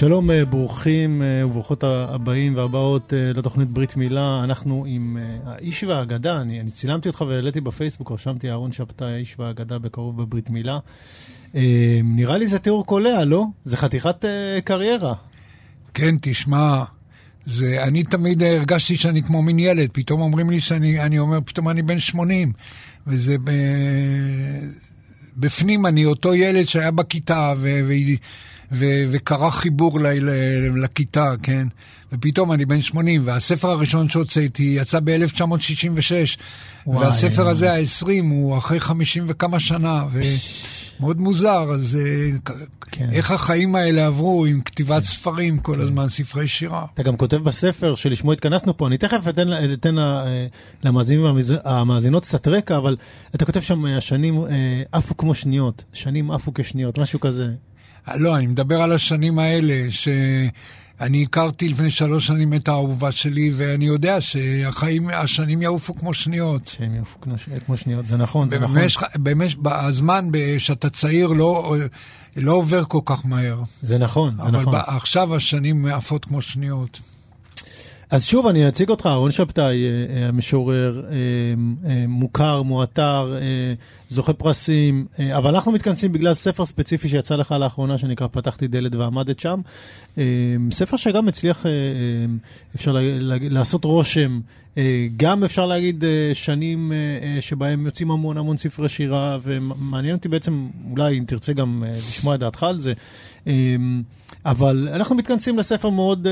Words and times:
שלום, 0.00 0.30
אה, 0.30 0.44
ברוכים 0.44 1.22
אה, 1.22 1.46
וברוכות 1.46 1.84
הבאים 1.84 2.56
והבאות 2.56 3.12
אה, 3.14 3.32
לתוכנית 3.34 3.68
ברית 3.68 3.96
מילה. 3.96 4.40
אנחנו 4.44 4.84
עם 4.88 5.16
האיש 5.44 5.84
והאגדה, 5.84 6.40
אני, 6.40 6.60
אני 6.60 6.70
צילמתי 6.70 7.08
אותך 7.08 7.24
והעליתי 7.28 7.60
בפייסבוק, 7.60 8.12
רשמתי 8.12 8.50
אהרון 8.50 8.72
שבתאי, 8.72 9.12
האיש 9.12 9.38
והאגדה 9.38 9.78
בקרוב 9.78 10.22
בברית 10.22 10.50
מילה. 10.50 10.78
נראה 12.04 12.38
לי 12.38 12.46
זה 12.46 12.58
תיאור 12.58 12.86
קולע, 12.86 13.24
לא? 13.24 13.44
זה 13.64 13.76
חתיכת 13.76 14.24
קריירה. 14.64 15.14
כן, 15.94 16.14
תשמע, 16.20 16.82
זה, 17.42 17.82
אני 17.82 18.02
תמיד 18.02 18.42
הרגשתי 18.42 18.96
שאני 18.96 19.22
כמו 19.22 19.42
מין 19.42 19.58
ילד, 19.58 19.88
פתאום 19.92 20.20
אומרים 20.20 20.50
לי 20.50 20.60
שאני, 20.60 21.00
אני 21.00 21.18
אומר, 21.18 21.38
פתאום 21.44 21.68
אני 21.68 21.82
בן 21.82 21.98
80, 21.98 22.52
וזה 23.06 23.36
ב... 23.44 23.50
בפנים 25.36 25.86
אני 25.86 26.04
אותו 26.04 26.34
ילד 26.34 26.64
שהיה 26.64 26.90
בכיתה, 26.90 27.54
ו... 27.58 27.68
ו... 28.72 28.84
וקרה 29.10 29.50
חיבור 29.50 30.00
ל- 30.00 30.06
ל- 30.06 30.82
לכיתה, 30.84 31.32
כן? 31.42 31.66
ופתאום 32.12 32.52
אני 32.52 32.64
בן 32.64 32.80
80, 32.80 33.22
והספר 33.24 33.70
הראשון 33.70 34.08
שהוצאתי 34.08 34.74
יצא 34.80 34.98
ב-1966, 35.04 36.38
והספר 36.86 37.48
הזה, 37.48 37.72
ה-20, 37.72 38.06
הוא 38.30 38.58
אחרי 38.58 38.80
50 38.80 39.24
וכמה 39.28 39.60
שנה, 39.60 40.04
ומאוד 41.00 41.20
מוזר, 41.20 41.70
אז 41.74 41.98
אה, 42.00 42.54
כן. 42.90 43.08
איך 43.12 43.30
החיים 43.30 43.74
האלה 43.74 44.06
עברו 44.06 44.46
עם 44.46 44.60
כתיבת 44.60 44.96
כן. 44.96 45.00
ספרים 45.00 45.58
כל 45.58 45.74
כן. 45.74 45.80
הזמן, 45.80 46.08
ספרי 46.08 46.46
שירה. 46.46 46.86
אתה 46.94 47.02
גם 47.02 47.16
כותב 47.16 47.36
בספר 47.36 47.94
שלשמו 47.94 48.32
התכנסנו 48.32 48.76
פה, 48.76 48.86
אני 48.86 48.98
תכף 48.98 49.28
אתן, 49.28 49.72
אתן 49.72 49.98
אה, 49.98 50.46
למאזינים 50.84 51.24
והמאזינות 51.24 52.24
קצת 52.24 52.48
רקע, 52.48 52.76
אבל 52.76 52.96
אתה 53.34 53.44
כותב 53.44 53.60
שם, 53.60 53.84
השנים 53.84 54.44
אה, 54.44 54.82
עפו 54.92 55.16
כמו 55.16 55.34
שניות, 55.34 55.84
שנים 55.92 56.30
עפו 56.30 56.52
כשניות, 56.54 56.98
משהו 56.98 57.20
כזה. 57.20 57.48
לא, 58.14 58.36
אני 58.36 58.46
מדבר 58.46 58.82
על 58.82 58.92
השנים 58.92 59.38
האלה, 59.38 59.90
שאני 59.90 61.22
הכרתי 61.22 61.68
לפני 61.68 61.90
שלוש 61.90 62.26
שנים 62.26 62.54
את 62.54 62.68
האהובה 62.68 63.12
שלי, 63.12 63.52
ואני 63.56 63.84
יודע 63.84 64.20
שהחיים, 64.20 65.08
השנים 65.08 65.62
יעופו 65.62 65.94
כמו 65.94 66.14
שניות. 66.14 66.68
שהם 66.68 66.94
יעופו 66.94 67.18
כמו 67.66 67.76
שניות, 67.76 68.06
זה 68.06 68.16
נכון, 68.16 68.48
זה 68.48 68.58
נכון. 68.58 68.76
באמת, 69.14 69.50
הזמן 69.64 70.28
שאתה 70.58 70.90
צעיר 70.90 71.28
לא, 71.28 71.76
לא 72.36 72.52
עובר 72.52 72.84
כל 72.84 73.00
כך 73.04 73.26
מהר. 73.26 73.62
זה 73.82 73.98
נכון, 73.98 74.36
זה 74.40 74.48
נכון. 74.48 74.74
אבל 74.74 74.78
עכשיו 74.86 75.34
השנים 75.34 75.86
עפות 75.86 76.24
כמו 76.24 76.42
שניות. 76.42 77.00
אז 78.10 78.24
שוב, 78.24 78.46
אני 78.46 78.68
אציג 78.68 78.88
אותך, 78.90 79.06
אהרון 79.06 79.30
שבתאי, 79.30 79.64
אה, 79.64 80.16
אה, 80.16 80.28
המשורר, 80.28 81.02
אה, 81.10 82.04
מוכר, 82.08 82.62
מועטר, 82.62 83.36
זוכה 84.08 84.32
פרסים, 84.32 85.06
אבל 85.36 85.54
אנחנו 85.54 85.72
מתכנסים 85.72 86.12
בגלל 86.12 86.34
ספר 86.34 86.66
ספציפי 86.66 87.08
שיצא 87.08 87.36
לך 87.36 87.52
לאחרונה, 87.52 87.98
שנקרא 87.98 88.26
פתחתי 88.26 88.68
דלת 88.68 88.94
ועמדת 88.94 89.38
שם. 89.38 89.60
ספר 90.70 90.96
שגם 90.96 91.28
הצליח, 91.28 91.66
אפשר 92.74 92.96
לעשות 93.40 93.84
רושם, 93.84 94.40
גם 95.16 95.44
אפשר 95.44 95.66
להגיד 95.66 96.04
שנים 96.32 96.92
שבהם 97.40 97.86
יוצאים 97.86 98.10
המון 98.10 98.36
המון 98.36 98.56
ספרי 98.56 98.88
שירה, 98.88 99.38
ומעניין 99.42 100.16
אותי 100.16 100.28
בעצם, 100.28 100.68
אולי 100.90 101.18
אם 101.18 101.24
תרצה 101.26 101.52
גם 101.52 101.84
לשמוע 101.96 102.34
את 102.34 102.40
דעתך 102.40 102.62
על 102.62 102.80
זה. 102.80 102.92
אבל 104.44 104.88
אנחנו 104.92 105.14
מתכנסים 105.14 105.58
לספר 105.58 105.90
מאוד, 105.90 106.26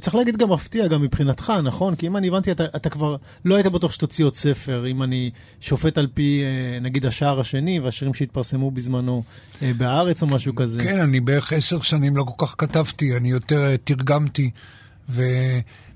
צריך 0.00 0.14
להגיד 0.14 0.36
גם 0.36 0.50
מפתיע, 0.52 0.86
גם 0.86 1.02
מבחינתך, 1.02 1.52
נכון? 1.64 1.94
כי 1.94 2.06
אם 2.06 2.16
אני 2.16 2.28
הבנתי, 2.28 2.52
אתה, 2.52 2.64
אתה 2.64 2.90
כבר 2.90 3.16
לא 3.44 3.54
היית 3.54 3.66
בטוח 3.66 3.92
שתוציא 3.92 4.24
עוד 4.24 4.34
ספר, 4.34 4.86
אם 4.86 5.02
אני 5.02 5.30
שופט 5.60 5.98
על 5.98 6.06
פי, 6.14 6.42
נגיד, 6.80 7.06
השער 7.06 7.40
השני 7.40 7.80
והשירים 7.80 8.14
שהתפרסמו 8.14 8.70
בזמנו 8.70 9.22
בארץ 9.62 10.22
או 10.22 10.26
משהו 10.26 10.54
כזה. 10.54 10.80
כן, 10.80 11.00
אני 11.00 11.20
בערך 11.20 11.52
עשר 11.52 11.80
שנים 11.80 12.16
לא 12.16 12.22
כל 12.22 12.46
כך 12.46 12.54
כתבתי, 12.58 13.16
אני 13.16 13.30
יותר 13.30 13.76
תרגמתי, 13.84 14.50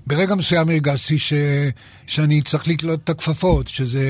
וברגע 0.07 0.35
מסוים 0.35 0.69
הרגשתי 0.69 1.19
ש... 1.19 1.33
שאני 2.07 2.41
צריך 2.41 2.67
לקלוט 2.67 2.99
את 3.03 3.09
הכפפות, 3.09 3.67
שזה... 3.67 4.01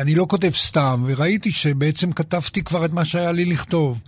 אני 0.00 0.14
לא 0.14 0.26
כותב 0.28 0.50
סתם, 0.54 1.04
וראיתי 1.06 1.52
שבעצם 1.52 2.12
כתבתי 2.12 2.62
כבר 2.62 2.84
את 2.84 2.92
מה 2.92 3.04
שהיה 3.04 3.32
לי 3.32 3.44
לכתוב. 3.44 4.00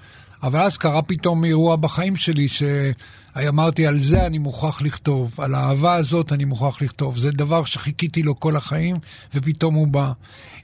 אבל 0.43 0.59
אז 0.59 0.77
קרה 0.77 1.03
פתאום 1.03 1.45
אירוע 1.45 1.77
בחיים 1.77 2.17
שלי 2.17 2.47
שאמרתי, 2.49 3.87
על 3.87 4.01
זה 4.01 4.27
אני 4.27 4.39
מוכרח 4.39 4.83
לכתוב, 4.83 5.35
על 5.39 5.55
האהבה 5.55 5.95
הזאת 5.95 6.33
אני 6.33 6.45
מוכרח 6.45 6.83
לכתוב. 6.83 7.19
זה 7.19 7.31
דבר 7.31 7.65
שחיכיתי 7.65 8.23
לו 8.23 8.41
כל 8.41 8.57
החיים, 8.57 8.97
ופתאום 9.35 9.75
הוא 9.75 9.89
בא. 9.89 10.13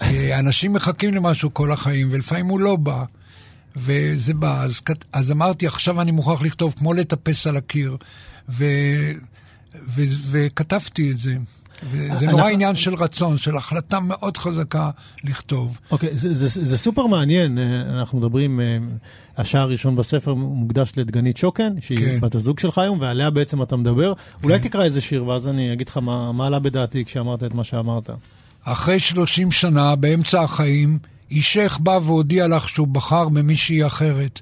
אה, 0.02 0.38
אנשים 0.38 0.72
מחכים 0.72 1.14
למשהו 1.14 1.54
כל 1.54 1.72
החיים, 1.72 2.08
ולפעמים 2.10 2.46
הוא 2.46 2.60
לא 2.60 2.76
בא. 2.76 3.04
וזה 3.76 4.34
בא, 4.34 4.62
אז, 4.62 4.80
אז 5.12 5.30
אמרתי, 5.30 5.66
עכשיו 5.66 6.00
אני 6.00 6.10
מוכרח 6.10 6.42
לכתוב 6.42 6.74
כמו 6.76 6.94
לטפס 6.94 7.46
על 7.46 7.56
הקיר, 7.56 7.96
ו, 8.48 8.64
ו, 9.88 10.02
וכתבתי 10.30 11.10
את 11.10 11.18
זה. 11.18 11.36
זה 12.14 12.26
נורא 12.26 12.48
עניין 12.48 12.76
של 12.76 12.94
רצון, 12.94 13.38
של 13.38 13.56
החלטה 13.56 14.00
מאוד 14.00 14.36
חזקה 14.36 14.90
לכתוב. 15.24 15.78
אוקיי, 15.90 16.16
זה, 16.16 16.34
זה, 16.34 16.64
זה 16.64 16.78
סופר 16.78 17.06
מעניין, 17.06 17.58
אה, 17.58 17.98
אנחנו 17.98 18.18
מדברים, 18.18 18.60
אה, 18.60 18.78
השער 19.36 19.62
הראשון 19.62 19.96
בספר 19.96 20.34
מוקדש 20.34 20.92
לדגנית 20.96 21.36
שוקן, 21.36 21.80
שהיא 21.80 21.98
כן. 21.98 22.20
בת 22.20 22.34
הזוג 22.34 22.58
שלך 22.58 22.78
היום, 22.78 23.00
ועליה 23.00 23.30
בעצם 23.30 23.62
אתה 23.62 23.76
מדבר. 23.76 24.14
כן. 24.14 24.44
אולי 24.44 24.58
תקרא 24.58 24.84
איזה 24.84 25.00
שיר, 25.00 25.26
ואז 25.26 25.48
אני 25.48 25.72
אגיד 25.72 25.88
לך 25.88 25.96
מה, 25.96 26.32
מה 26.32 26.46
עלה 26.46 26.58
בדעתי 26.58 27.04
כשאמרת 27.04 27.44
את 27.44 27.54
מה 27.54 27.64
שאמרת. 27.64 28.10
אחרי 28.64 29.00
30 29.00 29.52
שנה, 29.52 29.96
באמצע 29.96 30.42
החיים, 30.42 30.98
אישך 31.30 31.78
בא 31.82 31.98
והודיע 32.04 32.48
לך 32.48 32.68
שהוא 32.68 32.88
בחר 32.88 33.28
במישהי 33.28 33.86
אחרת. 33.86 34.40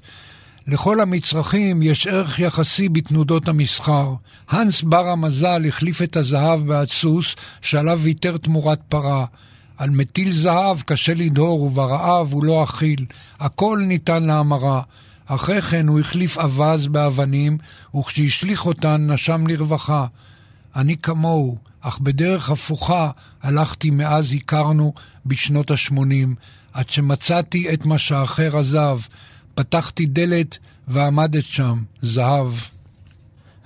לכל 0.67 0.99
המצרכים 1.01 1.81
יש 1.81 2.07
ערך 2.07 2.39
יחסי 2.39 2.89
בתנודות 2.89 3.47
המסחר. 3.47 4.13
הנס 4.49 4.81
בר 4.81 5.07
המזל 5.07 5.65
החליף 5.67 6.01
את 6.01 6.15
הזהב 6.15 6.67
בעד 6.67 6.89
סוס, 6.89 7.35
שעליו 7.61 7.99
ויתר 8.01 8.37
תמורת 8.37 8.79
פרה. 8.89 9.25
על 9.77 9.89
מטיל 9.89 10.31
זהב 10.31 10.81
קשה 10.81 11.13
לדהור, 11.13 11.61
וברעב 11.61 12.33
הוא 12.33 12.45
לא 12.45 12.63
אכיל. 12.63 13.05
הכל 13.39 13.81
ניתן 13.87 14.23
להמרה. 14.23 14.81
אחרי 15.25 15.61
כן 15.61 15.87
הוא 15.87 15.99
החליף 15.99 16.37
אווז 16.37 16.87
באבנים, 16.87 17.57
וכשהשליך 17.95 18.65
אותן 18.65 19.11
נשם 19.11 19.47
לרווחה. 19.47 20.05
אני 20.75 20.97
כמוהו, 20.97 21.57
אך 21.81 21.99
בדרך 21.99 22.49
הפוכה 22.49 23.09
הלכתי 23.43 23.89
מאז 23.89 24.33
הכרנו 24.33 24.93
בשנות 25.25 25.71
ה-80, 25.71 26.27
עד 26.73 26.89
שמצאתי 26.89 27.73
את 27.73 27.85
מה 27.85 27.97
שהאחר 27.97 28.57
עזב. 28.57 28.99
פתחתי 29.55 30.05
דלת 30.05 30.57
ועמדת 30.87 31.43
שם, 31.43 31.83
זהב. 32.01 32.53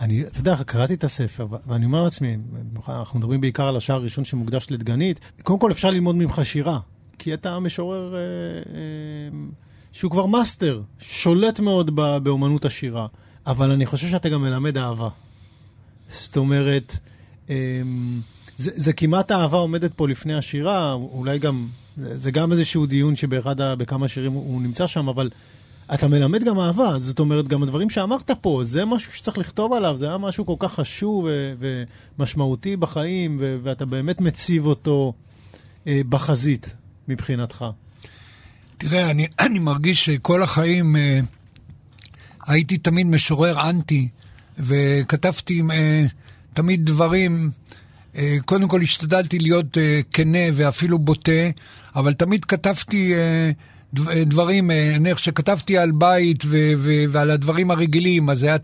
אני, 0.02 0.22
אתה 0.22 0.40
יודע, 0.40 0.56
קראתי 0.66 0.94
את 0.94 1.04
הספר, 1.04 1.48
ואני 1.68 1.86
אומר 1.86 2.04
לעצמי, 2.04 2.38
אנחנו 2.88 3.20
מדברים 3.20 3.42
בעיקר 3.42 3.66
על 3.66 3.78
השער 3.78 3.96
הראשון 3.96 4.26
שמוקדש 4.26 4.68
לדגנית, 4.72 5.20
קודם 5.44 5.60
כל 5.60 5.72
אפשר 5.72 5.90
ללמוד 5.90 6.16
ממך 6.16 6.42
שירה, 6.44 6.80
כי 7.20 7.34
אתה 7.34 7.60
משורר 7.60 8.16
אה, 8.16 8.20
אה, 8.20 9.38
שהוא 9.92 10.12
כבר 10.12 10.26
מאסטר, 10.26 10.82
שולט 11.00 11.60
מאוד 11.60 11.96
באומנות 11.96 12.66
השירה, 12.66 13.08
אבל 13.48 13.72
אני 13.72 13.86
חושב 13.86 14.08
שאתה 14.10 14.30
גם 14.30 14.42
מלמד 14.42 14.78
אהבה. 14.78 15.10
זאת 16.10 16.38
אומרת, 16.38 16.98
אה, 17.50 17.82
זה, 18.58 18.72
זה 18.76 18.94
כמעט 18.94 19.32
אהבה 19.32 19.58
עומדת 19.58 19.92
פה 19.96 20.08
לפני 20.08 20.36
השירה, 20.36 20.94
אולי 20.94 21.40
גם, 21.40 21.68
זה 21.98 22.32
גם 22.32 22.52
איזשהו 22.52 22.86
דיון 22.86 23.16
שבאחד, 23.16 23.56
בכמה 23.60 24.08
שירים 24.08 24.32
הוא 24.32 24.62
נמצא 24.62 24.88
שם, 24.88 25.10
אבל... 25.10 25.30
אתה 25.94 26.08
מלמד 26.08 26.44
גם 26.44 26.60
אהבה, 26.60 27.00
זאת 27.00 27.20
אומרת, 27.20 27.48
גם 27.48 27.64
הדברים 27.64 27.90
שאמרת 27.90 28.32
פה, 28.42 28.62
זה 28.64 28.86
משהו 28.86 29.14
שצריך 29.14 29.38
לכתוב 29.38 29.74
עליו, 29.74 29.98
זה 29.98 30.08
היה 30.08 30.18
משהו 30.18 30.46
כל 30.46 30.56
כך 30.60 30.74
חשוב 30.74 31.28
ומשמעותי 31.60 32.76
בחיים, 32.76 33.38
ו- 33.40 33.58
ואתה 33.64 33.86
באמת 33.86 34.22
מציב 34.22 34.66
אותו 34.66 35.14
אה, 35.88 36.02
בחזית 36.10 36.76
מבחינתך. 37.08 37.66
תראה, 38.78 39.12
אני, 39.12 39.28
אני 39.46 39.60
מרגיש 39.60 40.06
שכל 40.06 40.44
החיים 40.44 40.96
אה, 40.96 41.20
הייתי 42.48 42.78
תמיד 42.78 43.08
משורר 43.08 43.70
אנטי, 43.70 44.08
וכתבתי 44.60 45.62
אה, 45.72 46.06
תמיד 46.54 46.86
דברים, 46.86 47.52
אה, 48.16 48.38
קודם 48.46 48.68
כל 48.68 48.82
השתדלתי 48.82 49.40
להיות 49.40 49.78
אה, 49.78 50.00
כנה 50.12 50.48
ואפילו 50.54 51.00
בוטה, 51.00 51.50
אבל 51.96 52.14
תמיד 52.14 52.46
כתבתי... 52.46 53.14
אה, 53.14 53.52
דברים, 54.26 54.72
אה, 54.72 54.96
נניח 55.00 55.18
שכתבתי 55.18 55.78
על 55.78 55.92
בית 55.92 56.44
ו- 56.46 56.72
ו- 56.78 57.04
ועל 57.12 57.30
הדברים 57.32 57.72
הרגילים, 57.72 58.30
אז 58.30 58.44
היה 58.44 58.58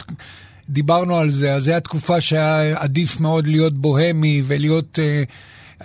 דיברנו 0.70 1.18
על 1.18 1.30
זה, 1.30 1.54
אז 1.54 1.64
זו 1.64 1.72
הייתה 1.72 1.84
תקופה 1.84 2.22
שהיה 2.22 2.78
עדיף 2.80 3.20
מאוד 3.20 3.48
להיות 3.48 3.74
בוהמי 3.74 4.42
ולהיות... 4.46 5.00
אה, 5.00 5.24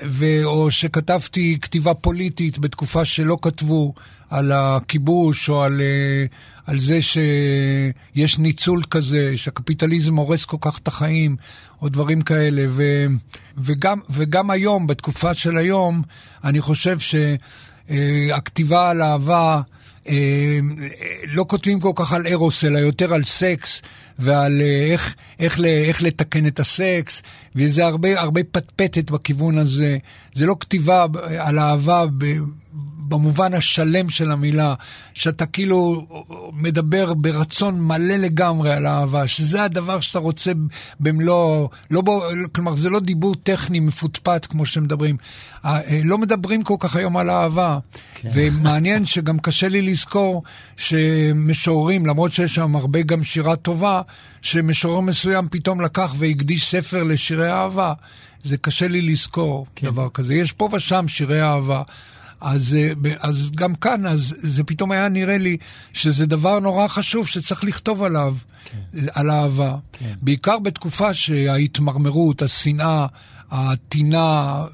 ו... 0.06 0.44
או 0.44 0.70
שכתבתי 0.70 1.58
כתיבה 1.62 1.94
פוליטית 1.94 2.58
בתקופה 2.58 3.04
שלא 3.04 3.38
כתבו 3.42 3.94
על 4.30 4.52
הכיבוש 4.52 5.48
או 5.48 5.62
על, 5.62 5.80
אה, 5.80 6.24
על 6.66 6.80
זה 6.80 6.98
שיש 7.02 8.38
ניצול 8.38 8.82
כזה, 8.90 9.32
שהקפיטליזם 9.36 10.16
הורס 10.16 10.44
כל 10.44 10.56
כך 10.60 10.78
את 10.78 10.88
החיים, 10.88 11.36
או 11.82 11.88
דברים 11.88 12.22
כאלה. 12.22 12.64
ו, 12.68 13.06
וגם, 13.58 14.00
וגם 14.10 14.50
היום, 14.50 14.86
בתקופה 14.86 15.34
של 15.34 15.56
היום, 15.56 16.02
אני 16.44 16.60
חושב 16.60 16.98
שהכתיבה 17.90 18.90
על 18.90 19.02
אהבה, 19.02 19.60
אה, 20.08 20.58
לא 21.26 21.44
כותבים 21.48 21.80
כל 21.80 21.92
כך 21.94 22.12
על 22.12 22.26
ארוס, 22.26 22.64
אלא 22.64 22.78
יותר 22.78 23.14
על 23.14 23.24
סקס. 23.24 23.82
ועל 24.20 24.60
אה, 24.60 24.92
איך, 24.92 25.14
איך, 25.38 25.60
איך 25.64 26.02
לתקן 26.02 26.46
את 26.46 26.60
הסקס, 26.60 27.22
וזה 27.56 27.86
הרבה, 27.86 28.20
הרבה 28.20 28.40
פטפטת 28.52 29.10
בכיוון 29.10 29.58
הזה. 29.58 29.98
זה 30.34 30.46
לא 30.46 30.56
כתיבה 30.60 31.06
על 31.38 31.58
אהבה 31.58 32.04
במובן 33.10 33.54
השלם 33.54 34.10
של 34.10 34.30
המילה, 34.30 34.74
שאתה 35.14 35.46
כאילו 35.46 36.06
מדבר 36.52 37.14
ברצון 37.14 37.80
מלא 37.80 38.14
לגמרי 38.14 38.72
על 38.72 38.86
אהבה, 38.86 39.26
שזה 39.26 39.62
הדבר 39.62 40.00
שאתה 40.00 40.18
רוצה 40.18 40.52
במלוא, 41.00 41.68
לא 41.90 42.00
בו, 42.00 42.22
כלומר 42.52 42.76
זה 42.76 42.90
לא 42.90 43.00
דיבור 43.00 43.34
טכני 43.34 43.80
מפוטפט 43.80 44.46
כמו 44.50 44.66
שמדברים. 44.66 45.16
אה, 45.64 45.80
לא 46.04 46.18
מדברים 46.18 46.62
כל 46.62 46.76
כך 46.78 46.96
היום 46.96 47.16
על 47.16 47.30
אהבה, 47.30 47.78
כן. 48.14 48.28
ומעניין 48.32 49.04
שגם 49.04 49.38
קשה 49.38 49.68
לי 49.68 49.82
לזכור 49.82 50.42
שמשוררים, 50.76 52.06
למרות 52.06 52.32
שיש 52.32 52.54
שם 52.54 52.76
הרבה 52.76 53.02
גם 53.02 53.24
שירה 53.24 53.56
טובה, 53.56 54.02
שמשורר 54.42 55.00
מסוים 55.00 55.48
פתאום 55.50 55.80
לקח 55.80 56.14
והקדיש 56.16 56.70
ספר 56.70 57.04
לשירי 57.04 57.52
אהבה. 57.52 57.92
זה 58.42 58.56
קשה 58.56 58.88
לי 58.88 59.02
לזכור 59.02 59.66
כן. 59.76 59.86
דבר 59.86 60.08
כזה. 60.14 60.34
יש 60.34 60.52
פה 60.52 60.68
ושם 60.72 61.08
שירי 61.08 61.42
אהבה. 61.42 61.82
אז, 62.40 62.74
אה, 62.74 62.92
אז 63.20 63.50
גם 63.54 63.74
כאן, 63.74 64.06
אז 64.06 64.34
זה 64.38 64.64
פתאום 64.64 64.92
היה 64.92 65.08
נראה 65.08 65.38
לי 65.38 65.56
שזה 65.92 66.26
דבר 66.26 66.58
נורא 66.58 66.88
חשוב 66.88 67.26
שצריך 67.26 67.64
לכתוב 67.64 68.02
עליו, 68.02 68.36
כן. 68.64 68.78
על 69.12 69.30
אהבה. 69.30 69.76
כן. 69.92 70.14
בעיקר 70.22 70.58
בתקופה 70.58 71.14
שההתמרמרות, 71.14 72.42
השנאה, 72.42 73.06
הטינה, 73.50 74.64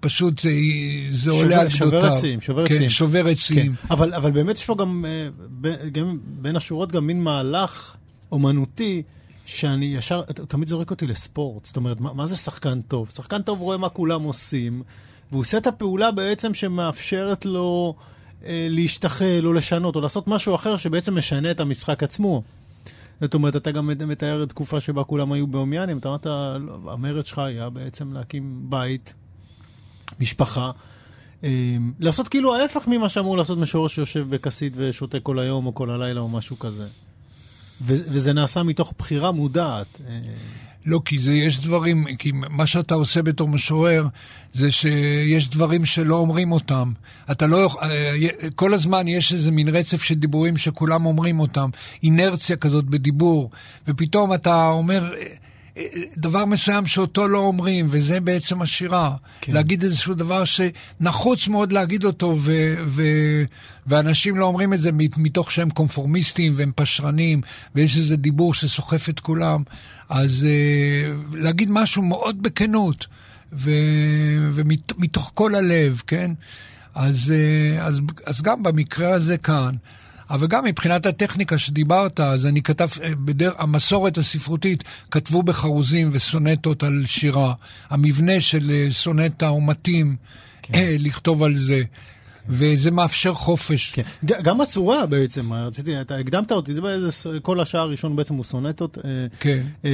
פשוט 0.00 0.38
זה, 0.38 0.50
זה 1.10 1.30
שובר, 1.30 1.42
עולה 1.42 1.60
על 1.60 1.68
גדותיו. 1.68 1.90
שובר 1.90 2.06
עצים, 2.06 2.40
שובר 2.40 2.68
כן, 2.68 2.74
עצים. 2.74 2.88
שובר 2.88 3.26
עצים. 3.26 3.74
כן. 3.74 3.86
אבל, 3.90 4.14
אבל 4.14 4.30
באמת 4.30 4.56
יש 4.56 4.64
פה 4.64 4.76
גם, 4.78 5.04
אה, 5.08 5.88
גם 5.92 6.18
בין 6.24 6.56
השורות 6.56 6.92
גם 6.92 7.06
מין 7.06 7.22
מהלך 7.22 7.96
אומנותי. 8.32 9.02
שאני 9.48 9.84
ישר, 9.84 10.22
תמיד 10.22 10.68
זורק 10.68 10.90
אותי 10.90 11.06
לספורט. 11.06 11.64
זאת 11.64 11.76
אומרת, 11.76 12.00
מה, 12.00 12.12
מה 12.12 12.26
זה 12.26 12.36
שחקן 12.36 12.80
טוב? 12.80 13.10
שחקן 13.10 13.42
טוב 13.42 13.60
רואה 13.60 13.76
מה 13.76 13.88
כולם 13.88 14.22
עושים, 14.22 14.82
והוא 15.30 15.40
עושה 15.40 15.58
את 15.58 15.66
הפעולה 15.66 16.10
בעצם 16.10 16.54
שמאפשרת 16.54 17.44
לו 17.44 17.94
אה, 18.44 18.66
להשתחל 18.70 19.40
או 19.44 19.52
לשנות 19.52 19.96
או 19.96 20.00
לעשות 20.00 20.28
משהו 20.28 20.54
אחר 20.54 20.76
שבעצם 20.76 21.18
משנה 21.18 21.50
את 21.50 21.60
המשחק 21.60 22.02
עצמו. 22.02 22.42
זאת 23.20 23.34
אומרת, 23.34 23.56
אתה 23.56 23.70
גם 23.70 23.86
מתאר 24.08 24.42
את 24.42 24.48
תקופה 24.48 24.80
שבה 24.80 25.04
כולם 25.04 25.32
היו 25.32 25.46
בעומיינים, 25.46 25.98
אתה 25.98 26.08
אמרת, 26.08 26.26
לא, 26.26 26.92
המרד 26.92 27.26
שלך 27.26 27.38
היה 27.38 27.70
בעצם 27.70 28.12
להקים 28.12 28.66
בית, 28.68 29.14
משפחה. 30.20 30.70
אה, 31.44 31.76
לעשות 31.98 32.28
כאילו 32.28 32.54
ההפך 32.54 32.88
ממה 32.88 33.08
שאמור 33.08 33.36
לעשות 33.36 33.58
משורר 33.58 33.88
שיושב 33.88 34.26
בכסית 34.30 34.72
ושותה 34.76 35.20
כל 35.20 35.38
היום 35.38 35.66
או 35.66 35.74
כל 35.74 35.90
הלילה 35.90 36.20
או 36.20 36.28
משהו 36.28 36.58
כזה. 36.58 36.86
וזה 37.80 38.32
נעשה 38.32 38.62
מתוך 38.62 38.94
בחירה 38.98 39.32
מודעת. 39.32 40.00
אה, 40.08 40.20
לא, 40.88 41.00
כי 41.04 41.18
זה, 41.18 41.32
יש 41.32 41.60
דברים, 41.60 42.04
כי 42.18 42.32
מה 42.34 42.66
שאתה 42.66 42.94
עושה 42.94 43.22
בתור 43.22 43.48
משורר, 43.48 44.06
זה 44.52 44.70
שיש 44.70 45.48
דברים 45.48 45.84
שלא 45.84 46.14
אומרים 46.14 46.52
אותם. 46.52 46.92
אתה 47.30 47.46
לא, 47.46 47.68
אה, 47.82 48.14
כל 48.54 48.74
הזמן 48.74 49.08
יש 49.08 49.32
איזה 49.32 49.50
מין 49.50 49.68
רצף 49.68 50.02
של 50.02 50.14
דיבורים 50.14 50.56
שכולם 50.56 51.06
אומרים 51.06 51.40
אותם, 51.40 51.70
אינרציה 52.02 52.56
כזאת 52.56 52.84
בדיבור, 52.84 53.50
ופתאום 53.88 54.34
אתה 54.34 54.68
אומר... 54.70 55.14
דבר 56.16 56.44
מסוים 56.44 56.86
שאותו 56.86 57.28
לא 57.28 57.38
אומרים, 57.38 57.86
וזה 57.90 58.20
בעצם 58.20 58.62
השירה. 58.62 59.14
כן. 59.40 59.52
להגיד 59.52 59.82
איזשהו 59.82 60.14
דבר 60.14 60.44
שנחוץ 60.44 61.48
מאוד 61.48 61.72
להגיד 61.72 62.04
אותו, 62.04 62.36
ו- 62.40 62.74
ו- 62.86 63.44
ואנשים 63.86 64.36
לא 64.36 64.44
אומרים 64.44 64.74
את 64.74 64.80
זה 64.80 64.90
מתוך 65.16 65.52
שהם 65.52 65.70
קונפורמיסטים 65.70 66.52
והם 66.56 66.72
פשרנים, 66.74 67.40
ויש 67.74 67.96
איזה 67.96 68.16
דיבור 68.16 68.54
שסוחף 68.54 69.08
את 69.08 69.20
כולם. 69.20 69.62
אז 70.08 70.46
uh, 70.46 71.36
להגיד 71.36 71.70
משהו 71.70 72.02
מאוד 72.02 72.42
בכנות, 72.42 73.06
ו- 73.52 73.70
ומתוך 74.54 75.30
כל 75.34 75.54
הלב, 75.54 76.02
כן? 76.06 76.30
אז, 76.94 77.32
uh, 77.34 77.82
אז, 77.82 78.00
אז 78.26 78.42
גם 78.42 78.62
במקרה 78.62 79.12
הזה 79.12 79.38
כאן. 79.38 79.74
אבל 80.30 80.46
גם 80.46 80.64
מבחינת 80.64 81.06
הטכניקה 81.06 81.58
שדיברת, 81.58 82.20
אז 82.20 82.46
אני 82.46 82.62
כתב, 82.62 82.88
אה, 83.02 83.10
בדר... 83.14 83.52
המסורת 83.58 84.18
הספרותית 84.18 84.84
כתבו 85.10 85.42
בחרוזים 85.42 86.10
וסונטות 86.12 86.82
על 86.82 87.04
שירה. 87.06 87.54
המבנה 87.90 88.40
של 88.40 88.88
סונטה 88.90 89.48
הוא 89.48 89.62
מתאים 89.62 90.16
כן. 90.62 90.96
לכתוב 90.98 91.42
על 91.42 91.56
זה. 91.56 91.82
וזה 92.48 92.90
מאפשר 92.90 93.34
חופש. 93.34 93.90
כן. 93.90 94.02
גם 94.42 94.60
הצורה 94.60 95.06
בעצם, 95.06 95.52
רציתי, 95.52 96.00
אתה 96.00 96.16
הקדמת 96.16 96.52
אותי, 96.52 96.74
זה 96.74 96.80
באיזה, 96.80 97.08
כל 97.42 97.60
השעה 97.60 97.82
הראשון 97.82 98.16
בעצם 98.16 98.34
הוא 98.34 98.44
סונטות. 98.44 98.98
אה, 99.04 99.10
כן. 99.40 99.62
אה, 99.84 99.90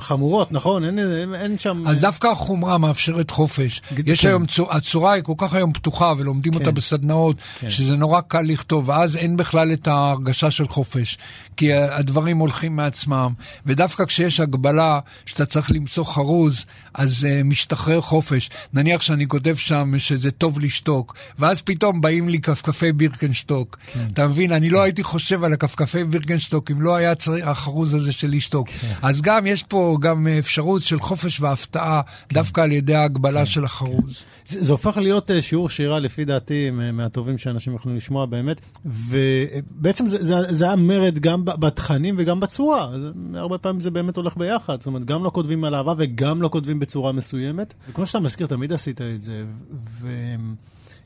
חמורות, 0.00 0.52
נכון? 0.52 0.84
אין, 0.84 0.98
אין, 0.98 1.34
אין 1.34 1.58
שם... 1.58 1.84
אז 1.86 2.00
דווקא 2.00 2.26
החומרה 2.26 2.78
מאפשרת 2.78 3.30
חופש. 3.30 3.80
ג- 3.94 4.08
יש 4.08 4.20
כן. 4.20 4.28
היום, 4.28 4.44
הצורה 4.70 5.12
היא 5.12 5.22
כל 5.22 5.34
כך 5.38 5.54
היום 5.54 5.72
פתוחה, 5.72 6.12
ולומדים 6.18 6.52
כן. 6.52 6.58
אותה 6.58 6.70
בסדנאות, 6.70 7.36
כן. 7.60 7.70
שזה 7.70 7.96
נורא 7.96 8.20
קל 8.20 8.42
לכתוב, 8.42 8.88
ואז 8.88 9.16
אין 9.16 9.36
בכלל 9.36 9.72
את 9.72 9.88
ההרגשה 9.88 10.50
של 10.50 10.68
חופש, 10.68 11.18
כי 11.56 11.72
הדברים 11.72 12.38
הולכים 12.38 12.76
מעצמם. 12.76 13.32
ודווקא 13.66 14.04
כשיש 14.04 14.40
הגבלה, 14.40 14.98
שאתה 15.26 15.44
צריך 15.46 15.70
למצוא 15.70 16.04
חרוז, 16.04 16.64
אז 16.94 17.26
uh, 17.26 17.44
משתחרר 17.44 18.00
חופש. 18.00 18.50
נניח 18.72 19.02
שאני 19.02 19.28
כותב 19.28 19.54
שם 19.56 19.98
שזה 19.98 20.30
טוב 20.30 20.60
לשתוק, 20.60 21.14
ואז 21.38 21.62
פתאום 21.62 21.95
באים 22.00 22.28
לי 22.28 22.40
כפכפי 22.40 22.92
בירקנשטוק. 22.92 23.76
כן. 23.86 24.06
אתה 24.12 24.28
מבין? 24.28 24.52
אני 24.52 24.70
לא 24.70 24.82
הייתי 24.82 25.02
חושב 25.02 25.44
על 25.44 25.52
הכפכפי 25.52 26.04
בירקנשטוק 26.04 26.70
אם 26.70 26.82
לא 26.82 26.96
היה 26.96 27.14
צריך 27.14 27.46
החרוז 27.46 27.94
הזה 27.94 28.12
של 28.12 28.30
לשתוק. 28.30 28.68
כן. 28.68 28.94
אז 29.02 29.22
גם 29.22 29.46
יש 29.46 29.62
פה 29.62 29.96
גם 30.00 30.26
אפשרות 30.38 30.82
של 30.82 31.00
חופש 31.00 31.40
והפתעה, 31.40 32.00
כן. 32.28 32.34
דווקא 32.34 32.60
על 32.60 32.72
ידי 32.72 32.94
ההגבלה 32.94 33.40
כן. 33.40 33.46
של 33.46 33.64
החרוז. 33.64 34.24
זה, 34.46 34.64
זה 34.64 34.72
הופך 34.72 34.96
להיות 34.96 35.30
uh, 35.30 35.34
שיעור 35.40 35.68
שירה, 35.68 36.00
לפי 36.00 36.24
דעתי, 36.24 36.70
מהטובים 36.70 37.38
שאנשים 37.38 37.74
יכולים 37.74 37.96
לשמוע 37.96 38.26
באמת, 38.26 38.60
ובעצם 38.84 40.06
זה, 40.06 40.24
זה, 40.24 40.34
זה 40.50 40.64
היה 40.64 40.76
מרד 40.76 41.18
גם 41.18 41.44
בתכנים 41.44 42.14
וגם 42.18 42.40
בצורה. 42.40 42.88
הרבה 43.34 43.58
פעמים 43.58 43.80
זה 43.80 43.90
באמת 43.90 44.16
הולך 44.16 44.36
ביחד. 44.36 44.80
זאת 44.80 44.86
אומרת, 44.86 45.04
גם 45.04 45.24
לא 45.24 45.30
כותבים 45.30 45.64
על 45.64 45.74
אהבה 45.74 45.94
וגם 45.98 46.42
לא 46.42 46.48
כותבים 46.48 46.78
בצורה 46.78 47.12
מסוימת. 47.12 47.74
וכמו 47.90 48.06
שאתה 48.06 48.20
מזכיר, 48.20 48.46
תמיד 48.46 48.72
עשית 48.72 49.00
את 49.00 49.22
זה. 49.22 49.44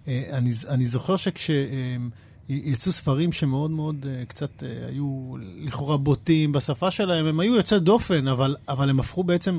ואני 0.07 0.87
זוכר 0.87 1.17
שכשיצאו 1.17 2.93
ספרים 2.93 3.33
שמאוד 3.33 3.71
מאוד 3.71 4.07
אה, 4.09 4.25
קצת 4.25 4.63
אה, 4.63 4.69
היו 4.89 5.35
לכאורה 5.59 5.97
בוטים 5.97 6.53
בשפה 6.53 6.91
שלהם, 6.91 7.27
הם 7.27 7.41
היו 7.41 7.55
יוצאי 7.57 7.79
דופן, 7.79 8.29
אבל, 8.29 8.57
אבל 8.69 8.91
הם 8.91 9.01
הפכו 9.01 9.25
בעצם, 9.25 9.59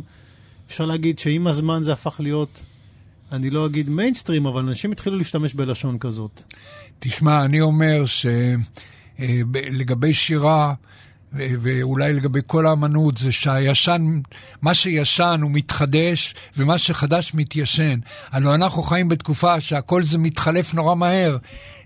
אפשר 0.68 0.86
להגיד 0.86 1.20
שעם 1.20 1.48
הזמן 1.48 1.84
זה 1.84 1.94
הפך 1.94 2.20
להיות... 2.20 2.64
אני 3.32 3.50
לא 3.50 3.66
אגיד 3.66 3.90
מיינסטרים, 3.90 4.46
אבל 4.46 4.62
אנשים 4.62 4.92
התחילו 4.92 5.18
להשתמש 5.18 5.54
בלשון 5.54 5.98
כזאת. 5.98 6.44
תשמע, 7.00 7.46
אני 7.46 7.62
אומר 7.62 8.04
שלגבי 9.20 10.08
אה, 10.08 10.14
שירה, 10.14 10.74
ואולי 11.34 12.14
לגבי 12.14 12.40
כל 12.48 12.66
האמנות, 12.66 13.18
זה 13.18 13.32
שהישן, 13.32 14.20
מה 14.62 14.74
שישן 14.74 15.40
הוא 15.44 15.52
מתחדש, 15.52 16.36
ומה 16.58 16.78
שחדש 16.78 17.32
מתיישן. 17.34 18.00
הלוא 18.32 18.56
אנחנו 18.56 18.84
חיים 18.84 19.08
בתקופה 19.08 19.60
שהכל 19.60 20.04
זה 20.04 20.18
מתחלף 20.18 20.74
נורא 20.74 20.96
מהר. 20.96 21.38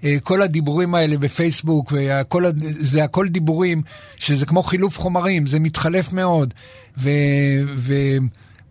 אה, 0.04 0.18
כל 0.24 0.42
הדיבורים 0.42 0.96
האלה 0.96 1.18
בפייסבוק, 1.18 1.92
והכל, 1.92 2.44
זה 2.58 3.04
הכל 3.04 3.28
דיבורים 3.28 3.82
שזה 4.18 4.46
כמו 4.46 4.64
חילוף 4.64 5.00
חומרים, 5.00 5.46
זה 5.46 5.60
מתחלף 5.60 6.14
מאוד. 6.14 6.54
ו... 6.98 7.10
ו 7.78 7.94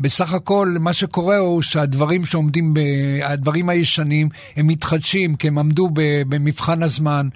בסך 0.00 0.32
הכל 0.32 0.76
מה 0.80 0.92
שקורה 0.92 1.36
הוא 1.36 1.62
שהדברים 1.62 2.24
שעומדים, 2.24 2.74
ב... 2.74 2.80
הדברים 3.22 3.68
הישנים, 3.68 4.28
הם 4.56 4.66
מתחדשים, 4.66 5.36
כי 5.36 5.48
הם 5.48 5.58
עמדו 5.58 5.90
במבחן 5.94 6.82
הזמן. 6.82 7.28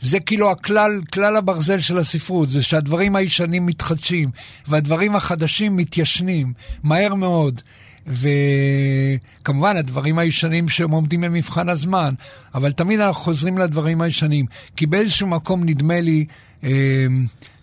זה 0.00 0.20
כאילו 0.20 0.50
הכלל, 0.50 1.00
כלל 1.12 1.36
הברזל 1.36 1.80
של 1.80 1.98
הספרות, 1.98 2.50
זה 2.50 2.62
שהדברים 2.62 3.16
הישנים 3.16 3.66
מתחדשים, 3.66 4.30
והדברים 4.68 5.16
החדשים 5.16 5.76
מתיישנים, 5.76 6.52
מהר 6.82 7.14
מאוד. 7.14 7.62
וכמובן, 8.06 9.76
הדברים 9.76 10.18
הישנים 10.18 10.68
שהם 10.68 10.90
עומדים 10.90 11.20
במבחן 11.20 11.68
הזמן, 11.68 12.14
אבל 12.54 12.72
תמיד 12.72 13.00
אנחנו 13.00 13.22
חוזרים 13.22 13.58
לדברים 13.58 14.00
הישנים, 14.00 14.46
כי 14.76 14.86
באיזשהו 14.86 15.26
מקום 15.26 15.64
נדמה 15.64 16.00
לי 16.00 16.24
אה, 16.64 17.06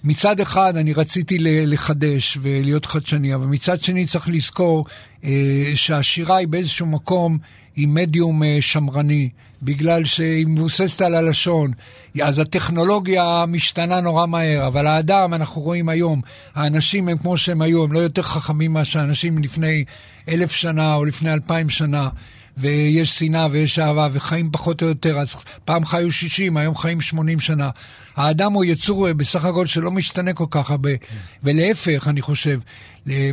מצד 0.04 0.40
אחד 0.40 0.78
אני 0.78 0.94
רציתי 0.94 1.38
לחדש 1.40 2.38
ולהיות 2.42 2.86
חדשני, 2.86 3.36
אבל 3.36 3.46
מצד 3.46 3.84
שני 3.84 4.06
צריך 4.06 4.30
לזכור 4.30 4.86
אה, 5.24 5.72
שהשירה 5.76 6.38
היא 6.38 6.48
באיזשהו 6.48 6.86
מקום, 6.86 7.38
היא 7.76 7.88
מדיום 7.88 8.44
אה, 8.44 8.58
שמרני, 8.62 9.30
בגלל 9.62 10.06
שהיא 10.06 10.48
מבוססת 10.48 11.02
על 11.02 11.16
הלשון. 11.16 11.72
אז 12.24 12.40
הטכנולוגיה 12.40 13.46
משתנה 13.48 14.02
נורא 14.02 14.26
מהר, 14.26 14.68
אבל 14.68 14.88
האדם, 14.88 15.34
אנחנו 15.34 15.62
רואים 15.62 15.90
היום, 15.90 16.22
האנשים 16.56 17.08
הם 17.08 17.18
כמו 17.18 17.38
שהם 17.38 17.62
היו, 17.62 17.84
הם 17.84 17.94
לא 17.94 18.00
יותר 18.00 18.22
חכמים 18.22 18.74
מאשר 18.74 19.00
אנשים 19.00 19.38
לפני 19.38 19.84
אלף 20.30 20.52
שנה 20.52 20.96
או 20.96 21.06
לפני 21.06 21.34
אלפיים 21.34 21.70
שנה. 21.70 22.10
ויש 22.60 23.20
שנאה 23.20 23.48
ויש 23.52 23.80
אהבה 23.80 24.10
וחיים 24.12 24.50
פחות 24.52 24.82
או 24.82 24.88
יותר, 24.88 25.20
אז 25.20 25.36
פעם 25.66 25.86
חיו 25.86 26.12
60, 26.12 26.58
היום 26.58 26.76
חיים 26.76 27.02
80 27.02 27.40
שנה. 27.40 27.70
האדם 28.16 28.54
הוא 28.54 28.66
יצור 28.66 29.14
בסך 29.14 29.46
הכל 29.46 29.66
שלא 29.66 29.92
משתנה 29.92 30.34
כל 30.34 30.46
כך 30.52 30.72
הרבה, 30.72 30.98
כן. 30.98 31.16
ולהפך, 31.44 32.08
אני 32.08 32.22
חושב, 32.22 32.60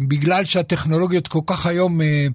בגלל 0.08 0.44
שהטכנולוגיות 0.44 1.28
כל 1.28 1.40
כך 1.46 1.66
היום 1.66 2.00
אה, 2.00 2.26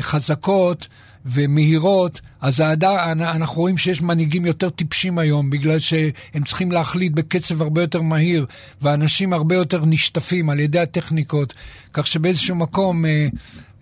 חזקות 0.00 0.86
ומהירות, 1.26 2.20
אז 2.40 2.60
האדם, 2.60 2.96
אנחנו 3.20 3.60
רואים 3.60 3.78
שיש 3.78 4.02
מנהיגים 4.02 4.46
יותר 4.46 4.70
טיפשים 4.70 5.18
היום, 5.18 5.50
בגלל 5.50 5.78
שהם 5.78 6.44
צריכים 6.46 6.72
להחליט 6.72 7.12
בקצב 7.12 7.62
הרבה 7.62 7.80
יותר 7.80 8.02
מהיר, 8.02 8.46
ואנשים 8.82 9.32
הרבה 9.32 9.54
יותר 9.54 9.84
נשטפים 9.84 10.50
על 10.50 10.60
ידי 10.60 10.78
הטכניקות, 10.78 11.54
כך 11.92 12.06
שבאיזשהו 12.06 12.56
מקום 12.56 13.04
אה, 13.04 13.28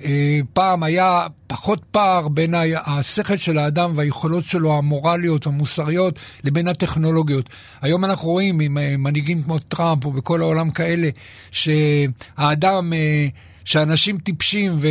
אה, 0.05 0.41
פעם 0.53 0.83
היה 0.83 1.27
פחות 1.47 1.83
פער 1.91 2.29
בין 2.29 2.55
השכל 2.87 3.37
של 3.37 3.59
האדם 3.59 3.93
והיכולות 3.95 4.45
שלו 4.45 4.79
המורליות 4.79 5.47
והמוסריות 5.47 6.19
לבין 6.45 6.69
הטכנולוגיות. 6.69 7.51
היום 7.83 8.05
אנחנו 8.05 8.29
רואים 8.29 8.61
עם 8.61 8.79
אה, 8.79 8.97
מנהיגים 8.99 9.43
כמו 9.43 9.59
טראמפ 9.59 10.05
או 10.05 10.13
בכל 10.13 10.41
העולם 10.43 10.71
כאלה, 10.71 11.09
שהאדם, 11.51 12.93
אה, 12.93 13.27
שאנשים 13.65 14.19
טיפשים 14.19 14.79
ו... 14.81 14.89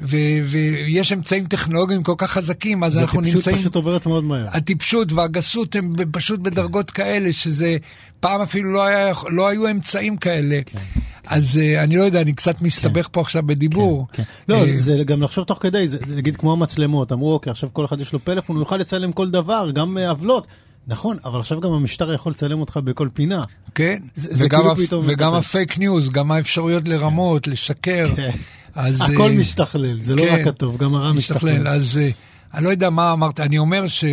ויש 0.00 1.12
אמצעים 1.12 1.46
טכנולוגיים 1.46 2.02
כל 2.02 2.14
כך 2.18 2.30
חזקים, 2.30 2.84
אז 2.84 2.98
אנחנו 2.98 3.20
נמצאים... 3.20 3.38
הטיפשות 3.38 3.60
פשוט 3.60 3.74
עוברת 3.74 4.06
מאוד 4.06 4.24
מהר. 4.24 4.46
הטיפשות 4.48 5.12
והגסות 5.12 5.76
הם 5.76 5.92
פשוט 6.12 6.40
בדרגות 6.40 6.90
כן. 6.90 7.02
כאלה, 7.02 7.32
שזה 7.32 7.76
פעם 8.20 8.40
אפילו 8.40 8.72
לא, 8.72 8.84
היה, 8.84 9.12
לא 9.28 9.48
היו 9.48 9.70
אמצעים 9.70 10.16
כאלה. 10.16 10.60
כן. 10.66 10.78
אז 11.26 11.60
אה, 11.62 11.84
אני 11.84 11.96
לא 11.96 12.02
יודע, 12.02 12.20
אני 12.20 12.32
קצת 12.32 12.62
מסתבך 12.62 13.04
כן. 13.04 13.12
פה 13.12 13.20
עכשיו 13.20 13.42
בדיבור. 13.46 14.06
כן, 14.12 14.22
כן. 14.22 14.28
לא, 14.48 14.66
זה, 14.66 14.80
זה 14.80 15.04
גם 15.04 15.22
לחשוב 15.22 15.44
תוך 15.44 15.58
כדי, 15.60 15.88
זה 15.88 15.98
נגיד 16.08 16.36
כמו 16.36 16.52
המצלמות, 16.52 17.12
אמרו, 17.12 17.32
אוקיי, 17.32 17.50
עכשיו 17.50 17.70
כל 17.72 17.84
אחד 17.84 18.00
יש 18.00 18.12
לו 18.12 18.18
פלאפון, 18.18 18.56
הוא 18.56 18.62
יוכל 18.62 18.76
לצלם 18.76 19.12
כל 19.12 19.30
דבר, 19.30 19.70
גם 19.74 19.98
אה, 19.98 20.10
עוולות. 20.10 20.46
נכון, 20.86 21.16
אבל 21.24 21.40
עכשיו 21.40 21.60
גם 21.60 21.72
המשטר 21.72 22.12
יכול 22.12 22.30
לצלם 22.30 22.60
אותך 22.60 22.80
בכל 22.84 23.08
פינה. 23.14 23.44
כן, 23.74 23.96
זה, 24.16 24.44
וגם, 24.44 24.62
זה 24.62 24.86
כאילו 24.86 25.02
הפ... 25.02 25.08
וגם 25.08 25.34
הפייק 25.34 25.78
ניוז, 25.78 26.08
גם 26.08 26.32
האפשרויות 26.32 26.88
לרמות, 26.88 27.44
כן. 27.44 27.50
לשקר. 27.50 28.08
כן. 28.16 28.30
אז... 28.76 29.00
הכל 29.00 29.30
אה, 29.30 29.40
משתכלל, 29.40 29.98
זה 30.00 30.14
לא 30.14 30.22
כן, 30.22 30.26
לא 30.36 30.40
רק 30.40 30.46
הטוב, 30.46 30.76
גם 30.76 30.94
הרע 30.94 31.12
משתכלל. 31.12 31.52
משתכלל. 31.52 31.68
אז 31.68 32.00
אה, 32.02 32.56
אני 32.56 32.64
לא 32.64 32.70
יודע 32.70 32.90
מה 32.90 33.12
אמרת, 33.12 33.40
אני 33.40 33.58
אומר 33.58 33.86
ש... 33.86 34.04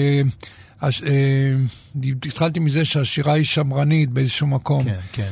הש... 0.81 1.01
התחלתי 2.25 2.59
מזה 2.59 2.85
שהשירה 2.85 3.33
היא 3.33 3.45
שמרנית 3.45 4.09
באיזשהו 4.09 4.47
מקום. 4.47 4.83
כן, 4.83 4.99
כן. 5.13 5.29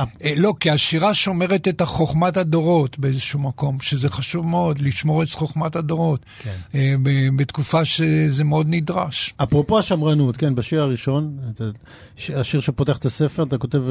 אה, 0.00 0.06
לא, 0.36 0.54
כי 0.60 0.70
השירה 0.70 1.14
שומרת 1.14 1.68
את 1.68 1.82
חוכמת 1.82 2.36
הדורות 2.36 2.98
באיזשהו 2.98 3.38
מקום, 3.38 3.80
שזה 3.80 4.08
חשוב 4.08 4.46
מאוד, 4.46 4.78
לשמור 4.78 5.22
את 5.22 5.30
חוכמת 5.30 5.76
הדורות, 5.76 6.20
כן. 6.42 6.54
אה, 6.74 6.94
בתקופה 7.36 7.84
שזה 7.84 8.44
מאוד 8.44 8.66
נדרש. 8.70 9.34
אפרופו 9.36 9.78
השמרנות, 9.78 10.36
כן, 10.36 10.54
בשיר 10.54 10.82
הראשון, 10.82 11.38
השיר 12.34 12.60
שפותח 12.60 12.96
את 12.96 13.04
הספר, 13.04 13.42
אתה 13.42 13.58
כותב, 13.58 13.82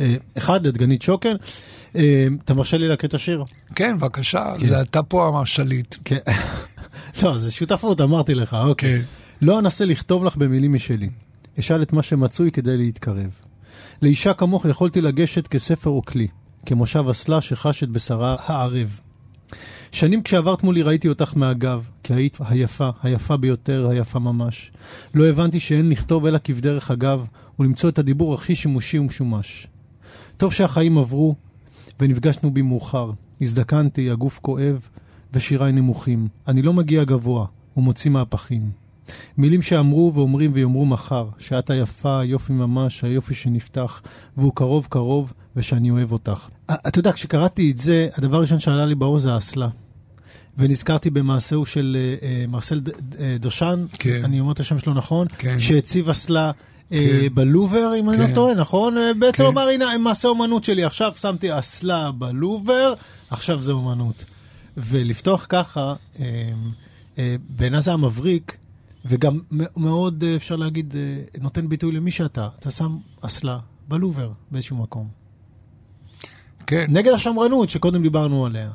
אה, 0.00 0.14
אחד, 0.38 0.66
את 0.66 0.76
גנית 0.76 1.02
שוקן, 1.02 1.34
אתה 2.44 2.54
מרשה 2.54 2.78
לי 2.78 2.88
להקריא 2.88 3.08
את 3.08 3.14
השיר? 3.14 3.44
כן, 3.74 3.98
בבקשה, 3.98 4.44
כן. 4.58 4.66
זה 4.66 4.80
אתה 4.80 5.02
פה 5.02 5.40
השליט. 5.42 5.94
כן. 6.04 6.18
לא, 7.22 7.38
זה 7.38 7.50
שותפות, 7.50 8.00
אמרתי 8.00 8.34
לך, 8.34 8.54
אוקיי. 8.54 8.98
כן. 8.98 9.02
לא 9.42 9.58
אנסה 9.58 9.84
לכתוב 9.84 10.24
לך 10.24 10.36
במילים 10.36 10.72
משלי. 10.72 11.08
אשאל 11.58 11.82
את 11.82 11.92
מה 11.92 12.02
שמצוי 12.02 12.50
כדי 12.50 12.76
להתקרב. 12.76 13.30
לאישה 14.02 14.34
כמוך 14.34 14.64
יכולתי 14.64 15.00
לגשת 15.00 15.46
כספר 15.46 15.90
או 15.90 16.02
כלי, 16.02 16.28
כמושב 16.66 17.04
אסלה 17.10 17.40
שחש 17.40 17.82
את 17.82 17.88
בשרה 17.88 18.36
הערב. 18.40 19.00
שנים 19.92 20.22
כשעברת 20.22 20.64
מולי 20.64 20.82
ראיתי 20.82 21.08
אותך 21.08 21.32
מהגב, 21.36 21.88
כי 22.02 22.14
היית 22.14 22.38
היפה, 22.40 22.90
היפה 23.02 23.36
ביותר, 23.36 23.88
היפה 23.90 24.18
ממש. 24.18 24.70
לא 25.14 25.28
הבנתי 25.28 25.60
שאין 25.60 25.88
לכתוב 25.88 26.26
אלא 26.26 26.38
כבדרך 26.44 26.90
אגב, 26.90 27.26
ולמצוא 27.58 27.88
את 27.88 27.98
הדיבור 27.98 28.34
הכי 28.34 28.54
שימושי 28.54 28.98
ומשומש. 28.98 29.66
טוב 30.36 30.52
שהחיים 30.52 30.98
עברו, 30.98 31.34
ונפגשנו 32.00 32.50
בי 32.50 32.62
מאוחר. 32.62 33.10
הזדקנתי, 33.40 34.10
הגוף 34.10 34.38
כואב, 34.42 34.88
ושיריי 35.32 35.72
נמוכים. 35.72 36.28
אני 36.48 36.62
לא 36.62 36.72
מגיע 36.72 37.04
גבוה, 37.04 37.46
ומוציא 37.76 38.10
מהפכים. 38.10 38.81
מילים 39.38 39.62
שאמרו 39.62 40.12
ואומרים 40.14 40.50
ויאמרו 40.54 40.86
מחר, 40.86 41.26
שאת 41.38 41.70
היפה, 41.70 42.20
היופי 42.20 42.52
ממש, 42.52 43.04
היופי 43.04 43.34
שנפתח, 43.34 44.02
והוא 44.36 44.52
קרוב 44.54 44.86
קרוב, 44.90 45.32
ושאני 45.56 45.90
אוהב 45.90 46.12
אותך. 46.12 46.48
אתה 46.70 46.98
יודע, 46.98 47.12
כשקראתי 47.12 47.70
את 47.70 47.78
זה, 47.78 48.08
הדבר 48.16 48.36
הראשון 48.36 48.60
שעלה 48.60 48.86
לי 48.86 48.94
בראש 48.94 49.22
זה 49.22 49.32
האסלה. 49.32 49.68
ונזכרתי 50.58 51.10
במעשהו 51.10 51.66
של 51.66 51.96
uh, 52.20 52.50
מרסל 52.50 52.80
ד, 52.80 52.88
uh, 52.88 52.92
דושן, 53.40 53.86
כן. 53.98 54.20
אני 54.24 54.40
אומר 54.40 54.52
את 54.52 54.60
השם 54.60 54.78
שלו 54.78 54.94
נכון, 54.94 55.26
כן. 55.38 55.60
שהציב 55.60 56.08
אסלה 56.08 56.50
כן. 56.90 56.96
בלובר, 57.34 57.92
אם 58.00 58.04
כן. 58.04 58.08
אני 58.08 58.18
לא 58.18 58.26
כן. 58.26 58.34
טועה, 58.34 58.54
נכון? 58.54 58.94
בעצם 59.18 59.44
כן. 59.44 59.50
אמר, 59.50 59.62
הנה, 59.62 59.98
מעשה 59.98 60.28
אומנות 60.28 60.64
שלי, 60.64 60.84
עכשיו 60.84 61.12
שמתי 61.20 61.58
אסלה 61.58 62.10
בלובר, 62.10 62.94
עכשיו 63.30 63.62
זה 63.62 63.72
אומנות. 63.72 64.24
ולפתוח 64.76 65.46
ככה, 65.48 65.94
בעיניי 67.48 67.82
זה 67.82 67.90
היה 67.90 67.96
מבריק, 67.96 68.56
וגם 69.04 69.40
מאוד, 69.76 70.24
אה, 70.24 70.36
אפשר 70.36 70.56
להגיד, 70.56 70.94
אה, 70.96 71.40
נותן 71.40 71.68
ביטוי 71.68 71.92
למי 71.92 72.10
שאתה. 72.10 72.48
אתה 72.60 72.70
שם 72.70 72.98
אסלה 73.20 73.58
בלובר 73.88 74.32
באיזשהו 74.50 74.76
מקום. 74.76 75.08
כן. 76.66 76.86
נגד 76.88 77.12
השמרנות 77.12 77.70
שקודם 77.70 78.02
דיברנו 78.02 78.46
עליה. 78.46 78.70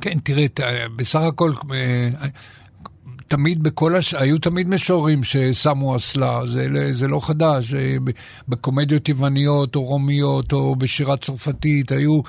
כן, 0.00 0.18
תראה, 0.18 0.46
בסך 0.96 1.20
הכל, 1.20 1.52
אה, 1.72 2.08
תמיד 3.30 3.62
בכל 3.62 3.96
הש... 3.96 4.14
היו 4.14 4.38
תמיד 4.38 4.68
משוררים 4.68 5.24
ששמו 5.24 5.96
אסלה, 5.96 6.46
זה, 6.46 6.92
זה 6.92 7.08
לא 7.08 7.20
חדש. 7.26 7.74
אה, 7.74 7.96
בקומדיות 8.48 9.08
יווניות 9.08 9.76
או 9.76 9.82
רומיות 9.82 10.52
או 10.52 10.76
בשירה 10.76 11.16
צרפתית 11.16 11.92
היו, 11.92 12.20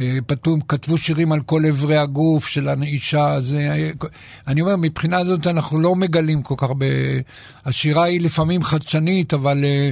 אה, 0.00 0.18
פתאום 0.26 0.60
כתבו 0.68 0.98
שירים 0.98 1.32
על 1.32 1.40
כל 1.40 1.66
אברי 1.66 1.96
הגוף 1.96 2.46
של 2.46 2.68
האישה. 2.68 3.40
זה, 3.40 3.92
אני 4.46 4.60
אומר, 4.60 4.76
מבחינה 4.76 5.18
הזאת 5.18 5.46
אנחנו 5.46 5.80
לא 5.80 5.96
מגלים 5.96 6.42
כל 6.42 6.54
כך 6.56 6.62
הרבה... 6.62 6.86
השירה 7.64 8.04
היא 8.04 8.20
לפעמים 8.20 8.62
חדשנית, 8.62 9.34
אבל 9.34 9.64
אה, 9.64 9.90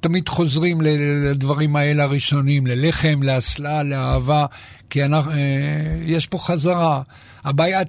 תמיד 0.00 0.28
חוזרים 0.28 0.80
לדברים 0.80 1.76
האלה 1.76 2.02
הראשונים, 2.02 2.66
ללחם, 2.66 3.22
לאסלה, 3.22 3.82
לאהבה, 3.82 4.46
כי 4.90 5.04
אנחנו, 5.04 5.32
יש 6.04 6.26
פה 6.26 6.38
חזרה. 6.38 7.02
הבעיה, 7.46 7.80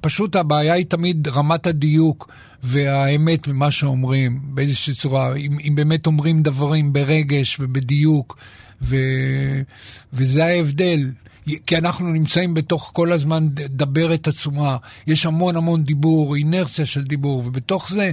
פשוט 0.00 0.36
הבעיה 0.36 0.72
היא 0.72 0.86
תמיד 0.86 1.28
רמת 1.28 1.66
הדיוק 1.66 2.28
והאמת 2.62 3.48
ממה 3.48 3.70
שאומרים, 3.70 4.40
באיזושהי 4.44 4.94
צורה, 4.94 5.36
אם, 5.36 5.58
אם 5.68 5.74
באמת 5.74 6.06
אומרים 6.06 6.42
דברים 6.42 6.92
ברגש 6.92 7.56
ובדיוק, 7.60 8.36
ו, 8.82 8.96
וזה 10.12 10.44
ההבדל. 10.44 11.10
כי 11.66 11.76
אנחנו 11.78 12.08
נמצאים 12.12 12.54
בתוך 12.54 12.90
כל 12.94 13.12
הזמן 13.12 13.46
דברת 13.54 14.28
עצומה, 14.28 14.76
יש 15.06 15.26
המון 15.26 15.56
המון 15.56 15.84
דיבור, 15.84 16.36
אינרציה 16.36 16.86
של 16.86 17.02
דיבור, 17.02 17.42
ובתוך 17.46 17.90
זה, 17.90 18.12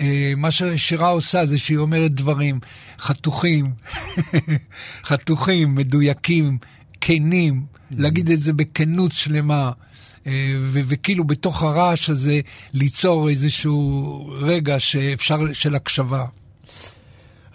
אה, 0.00 0.32
מה 0.36 0.50
ששירה 0.50 1.08
עושה 1.08 1.46
זה 1.46 1.58
שהיא 1.58 1.78
אומרת 1.78 2.14
דברים. 2.14 2.60
חתוכים, 2.98 3.70
חתוכים, 5.08 5.74
מדויקים, 5.74 6.58
כנים, 7.00 7.62
להגיד 7.90 8.30
את 8.30 8.40
זה 8.40 8.52
בכנות 8.52 9.12
שלמה. 9.12 9.70
אה, 10.26 10.54
וכאילו 10.70 11.24
בתוך 11.24 11.62
הרעש 11.62 12.10
הזה 12.10 12.40
ליצור 12.74 13.28
איזשהו 13.28 14.30
רגע 14.40 14.80
שאפשר, 14.80 15.52
של 15.52 15.74
הקשבה. 15.74 16.24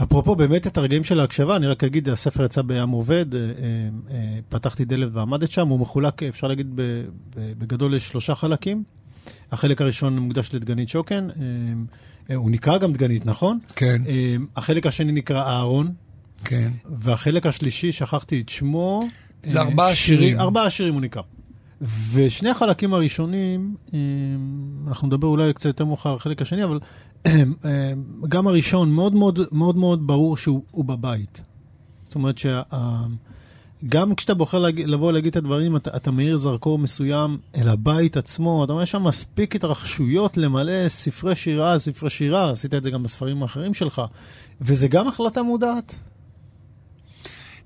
אפרופו 0.03 0.35
באמת 0.35 0.67
את 0.67 0.77
הרגעים 0.77 1.03
של 1.03 1.19
ההקשבה, 1.19 1.55
אני 1.55 1.67
רק 1.67 1.83
אגיד, 1.83 2.09
הספר 2.09 2.45
יצא 2.45 2.61
בים 2.61 2.89
עובד, 2.89 3.35
אה, 3.35 3.39
אה, 3.39 4.39
פתחתי 4.49 4.85
דלת 4.85 5.09
ועמדת 5.13 5.51
שם, 5.51 5.67
הוא 5.67 5.79
מחולק, 5.79 6.23
אפשר 6.23 6.47
להגיד, 6.47 6.67
בגדול 7.35 7.95
לשלושה 7.95 8.35
חלקים. 8.35 8.83
החלק 9.51 9.81
הראשון 9.81 10.19
מוקדש 10.19 10.49
לדגנית 10.53 10.89
שוקן, 10.89 11.27
הוא 12.35 12.51
נקרא 12.51 12.77
גם 12.77 12.93
דגנית, 12.93 13.25
נכון? 13.25 13.59
כן. 13.75 14.01
החלק 14.55 14.87
השני 14.87 15.11
נקרא 15.11 15.43
אהרון. 15.43 15.93
כן. 16.45 16.71
והחלק 16.99 17.45
השלישי, 17.45 17.91
שכחתי 17.91 18.41
את 18.41 18.49
שמו. 18.49 19.01
זה 19.43 19.61
ארבעה 19.61 19.95
שירים. 19.95 20.39
ארבעה 20.39 20.69
שירים 20.69 20.93
הוא 20.93 21.01
נקרא. 21.01 21.21
ושני 22.13 22.49
החלקים 22.49 22.93
הראשונים, 22.93 23.75
אה, 23.93 23.99
אנחנו 24.87 25.07
נדבר 25.07 25.27
אולי 25.27 25.53
קצת 25.53 25.65
יותר 25.65 25.85
מאוחר 25.85 26.09
על 26.09 26.15
החלק 26.15 26.41
השני, 26.41 26.63
אבל 26.63 26.79
גם 28.29 28.47
הראשון, 28.47 28.91
מאוד 28.91 29.15
מאוד 29.15 29.39
מאוד 29.51 29.77
מאוד 29.77 30.07
ברור 30.07 30.37
שהוא 30.37 30.85
בבית. 30.85 31.41
זאת 32.05 32.15
אומרת 32.15 32.35
שגם 32.37 34.15
כשאתה 34.15 34.33
בוחר 34.33 34.59
להג... 34.59 34.81
לבוא 34.81 35.07
ולהגיד 35.07 35.29
את 35.29 35.35
הדברים, 35.35 35.75
אתה, 35.75 35.95
אתה 35.95 36.11
מאיר 36.11 36.37
זרקור 36.37 36.77
מסוים 36.77 37.37
אל 37.55 37.69
הבית 37.69 38.17
עצמו, 38.17 38.63
אתה 38.63 38.73
אומר 38.73 38.85
שם 38.85 39.03
מספיק 39.03 39.55
התרחשויות 39.55 40.37
למלא 40.37 40.89
ספרי 40.89 41.35
שירה, 41.35 41.79
ספרי 41.79 42.09
שירה, 42.09 42.51
עשית 42.51 42.73
את 42.73 42.83
זה 42.83 42.91
גם 42.91 43.03
בספרים 43.03 43.41
האחרים 43.41 43.73
שלך, 43.73 44.01
וזה 44.61 44.87
גם 44.87 45.07
החלטה 45.07 45.43
מודעת. 45.43 45.95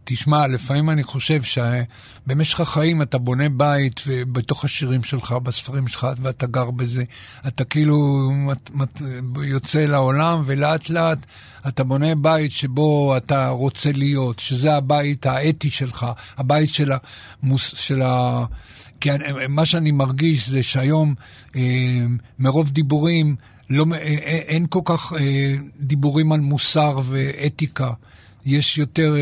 תשמע, 0.06 0.48
לפעמים 0.48 0.90
אני 0.90 1.04
חושב 1.04 1.42
שבמשך 1.44 2.60
החיים 2.60 3.02
אתה 3.02 3.18
בונה 3.18 3.50
בית 3.50 4.04
בתוך 4.32 4.66
השירים 4.66 5.04
שלך, 5.04 5.32
בספרים 5.32 5.88
שלך, 5.88 6.08
ואתה 6.22 6.48
גר 6.48 6.72
בזה. 6.72 7.04
אתה 7.48 7.64
כאילו 7.64 8.32
מת, 8.34 8.70
מת, 8.74 9.02
יוצא 9.44 9.86
לעולם, 9.86 10.44
ולאט 10.46 10.90
לאט 10.90 11.26
אתה 11.68 11.84
בונה 11.84 12.16
בית 12.16 12.52
שבו 12.52 13.18
אתה 13.18 13.50
רוצה 13.50 13.92
להיות, 13.92 14.40
שזה 14.40 14.76
הבית 14.76 15.26
האתי 15.26 15.70
שלך, 15.70 16.06
הבית 16.38 16.70
של 16.70 16.92
המוס... 17.42 17.74
של 17.76 18.02
ה... 18.02 18.46
כי 19.02 19.10
מה 19.50 19.66
שאני 19.66 19.92
מרגיש 19.92 20.50
זה 20.50 20.64
שהיום, 20.64 21.16
אה, 21.56 21.62
מרוב 22.40 22.70
דיבורים, 22.70 23.36
לא, 23.70 23.86
אה, 23.94 23.98
אה, 23.98 24.38
אין 24.48 24.66
כל 24.70 24.82
כך 24.86 25.14
דיבורים 25.80 26.32
על 26.32 26.40
מוסר 26.40 27.00
ואתיקה. 27.06 27.92
יש 28.46 28.78
יותר 28.78 29.16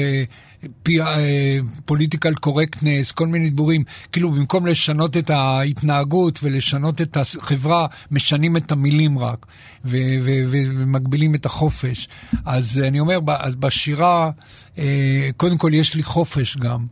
פוליטיקל 1.85 2.33
קורקטנס, 2.33 3.11
כל 3.11 3.27
מיני 3.27 3.49
דיבורים, 3.49 3.83
כאילו 4.11 4.31
במקום 4.31 4.65
לשנות 4.65 5.17
את 5.17 5.29
ההתנהגות 5.29 6.39
ולשנות 6.43 7.01
את 7.01 7.17
החברה, 7.17 7.87
משנים 8.11 8.57
את 8.57 8.71
המילים 8.71 9.19
רק, 9.19 9.45
ומגבילים 9.85 11.35
את 11.35 11.45
החופש. 11.45 12.07
אז 12.45 12.81
אני 12.87 12.99
אומר, 12.99 13.19
בשירה, 13.59 14.31
אה, 14.77 15.29
קודם 15.37 15.57
כל 15.57 15.71
יש 15.73 15.95
לי 15.95 16.03
חופש 16.03 16.57
גם. 16.57 16.85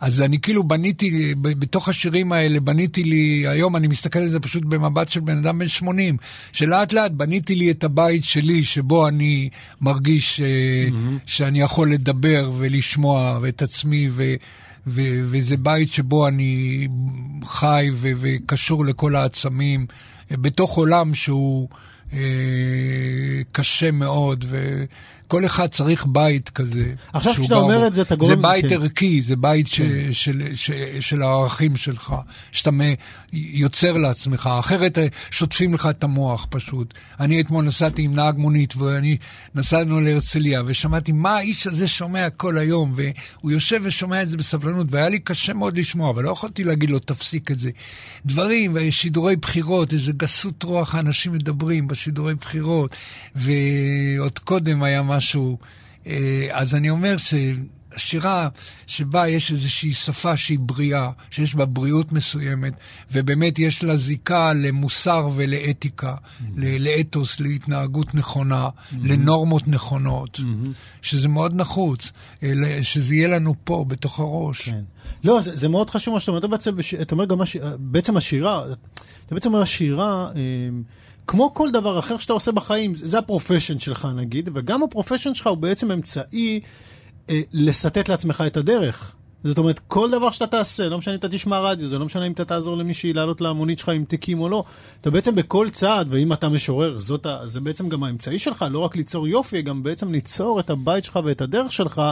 אז 0.00 0.20
אני 0.20 0.40
כאילו 0.40 0.64
בניתי, 0.64 1.34
בתוך 1.34 1.88
השירים 1.88 2.32
האלה, 2.32 2.60
בניתי 2.60 3.04
לי, 3.04 3.44
היום 3.48 3.76
אני 3.76 3.88
מסתכל 3.88 4.18
על 4.18 4.28
זה 4.28 4.40
פשוט 4.40 4.64
במבט 4.64 5.08
של 5.08 5.20
בן 5.20 5.38
אדם 5.38 5.58
בן 5.58 5.68
80, 5.68 6.16
שלאט 6.52 6.92
לאט 6.92 7.10
בניתי 7.10 7.54
לי 7.54 7.70
את 7.70 7.84
הבית 7.84 8.24
שלי, 8.24 8.64
שבו 8.64 9.08
אני 9.08 9.48
מרגיש 9.80 10.40
mm-hmm. 10.40 11.18
שאני 11.26 11.60
יכול 11.60 11.92
לדבר 11.92 12.52
ולשמוע 12.58 13.40
את 13.48 13.62
עצמי, 13.62 14.08
ו, 14.12 14.34
ו, 14.86 15.00
וזה 15.30 15.56
בית 15.56 15.92
שבו 15.92 16.28
אני 16.28 16.88
חי 17.44 17.90
ו, 17.94 18.08
וקשור 18.20 18.84
לכל 18.84 19.16
העצמים, 19.16 19.86
בתוך 20.30 20.76
עולם 20.76 21.14
שהוא... 21.14 21.68
אה, 22.12 23.40
קשה 23.52 23.90
מאוד, 23.90 24.44
וכל 25.30 25.46
אחד 25.46 25.66
צריך 25.66 26.06
בית 26.06 26.48
כזה. 26.48 26.94
עכשיו 27.12 27.32
כשאתה 27.32 27.54
אומר 27.54 27.86
את 27.86 27.92
זה, 27.92 28.02
אתה 28.02 28.16
גורם... 28.16 28.30
זה 28.30 28.36
בית 28.36 28.66
כן. 28.66 28.74
ערכי, 28.74 29.22
זה 29.22 29.36
בית 29.36 29.66
ש, 29.66 29.80
כן. 29.80 30.12
של, 30.12 30.42
של, 30.54 30.74
של 31.00 31.22
הערכים 31.22 31.76
שלך, 31.76 32.14
שאתה 32.52 32.70
יוצר 33.32 33.92
לעצמך, 33.92 34.50
אחרת 34.60 34.98
אה, 34.98 35.06
שוטפים 35.30 35.74
לך 35.74 35.86
את 35.90 36.04
המוח 36.04 36.46
פשוט. 36.50 36.94
אני 37.20 37.40
אתמול 37.40 37.64
נסעתי 37.64 38.02
עם 38.02 38.14
נהג 38.14 38.36
מונית, 38.38 38.76
ואני 38.76 39.16
נסענו 39.54 40.00
להרצליה, 40.00 40.62
ושמעתי 40.66 41.12
מה 41.12 41.36
האיש 41.36 41.66
הזה 41.66 41.88
שומע 41.88 42.30
כל 42.30 42.58
היום, 42.58 42.94
והוא 42.96 43.50
יושב 43.50 43.80
ושומע 43.82 44.22
את 44.22 44.30
זה 44.30 44.36
בסבלנות, 44.36 44.86
והיה 44.90 45.08
לי 45.08 45.18
קשה 45.18 45.54
מאוד 45.54 45.78
לשמוע, 45.78 46.10
אבל 46.10 46.24
לא 46.24 46.30
יכולתי 46.30 46.64
להגיד 46.64 46.90
לו, 46.90 46.98
תפסיק 46.98 47.50
את 47.50 47.60
זה. 47.60 47.70
דברים, 48.26 48.76
שידורי 48.90 49.36
בחירות, 49.36 49.92
איזה 49.92 50.12
גסות 50.12 50.62
רוח, 50.62 50.94
האנשים 50.94 51.32
מדברים 51.32 51.88
בשידורי 51.88 52.34
בחירות, 52.34 52.96
ועוד 53.36 54.38
קודם 54.38 54.82
היה 54.82 55.02
משהו. 55.20 55.58
אה, 56.06 56.48
אז 56.50 56.74
אני 56.74 56.90
אומר 56.90 57.16
ש... 57.16 57.34
שירה 57.96 58.48
שבה 58.86 59.28
יש 59.28 59.52
איזושהי 59.52 59.94
שפה 59.94 60.36
שהיא 60.36 60.58
בריאה, 60.58 61.10
שיש 61.30 61.54
בה 61.54 61.64
בריאות 61.64 62.12
מסוימת, 62.12 62.72
ובאמת 63.12 63.58
יש 63.58 63.84
לה 63.84 63.96
זיקה 63.96 64.52
למוסר 64.52 65.28
ולאתיקה, 65.34 66.14
mm-hmm. 66.14 66.44
לאתוס, 66.56 67.40
להתנהגות 67.40 68.14
נכונה, 68.14 68.68
mm-hmm. 68.68 68.96
לנורמות 69.02 69.68
נכונות, 69.68 70.38
mm-hmm. 70.38 70.70
שזה 71.02 71.28
מאוד 71.28 71.54
נחוץ, 71.54 72.12
אה, 72.42 72.52
שזה 72.82 73.14
יהיה 73.14 73.28
לנו 73.28 73.54
פה, 73.64 73.84
בתוך 73.88 74.20
הראש. 74.20 74.68
כן. 74.68 74.82
לא, 75.24 75.40
זה, 75.40 75.56
זה 75.56 75.68
מאוד 75.68 75.90
חשוב 75.90 76.14
מה 76.14 76.20
שאתה 76.20 76.32
אומר, 76.32 76.46
בעצם, 76.46 76.76
אתה 77.02 77.14
אומר 77.14 77.24
גם, 77.24 77.40
הש... 77.40 77.56
בעצם 77.78 78.16
השירה, 78.16 78.64
אתה 79.26 79.34
בעצם 79.34 79.48
אומר 79.48 79.62
השירה, 79.62 80.30
אה, 80.36 80.40
כמו 81.30 81.54
כל 81.54 81.70
דבר 81.70 81.98
אחר 81.98 82.18
שאתה 82.18 82.32
עושה 82.32 82.52
בחיים, 82.52 82.94
זה 82.94 83.18
ה 83.18 83.23
profession 83.23 83.78
שלך 83.78 84.08
נגיד, 84.16 84.50
וגם 84.54 84.82
ה 84.82 84.87
profession 84.87 85.34
שלך 85.34 85.46
הוא 85.46 85.56
בעצם 85.56 85.90
אמצעי 85.90 86.60
אה, 87.30 87.40
לסטט 87.52 88.08
לעצמך 88.08 88.44
את 88.46 88.56
הדרך. 88.56 89.12
זאת 89.44 89.58
אומרת, 89.58 89.80
כל 89.88 90.10
דבר 90.10 90.30
שאתה 90.30 90.46
תעשה, 90.46 90.88
לא 90.88 90.98
משנה 90.98 91.14
אם 91.14 91.18
אתה 91.18 91.28
תשמע 91.28 91.60
רדיו, 91.60 91.88
זה 91.88 91.98
לא 91.98 92.04
משנה 92.04 92.26
אם 92.26 92.32
אתה 92.32 92.44
תעזור 92.44 92.76
למישהי 92.76 93.12
לעלות 93.12 93.40
להמונית 93.40 93.78
שלך 93.78 93.88
עם 93.88 94.04
תיקים 94.04 94.40
או 94.40 94.48
לא, 94.48 94.64
אתה 95.00 95.10
בעצם 95.10 95.34
בכל 95.34 95.68
צעד, 95.68 96.06
ואם 96.10 96.32
אתה 96.32 96.48
משורר, 96.48 96.98
זאת, 96.98 97.26
זה 97.44 97.60
בעצם 97.60 97.88
גם 97.88 98.04
האמצעי 98.04 98.38
שלך, 98.38 98.64
לא 98.70 98.78
רק 98.78 98.96
ליצור 98.96 99.28
יופי, 99.28 99.62
גם 99.62 99.82
בעצם 99.82 100.12
ליצור 100.12 100.60
את 100.60 100.70
הבית 100.70 101.04
שלך 101.04 101.18
ואת 101.24 101.40
הדרך 101.40 101.72
שלך 101.72 102.02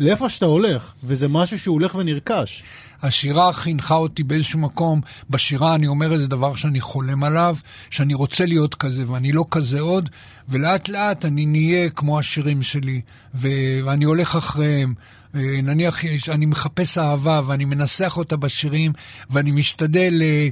לאיפה 0.00 0.30
שאתה 0.30 0.46
הולך, 0.46 0.92
וזה 1.04 1.28
משהו 1.28 1.58
שהוא 1.58 1.74
הולך 1.74 1.94
ונרכש. 1.94 2.62
השירה 3.02 3.52
חינכה 3.52 3.94
אותי 3.94 4.22
באיזשהו 4.22 4.58
מקום, 4.58 5.00
בשירה 5.30 5.74
אני 5.74 5.86
אומר 5.86 6.12
איזה 6.12 6.26
דבר 6.26 6.54
שאני 6.54 6.80
חולם 6.80 7.24
עליו, 7.24 7.56
שאני 7.90 8.14
רוצה 8.14 8.46
להיות 8.46 8.74
כזה 8.74 9.10
ואני 9.10 9.32
לא 9.32 9.44
כזה 9.50 9.80
עוד, 9.80 10.08
ולאט 10.48 10.88
לאט 10.88 11.24
אני 11.24 11.46
נהיה 11.46 11.90
כמו 11.90 12.18
השירים 12.18 12.62
שלי, 12.62 13.00
ואני 13.34 14.04
הולך 14.04 14.36
אחריהם. 14.36 14.94
נניח 15.34 16.04
אני 16.28 16.46
מחפש 16.46 16.98
אהבה 16.98 17.40
ואני 17.46 17.64
מנסח 17.64 18.16
אותה 18.16 18.36
בשירים 18.36 18.92
ואני 19.30 19.50
משתדל, 19.50 20.22
אה, 20.22 20.48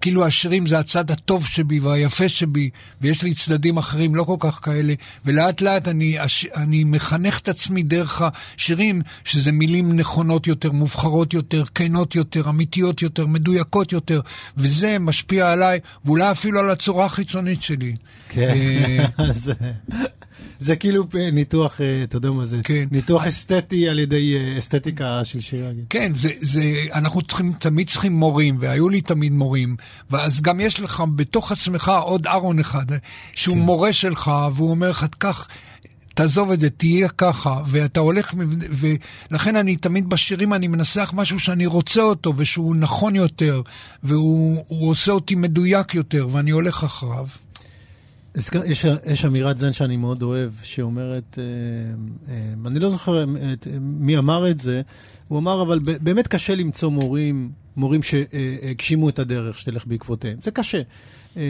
כאילו 0.00 0.26
השירים 0.26 0.66
זה 0.66 0.78
הצד 0.78 1.10
הטוב 1.10 1.46
שבי 1.46 1.80
והיפה 1.80 2.28
שבי 2.28 2.70
ויש 3.00 3.22
לי 3.22 3.34
צדדים 3.34 3.78
אחרים 3.78 4.14
לא 4.14 4.24
כל 4.24 4.36
כך 4.40 4.60
כאלה 4.64 4.94
ולאט 5.24 5.60
לאט 5.60 5.88
אני, 5.88 6.18
אני 6.56 6.84
מחנך 6.84 7.38
את 7.38 7.48
עצמי 7.48 7.82
דרך 7.82 8.22
השירים 8.22 9.02
שזה 9.24 9.52
מילים 9.52 9.96
נכונות 9.96 10.46
יותר, 10.46 10.72
מובחרות 10.72 11.32
יותר, 11.32 11.64
כנות 11.74 12.14
יותר, 12.14 12.48
אמיתיות 12.48 13.02
יותר, 13.02 13.26
מדויקות 13.26 13.92
יותר 13.92 14.20
וזה 14.56 14.98
משפיע 14.98 15.52
עליי 15.52 15.80
ואולי 16.04 16.30
אפילו 16.30 16.60
על 16.60 16.70
הצורה 16.70 17.06
החיצונית 17.06 17.62
שלי. 17.62 17.96
כן, 18.28 18.48
אה, 18.48 19.06
זה 20.60 20.76
כאילו 20.76 21.04
אה, 21.18 21.30
ניתוח, 21.30 21.80
אה, 21.80 22.04
אתה 22.04 22.16
יודע 22.16 22.30
מה 22.30 22.44
זה, 22.44 22.58
כן. 22.64 22.84
ניתוח 22.90 23.26
אסתטי 23.26 23.88
על 23.88 23.98
ידי 23.98 24.36
אה, 24.36 24.58
אסתטיקה 24.58 25.24
של 25.24 25.40
שירה. 25.40 25.70
כן, 25.90 26.14
זה, 26.14 26.28
זה, 26.40 26.62
אנחנו 26.94 27.22
צריכים, 27.22 27.52
תמיד 27.58 27.88
צריכים 27.88 28.12
מורים, 28.12 28.56
והיו 28.60 28.88
לי 28.88 29.00
תמיד 29.00 29.32
מורים, 29.32 29.76
ואז 30.10 30.40
גם 30.40 30.60
יש 30.60 30.80
לך 30.80 31.02
בתוך 31.14 31.52
עצמך 31.52 31.92
עוד 32.02 32.26
ארון 32.26 32.58
אחד, 32.58 32.86
שהוא 33.34 33.56
כן. 33.56 33.62
מורה 33.62 33.92
שלך, 33.92 34.30
והוא 34.54 34.70
אומר 34.70 34.90
לך, 34.90 35.06
קח... 35.18 35.48
תעזוב 36.14 36.50
את 36.50 36.60
זה, 36.60 36.70
תהיה 36.70 37.08
ככה, 37.08 37.62
ואתה 37.66 38.00
הולך, 38.00 38.34
ולכן 39.30 39.56
אני 39.56 39.76
תמיד 39.76 40.08
בשירים, 40.08 40.54
אני 40.54 40.68
מנסח 40.68 41.12
משהו 41.16 41.40
שאני 41.40 41.66
רוצה 41.66 42.02
אותו, 42.02 42.32
ושהוא 42.36 42.76
נכון 42.76 43.16
יותר, 43.16 43.62
והוא 44.02 44.90
עושה 44.90 45.12
אותי 45.12 45.34
מדויק 45.34 45.94
יותר, 45.94 46.28
ואני 46.32 46.50
הולך 46.50 46.84
אחריו. 46.84 47.26
יש, 48.36 48.86
יש 49.06 49.24
אמירת 49.24 49.58
זן 49.58 49.72
שאני 49.72 49.96
מאוד 49.96 50.22
אוהב, 50.22 50.50
שאומרת, 50.62 51.38
אה, 51.38 51.44
אה, 52.34 52.40
אני 52.66 52.80
לא 52.80 52.90
זוכר 52.90 53.24
מי 53.80 54.18
אמר 54.18 54.50
את 54.50 54.60
זה, 54.60 54.82
הוא 55.28 55.38
אמר, 55.38 55.62
אבל 55.62 55.78
באמת 55.78 56.28
קשה 56.28 56.54
למצוא 56.54 56.90
מורים, 56.90 57.50
מורים 57.76 58.02
שהגשימו 58.02 59.08
את 59.08 59.18
הדרך 59.18 59.58
שתלך 59.58 59.86
בעקבותיהם. 59.86 60.38
זה 60.42 60.50
קשה. 60.50 60.82
אה, 61.36 61.42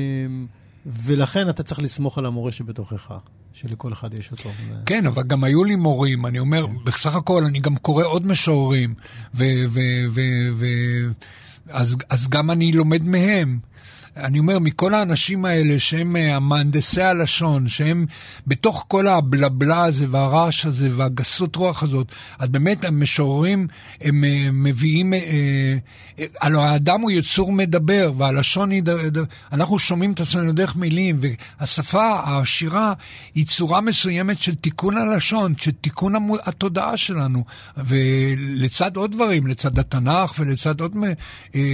ולכן 0.86 1.48
אתה 1.48 1.62
צריך 1.62 1.82
לסמוך 1.82 2.18
על 2.18 2.26
המורה 2.26 2.52
שבתוכך, 2.52 3.12
שלכל 3.52 3.92
אחד 3.92 4.14
יש 4.14 4.32
אותו. 4.32 4.50
כן, 4.86 5.06
אבל 5.06 5.22
גם 5.22 5.44
היו 5.44 5.64
לי 5.64 5.76
מורים, 5.76 6.26
אני 6.26 6.38
אומר, 6.38 6.66
כן. 6.66 6.72
בסך 6.84 7.14
הכל 7.14 7.44
אני 7.44 7.60
גם 7.60 7.76
קורא 7.76 8.04
עוד 8.04 8.26
משוררים, 8.26 8.94
ו... 9.34 9.44
ו, 9.68 9.80
ו, 10.14 10.20
ו 10.54 10.66
אז, 11.68 11.96
אז 12.10 12.28
גם 12.28 12.50
אני 12.50 12.72
לומד 12.72 13.02
מהם. 13.02 13.58
אני 14.16 14.38
אומר, 14.38 14.58
מכל 14.58 14.94
האנשים 14.94 15.44
האלה 15.44 15.78
שהם 15.78 16.16
אה, 16.16 16.36
המהנדסי 16.36 17.02
הלשון, 17.02 17.68
שהם 17.68 18.06
בתוך 18.46 18.84
כל 18.88 19.06
הבלבלה 19.06 19.84
הזה 19.84 20.06
והרעש 20.10 20.66
הזה 20.66 20.88
והגסות 20.96 21.56
רוח 21.56 21.82
הזאת, 21.82 22.06
אז 22.38 22.48
באמת 22.48 22.84
המשוררים, 22.84 23.66
הם 24.00 24.24
אה, 24.24 24.48
מביאים, 24.52 25.12
הלוא 26.40 26.62
האדם 26.62 27.00
הוא 27.00 27.10
יצור 27.10 27.52
מדבר, 27.52 28.12
והלשון 28.16 28.70
היא, 28.70 28.82
אנחנו 29.52 29.78
שומעים 29.78 30.12
את 30.12 30.20
עצמנו 30.20 30.52
דרך 30.52 30.76
מילים, 30.76 31.20
והשפה, 31.60 32.20
השירה, 32.24 32.92
היא 33.34 33.46
צורה 33.46 33.80
מסוימת 33.80 34.38
של 34.38 34.54
תיקון 34.54 34.96
הלשון, 34.96 35.54
של 35.58 35.70
תיקון 35.70 36.14
התודעה 36.44 36.96
שלנו, 36.96 37.44
ולצד 37.76 38.96
עוד 38.96 39.12
דברים, 39.12 39.46
לצד 39.46 39.78
התנ"ך 39.78 40.32
ולצד 40.38 40.80
עוד 40.80 40.96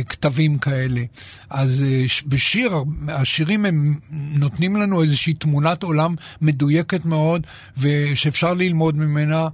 כתבים 0.08 0.58
כאלה. 0.58 1.00
אז 1.50 1.84
בשיר, 2.26 2.84
השירים 3.08 3.64
הם 3.64 3.94
נותנים 4.10 4.76
לנו 4.76 5.02
איזושהי 5.02 5.34
תמונת 5.34 5.82
עולם 5.82 6.14
מדויקת 6.42 7.04
מאוד, 7.04 7.46
ושאפשר 7.78 8.54
ללמוד 8.54 8.96
ממנה, 8.96 9.48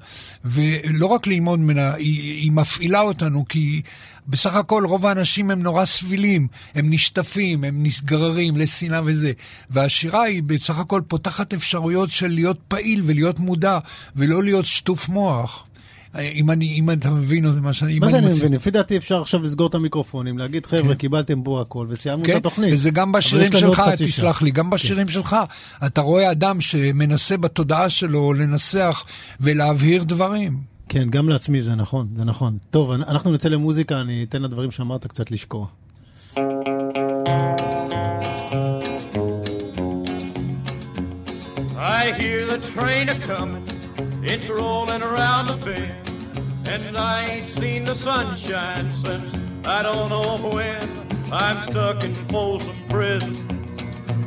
ולא 0.45 1.07
רק 1.07 1.27
ללמוד 1.27 1.59
ממנה, 1.59 1.95
היא, 1.95 2.43
היא 2.43 2.53
מפעילה 2.53 3.01
אותנו, 3.01 3.45
כי 3.49 3.83
בסך 4.29 4.55
הכל 4.55 4.85
רוב 4.87 5.07
האנשים 5.07 5.51
הם 5.51 5.63
נורא 5.63 5.85
סבילים, 5.85 6.49
הם 6.75 6.91
נשטפים, 6.91 7.65
הם 7.65 7.83
נסגררים 7.83 8.57
לשנאה 8.57 9.01
וזה. 9.05 9.33
והשירה 9.71 10.23
היא 10.23 10.43
בסך 10.43 10.79
הכל 10.79 11.03
פותחת 11.09 11.55
אפשרויות 11.55 12.11
של 12.11 12.29
להיות 12.29 12.59
פעיל 12.69 13.03
ולהיות 13.05 13.39
מודע, 13.39 13.79
ולא 14.17 14.43
להיות 14.43 14.67
שטוף 14.67 15.09
מוח. 15.09 15.65
אם, 16.19 16.51
אני, 16.51 16.73
אם 16.79 16.91
אתה 16.91 17.11
מבין 17.11 17.47
את 17.47 17.55
מה 17.63 17.73
שאני... 17.73 17.99
מה 17.99 18.09
זה 18.09 18.19
אני 18.19 18.27
מבין? 18.27 18.53
לפי 18.53 18.71
דעתי 18.71 18.97
אפשר 18.97 19.21
עכשיו 19.21 19.43
לסגור 19.43 19.67
את 19.67 19.75
המיקרופונים, 19.75 20.39
להגיד, 20.39 20.67
חבר'ה, 20.67 20.83
כן. 20.83 20.95
קיבלתם 20.95 21.43
פה 21.43 21.61
הכל, 21.61 21.87
וסיימנו 21.91 22.25
כן? 22.25 22.33
את 22.33 22.37
התוכנית. 22.37 22.75
וזה 22.75 22.91
גם 22.91 23.13
בשירים 23.13 23.53
שלך, 23.53 23.83
תסלח 23.99 24.43
לי, 24.43 24.51
גם 24.51 24.65
כן. 24.65 24.71
בשירים 24.71 25.07
כן. 25.07 25.13
שלך. 25.13 25.37
אתה 25.87 26.01
רואה 26.01 26.31
אדם 26.31 26.61
שמנסה 26.61 27.37
בתודעה 27.37 27.89
שלו 27.89 28.33
לנסח 28.33 29.05
ולהבהיר 29.41 30.03
דברים. 30.03 30.73
כן, 30.89 31.11
גם 31.11 31.29
לעצמי 31.29 31.63
זה 31.63 31.75
נכון, 31.75 32.09
זה 32.17 32.25
נכון. 32.25 32.59
טוב, 32.71 32.91
אנחנו 32.91 33.33
נצא 33.33 33.49
למוזיקה, 33.49 34.01
אני 34.01 34.27
אתן 34.29 34.43
לדברים 34.43 34.71
שאמרת 34.71 35.07
קצת 35.07 35.31
לשקוע. 35.31 35.67
I 41.77 42.13
hear 42.21 42.47
the 42.47 42.59
train 42.73 43.09
a 43.09 43.17
coming, 43.29 43.67
it's 44.23 44.49
rolling 44.49 45.03
around 45.03 45.45
the 45.49 45.57
bend. 45.67 46.02
And 46.73 46.97
I 46.97 47.27
ain't 47.27 47.47
seen 47.47 47.85
the 47.85 47.95
sunshine 47.95 48.91
since 48.93 49.31
I 49.67 49.83
don't 49.83 50.09
know 50.09 50.39
when. 50.49 50.83
I'm 51.31 51.57
stuck 51.71 52.03
in 52.03 52.15
Folsom 52.33 52.75
Prison, 52.89 53.37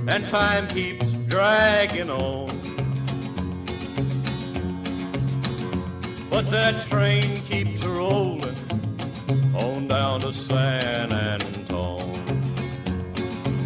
and 0.08 0.23
time 0.27 0.67
keeps 0.67 1.08
dragging 1.27 2.12
on. 2.12 2.49
But 6.29 6.51
that 6.51 6.86
train 6.86 7.38
keeps 7.49 7.84
rolling 7.84 8.58
on 9.55 9.88
down 9.88 10.21
to 10.21 10.31
San 10.31 11.12
Antone. 11.12 12.13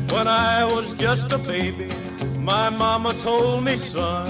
When 0.10 0.26
I 0.26 0.64
was 0.64 0.94
just 0.94 1.34
a 1.34 1.38
baby, 1.38 1.90
my 2.38 2.70
mama 2.70 3.14
told 3.16 3.66
me, 3.66 3.76
son, 3.76 4.30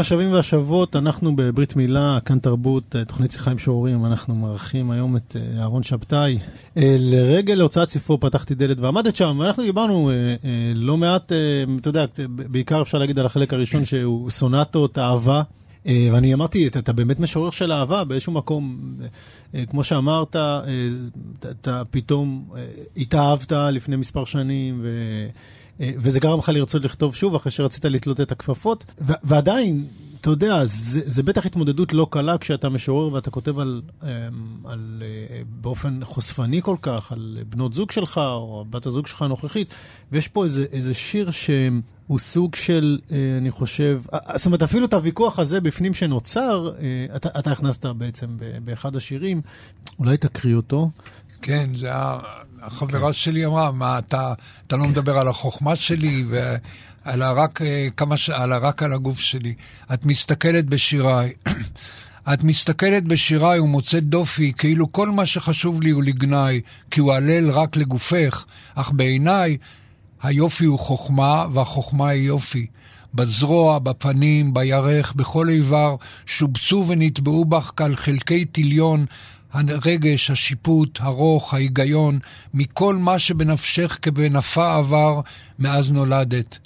השבים 0.00 0.32
והשבות, 0.32 0.96
אנחנו 0.96 1.36
בברית 1.36 1.76
מילה, 1.76 2.18
כאן 2.24 2.38
תרבות, 2.38 2.96
אה, 2.96 3.04
תוכנית 3.04 3.32
שיחה 3.32 3.50
עם 3.50 3.58
שוררים, 3.58 4.06
אנחנו 4.06 4.34
מארחים 4.34 4.90
היום 4.90 5.16
את 5.16 5.36
אה, 5.36 5.60
אהרון 5.60 5.82
שבתאי. 5.82 6.38
אה, 6.76 6.96
לרגל 6.98 7.60
הוצאת 7.60 7.90
ספרו 7.90 8.20
פתחתי 8.20 8.54
דלת 8.54 8.80
ועמדת 8.80 9.16
שם, 9.16 9.36
ואנחנו 9.40 9.62
דיברנו 9.62 10.10
לא 10.74 10.96
מעט, 10.96 11.32
אתה 11.80 11.88
יודע, 11.88 12.04
בעיקר 12.28 12.82
אפשר 12.82 12.98
להגיד 12.98 13.18
על 13.18 13.26
החלק 13.26 13.52
הראשון 13.52 13.84
שהוא 13.84 14.30
סונטות, 14.30 14.98
אהבה. 14.98 15.42
ואני 15.86 16.34
אמרתי, 16.34 16.66
אתה, 16.66 16.78
אתה 16.78 16.92
באמת 16.92 17.20
משורר 17.20 17.50
של 17.50 17.72
אהבה 17.72 18.04
באיזשהו 18.04 18.32
מקום, 18.32 18.94
כמו 19.70 19.84
שאמרת, 19.84 20.36
אתה 21.50 21.82
פתאום 21.90 22.44
התאהבת 22.96 23.52
לפני 23.52 23.96
מספר 23.96 24.24
שנים, 24.24 24.80
ו... 24.82 24.88
אה, 25.80 25.90
וזה 25.98 26.20
גרם 26.20 26.38
לך 26.38 26.48
לרצות 26.48 26.84
לכתוב 26.84 27.14
שוב 27.14 27.34
אחרי 27.34 27.52
שרצית 27.52 27.84
לתלות 27.84 28.20
את 28.20 28.32
הכפפות. 28.32 28.84
ועדיין, 29.24 29.86
אתה 30.20 30.30
יודע, 30.30 30.64
זה, 30.64 31.00
זה 31.04 31.22
בטח 31.22 31.46
התמודדות 31.46 31.92
לא 31.92 32.06
קלה 32.10 32.38
כשאתה 32.38 32.68
משורר 32.68 33.12
ואתה 33.12 33.30
כותב 33.30 33.58
על, 33.58 33.82
אמ, 34.02 34.08
על, 34.64 35.02
אה, 35.02 35.42
באופן 35.60 36.00
חושפני 36.04 36.62
כל 36.62 36.76
כך, 36.82 37.12
על 37.12 37.38
בנות 37.48 37.74
זוג 37.74 37.90
שלך 37.90 38.18
או 38.18 38.64
בת 38.70 38.86
הזוג 38.86 39.06
שלך 39.06 39.22
הנוכחית, 39.22 39.74
ויש 40.12 40.28
פה 40.28 40.44
איזה, 40.44 40.64
איזה 40.72 40.94
שיר 40.94 41.30
ש... 41.30 41.50
הוא 42.06 42.18
סוג 42.18 42.54
של, 42.54 42.98
אה, 43.12 43.16
אני 43.38 43.50
חושב, 43.50 44.02
זאת 44.36 44.46
אומרת, 44.46 44.62
אפילו 44.62 44.86
את 44.86 44.94
הוויכוח 44.94 45.38
הזה 45.38 45.60
בפנים 45.60 45.94
שנוצר, 45.94 46.72
אתה, 47.16 47.28
אתה 47.38 47.52
הכנסת 47.52 47.86
בעצם 47.86 48.26
באחד 48.64 48.96
השירים, 48.96 49.42
אולי 49.98 50.16
תקריא 50.16 50.54
אותו. 50.54 50.90
כן, 51.42 51.70
זה 51.74 51.90
החברה 52.62 53.06
כן. 53.06 53.12
שלי 53.12 53.46
אמרה, 53.46 53.72
מה, 53.72 53.98
אתה, 53.98 54.32
אתה 54.66 54.76
לא 54.76 54.84
מדבר 54.84 55.18
על 55.18 55.28
החוכמה 55.28 55.76
שלי, 55.76 56.24
ועל 56.28 57.22
רק, 57.22 57.60
כמה, 57.96 58.14
על 58.32 58.52
רק 58.52 58.82
על 58.82 58.92
הגוף 58.92 59.20
שלי. 59.20 59.54
את 59.94 60.04
מסתכלת 60.04 60.66
בשיריי. 60.66 61.32
את 62.32 62.42
מסתכלת 62.42 63.04
בשיריי 63.04 63.60
ומוצאת 63.60 64.04
דופי, 64.04 64.52
כאילו 64.52 64.92
כל 64.92 65.08
מה 65.08 65.26
שחשוב 65.26 65.82
לי 65.82 65.90
הוא 65.90 66.02
לגנאי, 66.02 66.60
כי 66.90 67.00
הוא 67.00 67.12
הלל 67.12 67.50
רק 67.50 67.76
לגופך, 67.76 68.44
אך 68.74 68.92
בעיניי 68.92 69.56
היופי 70.22 70.64
הוא 70.64 70.78
חוכמה, 70.78 71.46
והחוכמה 71.52 72.08
היא 72.08 72.22
יופי. 72.22 72.66
בזרוע, 73.14 73.78
בפנים, 73.78 74.54
בירך, 74.54 75.12
בכל 75.12 75.48
איבר, 75.48 75.96
שובצו 76.26 76.84
ונטבעו 76.88 77.44
בך 77.44 77.72
כעל 77.76 77.96
חלקי 77.96 78.44
טיליון, 78.44 79.06
הרגש, 79.52 80.30
השיפוט, 80.30 80.98
הרוך, 81.02 81.54
ההיגיון, 81.54 82.18
מכל 82.54 82.96
מה 82.96 83.18
שבנפשך 83.18 83.98
כבנפה 84.02 84.76
עבר 84.76 85.20
מאז 85.58 85.92
נולדת. 85.92 86.58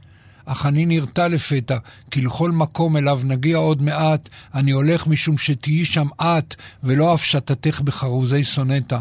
אך 0.47 0.66
אני 0.66 0.87
נרתע 0.87 1.29
לפתע, 1.29 1.77
כי 2.11 2.23
לכל 2.23 2.51
מקום 2.51 2.97
אליו 2.97 3.20
נגיע 3.25 3.57
עוד 3.57 3.83
מעט, 3.83 4.29
אני 4.55 4.70
הולך 4.70 5.07
משום 5.07 5.38
שתהיי 5.38 5.85
שם 5.85 6.07
את, 6.23 6.55
ולא 6.83 7.14
הפשטתך 7.14 7.81
בחרוזי 7.81 8.44
סונטה. 8.44 9.01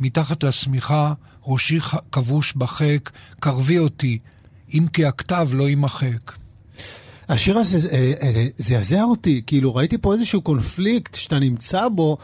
מתחת 0.00 0.44
לשמיכה, 0.44 1.12
ראשי 1.46 1.78
כבוש 2.12 2.52
בחק, 2.52 3.10
קרבי 3.40 3.78
אותי, 3.78 4.18
אם 4.74 4.86
כי 4.92 5.04
הכתב 5.04 5.48
לא 5.52 5.68
יימחק. 5.68 6.32
השיר 7.28 7.58
הזה 7.58 7.88
אה, 7.90 8.12
אה, 8.22 8.46
זעזע 8.56 9.02
אותי, 9.02 9.42
כאילו 9.46 9.74
ראיתי 9.74 9.98
פה 9.98 10.14
איזשהו 10.14 10.42
קונפליקט 10.42 11.14
שאתה 11.14 11.38
נמצא 11.38 11.88
בו. 11.88 12.18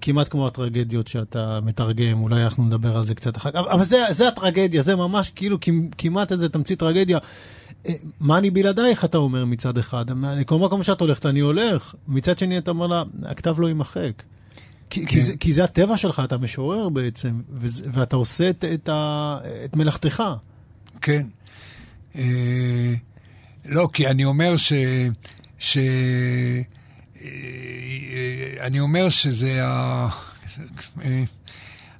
כמעט 0.00 0.28
כמו 0.28 0.46
הטרגדיות 0.46 1.08
שאתה 1.08 1.58
מתרגם, 1.62 2.22
אולי 2.22 2.42
אנחנו 2.42 2.64
נדבר 2.64 2.96
על 2.96 3.04
זה 3.04 3.14
קצת 3.14 3.36
אחר 3.36 3.50
כך, 3.50 3.60
אבל 3.70 3.84
זה, 3.84 3.96
זה 4.10 4.28
הטרגדיה, 4.28 4.82
זה 4.82 4.96
ממש 4.96 5.30
כאילו 5.30 5.58
כמעט 5.98 6.32
איזה 6.32 6.48
תמצית 6.48 6.78
טרגדיה. 6.78 7.18
אה, 7.86 7.94
מה 8.20 8.38
אני 8.38 8.50
בלעדייך, 8.50 9.04
אתה 9.04 9.18
אומר 9.18 9.44
מצד 9.44 9.78
אחד, 9.78 10.04
כל 10.46 10.58
מקום 10.58 10.82
שאת 10.82 11.00
הולכת, 11.00 11.26
אני 11.26 11.40
הולך. 11.40 11.94
מצד 12.08 12.38
שני, 12.38 12.58
אתה 12.58 12.70
אומר 12.70 12.86
לה, 12.86 13.02
הכתב 13.22 13.60
לא 13.60 13.66
יימחק. 13.66 14.22
כי, 14.90 15.00
כן. 15.00 15.06
כי, 15.06 15.20
זה, 15.20 15.36
כי 15.36 15.52
זה 15.52 15.64
הטבע 15.64 15.96
שלך, 15.96 16.22
אתה 16.24 16.36
משורר 16.36 16.88
בעצם, 16.88 17.40
וזה, 17.50 17.84
ואתה 17.92 18.16
עושה 18.16 18.50
את, 18.50 18.64
את, 18.74 18.88
ה, 18.88 19.38
את 19.64 19.76
מלאכתך. 19.76 20.22
כן. 21.00 21.26
אה, 22.16 22.94
לא, 23.64 23.88
כי 23.92 24.06
אני 24.06 24.24
אומר 24.24 24.56
ש... 24.56 24.72
ש... 25.58 25.78
אני 28.60 28.80
אומר 28.80 29.08
שזה 29.08 29.60
ה... 29.64 30.08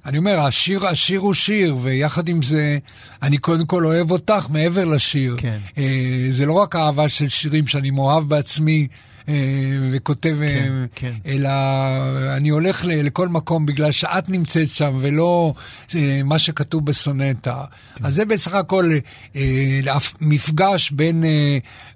אני 0.05 0.17
אומר, 0.17 0.39
השיר, 0.39 0.87
השיר 0.87 1.19
הוא 1.19 1.33
שיר, 1.33 1.77
ויחד 1.81 2.29
עם 2.29 2.41
זה, 2.41 2.77
אני 3.23 3.37
קודם 3.37 3.65
כל 3.65 3.85
אוהב 3.85 4.11
אותך 4.11 4.45
מעבר 4.49 4.85
לשיר. 4.85 5.35
כן. 5.37 5.59
אה, 5.77 6.27
זה 6.29 6.45
לא 6.45 6.53
רק 6.53 6.75
אהבה 6.75 7.09
של 7.09 7.29
שירים 7.29 7.67
שאני 7.67 7.91
מאוהב 7.91 8.29
בעצמי, 8.29 8.87
וכותב, 9.91 10.35
כן, 10.39 10.71
אה, 10.71 10.85
כן. 10.95 11.13
אלא 11.25 11.49
אני 12.37 12.49
הולך 12.49 12.85
לכל 12.85 13.27
מקום 13.27 13.65
בגלל 13.65 13.91
שאת 13.91 14.29
נמצאת 14.29 14.69
שם, 14.69 14.97
ולא 15.01 15.53
אה, 15.95 16.21
מה 16.23 16.39
שכתוב 16.39 16.85
בסונטה. 16.85 17.63
כן. 17.95 18.05
אז 18.05 18.15
זה 18.15 18.25
בסך 18.25 18.53
הכל 18.53 18.91
מפגש 20.21 20.91
בין 20.91 21.23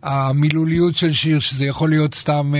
המילוליות 0.03 0.95
של 0.95 1.11
שיר, 1.11 1.39
שזה 1.39 1.65
יכול 1.65 1.89
להיות 1.89 2.15
סתם 2.15 2.53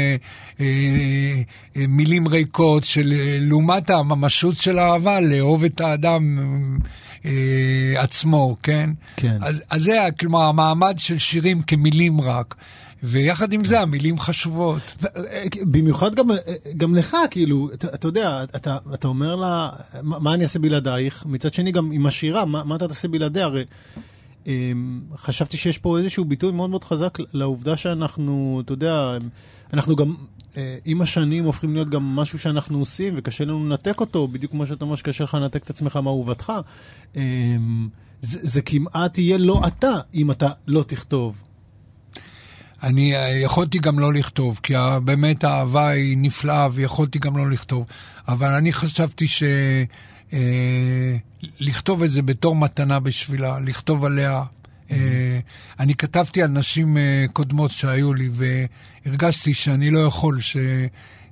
מילים 1.76 2.28
ריקות, 2.28 2.84
של 2.84 3.14
לעומת 3.42 3.90
הממשות 3.90 4.58
של 4.58 4.80
האהבה, 4.80 5.20
לאהוב 5.20 5.64
את 5.64 5.82
האדם. 5.82 6.40
עצמו, 7.98 8.58
כן? 8.64 8.90
כן. 9.16 9.38
אז, 9.42 9.62
אז 9.70 9.84
זה, 9.84 10.08
כלומר, 10.20 10.42
המעמד 10.42 10.94
של 10.98 11.18
שירים 11.18 11.62
כמילים 11.62 12.22
רק. 12.22 12.56
ויחד 13.04 13.54
עם 13.54 13.66
זה 13.66 13.82
המילים 13.82 14.20
חשובות. 14.20 15.04
במיוחד 15.62 16.16
גם, 16.16 16.30
גם 16.78 16.96
לך, 16.96 17.18
כאילו, 17.32 17.70
אתה, 17.74 17.88
אתה 17.88 18.08
יודע, 18.08 18.44
אתה, 18.44 18.78
אתה 18.94 19.08
אומר 19.08 19.36
לה, 19.36 19.70
מה, 20.02 20.20
מה 20.20 20.34
אני 20.34 20.44
אעשה 20.44 20.60
בלעדייך? 20.60 21.26
מצד 21.26 21.54
שני, 21.54 21.72
גם 21.72 21.92
עם 21.92 22.06
השירה, 22.06 22.46
מה, 22.46 22.64
מה 22.64 22.76
אתה 22.76 22.88
תעשה 22.88 23.08
בלעדיה? 23.08 23.46
הרי 23.46 23.64
אמ, 24.48 25.02
חשבתי 25.16 25.58
שיש 25.58 25.78
פה 25.78 25.98
איזשהו 25.98 26.26
ביטוי 26.26 26.52
מאוד 26.52 26.70
מאוד 26.70 26.84
חזק 26.84 27.18
לעובדה 27.34 27.76
שאנחנו, 27.76 28.62
אתה 28.66 28.74
יודע, 28.74 29.18
אנחנו 29.74 29.96
גם, 29.96 30.16
אה, 30.58 30.78
עם 30.86 31.02
השנים 31.02 31.44
הופכים 31.44 31.74
להיות 31.74 31.90
גם 31.90 32.04
משהו 32.16 32.40
שאנחנו 32.40 32.80
עושים, 32.80 33.14
וקשה 33.18 33.46
לנו 33.46 33.66
לנתק 33.66 34.00
אותו, 34.00 34.28
בדיוק 34.28 34.52
כמו 34.52 34.66
שאתה 34.66 34.86
אומר 34.86 34.96
שקשה 34.96 35.24
לך 35.24 35.34
לנתק 35.34 35.64
את 35.64 35.70
עצמך 35.70 35.96
מאהובתך. 35.96 36.54
אמ, 37.16 37.90
זה, 38.22 38.40
זה 38.42 38.62
כמעט 38.62 39.18
יהיה 39.18 39.38
לא 39.38 39.62
אתה, 39.68 40.00
אם 40.14 40.32
אתה 40.32 40.50
לא 40.68 40.84
תכתוב. 40.84 41.36
אני 42.84 43.14
יכולתי 43.44 43.80
גם 43.80 44.00
לא 44.00 44.14
לכתוב, 44.14 44.60
כי 44.64 44.74
באמת 45.04 45.44
האהבה 45.44 45.88
היא 45.88 46.18
נפלאה 46.18 46.68
ויכולתי 46.74 47.20
גם 47.20 47.38
לא 47.38 47.50
לכתוב. 47.50 47.86
אבל 48.28 48.48
אני 48.48 48.74
חשבתי 48.74 49.28
ש... 49.28 49.44
אה, 50.34 51.16
לכתוב 51.60 52.04
את 52.04 52.12
זה 52.12 52.22
בתור 52.22 52.56
מתנה 52.56 53.00
בשבילה, 53.00 53.58
לכתוב 53.60 54.06
עליה. 54.06 54.44
אה, 54.92 55.40
אני 55.80 55.96
כתבתי 55.96 56.44
על 56.44 56.50
נשים 56.50 56.98
אה, 56.98 57.26
קודמות 57.34 57.72
שהיו 57.72 58.14
לי, 58.14 58.30
והרגשתי 59.06 59.54
שאני 59.54 59.92
לא 59.92 60.00
יכול, 60.00 60.40
ש... 60.40 60.58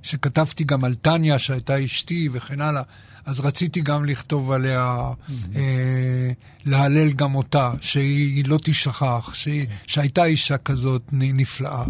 שכתבתי 0.02 0.64
גם 0.64 0.84
על 0.84 0.94
טניה, 0.94 1.38
שהייתה 1.38 1.84
אשתי 1.84 2.28
וכן 2.32 2.60
הלאה. 2.60 2.82
אז 3.26 3.40
רציתי 3.40 3.80
גם 3.80 4.04
לכתוב 4.04 4.50
עליה, 4.52 5.10
mm-hmm. 5.10 5.56
אה, 5.56 6.32
להלל 6.64 7.12
גם 7.12 7.34
אותה, 7.34 7.72
שהיא 7.80 8.44
לא 8.48 8.58
תשכח, 8.62 9.30
שהיא, 9.34 9.66
כן. 9.66 9.72
שהייתה 9.86 10.24
אישה 10.24 10.58
כזאת 10.58 11.02
נפלאה. 11.12 11.84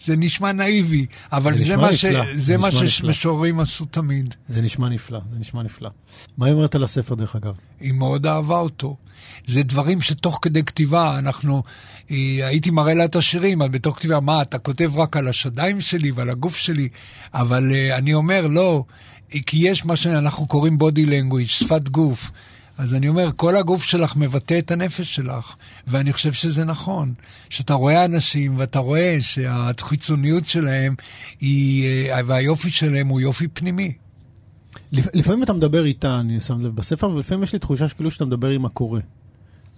זה 0.00 0.16
נשמע 0.16 0.52
נאיבי, 0.52 1.06
אבל 1.32 1.58
זה, 1.58 1.64
זה 1.64 1.76
מה, 1.76 1.96
ש, 1.96 2.04
זה 2.34 2.56
מה 2.56 2.70
שמשוררים 2.72 3.60
עשו 3.60 3.84
תמיד. 3.84 4.34
זה 4.48 4.62
נשמע 4.62 4.88
נפלא, 4.88 5.20
זה 5.32 5.38
נשמע 5.38 5.62
נפלא. 5.62 5.90
מה 6.38 6.46
היא 6.46 6.54
אומרת 6.54 6.74
על 6.74 6.84
הספר, 6.84 7.14
דרך 7.14 7.36
אגב? 7.36 7.54
היא 7.80 7.92
מאוד 7.92 8.26
אהבה 8.26 8.58
אותו. 8.58 8.96
זה 9.46 9.62
דברים 9.62 10.00
שתוך 10.00 10.38
כדי 10.42 10.64
כתיבה, 10.64 11.18
אנחנו, 11.18 11.62
אה, 12.10 12.16
הייתי 12.42 12.70
מראה 12.70 12.94
לה 12.94 13.04
את 13.04 13.16
השירים, 13.16 13.62
אבל 13.62 13.70
בתוך 13.70 13.96
כתיבה, 13.96 14.20
מה, 14.20 14.42
אתה 14.42 14.58
כותב 14.58 14.90
רק 14.96 15.16
על 15.16 15.28
השדיים 15.28 15.80
שלי 15.80 16.10
ועל 16.10 16.30
הגוף 16.30 16.56
שלי? 16.56 16.88
אבל 17.34 17.72
אה, 17.72 17.96
אני 17.98 18.14
אומר, 18.14 18.46
לא, 18.46 18.84
כי 19.46 19.68
יש 19.68 19.84
מה 19.84 19.96
שאנחנו 19.96 20.46
קוראים 20.46 20.78
body 20.80 21.06
language, 21.06 21.46
שפת 21.46 21.88
גוף. 21.88 22.30
אז 22.78 22.94
אני 22.94 23.08
אומר, 23.08 23.30
כל 23.36 23.56
הגוף 23.56 23.82
שלך 23.82 24.16
מבטא 24.16 24.58
את 24.58 24.70
הנפש 24.70 25.14
שלך, 25.14 25.54
ואני 25.86 26.12
חושב 26.12 26.32
שזה 26.32 26.64
נכון. 26.64 27.14
שאתה 27.50 27.74
רואה 27.74 28.04
אנשים 28.04 28.58
ואתה 28.58 28.78
רואה 28.78 29.16
שהחיצוניות 29.20 30.46
שלהם 30.46 30.94
היא, 31.40 32.10
אה, 32.10 32.20
והיופי 32.26 32.70
שלהם 32.70 33.08
הוא 33.08 33.20
יופי 33.20 33.48
פנימי. 33.48 33.92
לפעמים 34.92 35.42
אתה 35.42 35.52
מדבר 35.52 35.84
איתה, 35.84 36.20
אני 36.20 36.40
שם 36.40 36.60
לב 36.60 36.76
בספר, 36.76 37.10
ולפעמים 37.10 37.42
יש 37.42 37.52
לי 37.52 37.58
תחושה 37.58 37.88
שכאילו 37.88 38.10
שאתה 38.10 38.24
מדבר 38.24 38.48
עם 38.48 38.64
הקורא. 38.64 39.00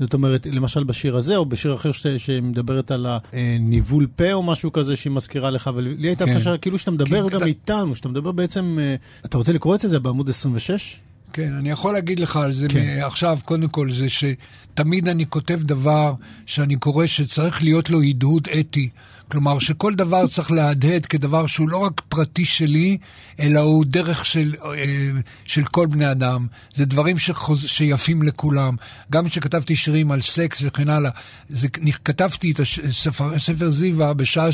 זאת 0.01 0.15
אומרת, 0.15 0.47
למשל 0.51 0.85
בשיר 0.85 1.17
הזה, 1.17 1.37
או 1.37 1.47
בשיר 1.47 1.75
אחר 1.75 1.93
ש... 1.93 2.07
שמדברת 2.07 2.91
על 2.91 3.07
הניבול 3.33 4.07
פה 4.17 4.33
או 4.33 4.43
משהו 4.43 4.73
כזה 4.73 4.97
שהיא 4.97 5.13
מזכירה 5.13 5.51
לך, 5.51 5.71
ולי 5.75 6.09
הייתה 6.09 6.27
תחושה 6.27 6.51
כן. 6.51 6.57
כאילו 6.61 6.79
שאתה 6.79 6.91
מדבר 6.91 7.29
כן, 7.29 7.35
גם 7.35 7.41
כת... 7.41 7.47
איתנו, 7.47 7.95
שאתה 7.95 8.09
מדבר 8.09 8.33
בעצם, 8.33 8.79
אה, 8.81 8.95
אתה 9.25 9.39
רוצה 9.39 9.53
לקרוא 9.53 9.75
את 9.75 9.81
זה? 9.81 9.89
זה 9.89 9.99
בעמוד 9.99 10.31
26? 10.31 10.97
כן, 11.33 11.53
אני 11.53 11.71
יכול 11.71 11.93
להגיד 11.93 12.21
לך 12.21 12.37
על 12.37 12.53
זה 12.53 12.69
כן. 12.69 13.01
עכשיו, 13.03 13.39
קודם 13.45 13.69
כל, 13.69 13.91
זה 13.93 14.07
שתמיד 14.09 15.09
אני 15.09 15.27
כותב 15.27 15.63
דבר 15.63 16.13
שאני 16.47 16.77
קורא 16.77 17.07
שצריך 17.07 17.63
להיות 17.63 17.91
לו 17.91 18.03
הדהוד 18.03 18.49
אתי. 18.61 18.89
כלומר, 19.29 19.59
שכל 19.59 19.95
דבר 19.95 20.27
צריך 20.27 20.53
להדהד 20.53 21.07
כדבר 21.07 21.47
שהוא 21.47 21.69
לא 21.69 21.79
רק 21.79 22.01
פרטי 22.09 22.45
שלי, 22.45 22.99
אלא 23.41 23.61
הוא 23.61 23.85
דרך 23.85 24.25
של, 24.25 24.55
אה, 24.65 25.11
של 25.45 25.65
כל 25.65 25.87
בני 25.87 26.11
אדם. 26.11 26.47
זה 26.75 26.85
דברים 26.85 27.19
שחוז, 27.19 27.65
שיפים 27.67 28.23
לכולם. 28.23 28.77
גם 29.13 29.29
כשכתבתי 29.29 29.77
שירים 29.77 30.13
על 30.13 30.21
סקס 30.21 30.63
וכן 30.67 30.89
הלאה, 30.89 31.11
זה, 31.49 31.69
כתבתי 32.05 32.53
את 32.53 32.61
הספר, 32.61 33.39
ספר 33.39 33.71
זיווה 33.71 34.15
בשעה 34.15 34.49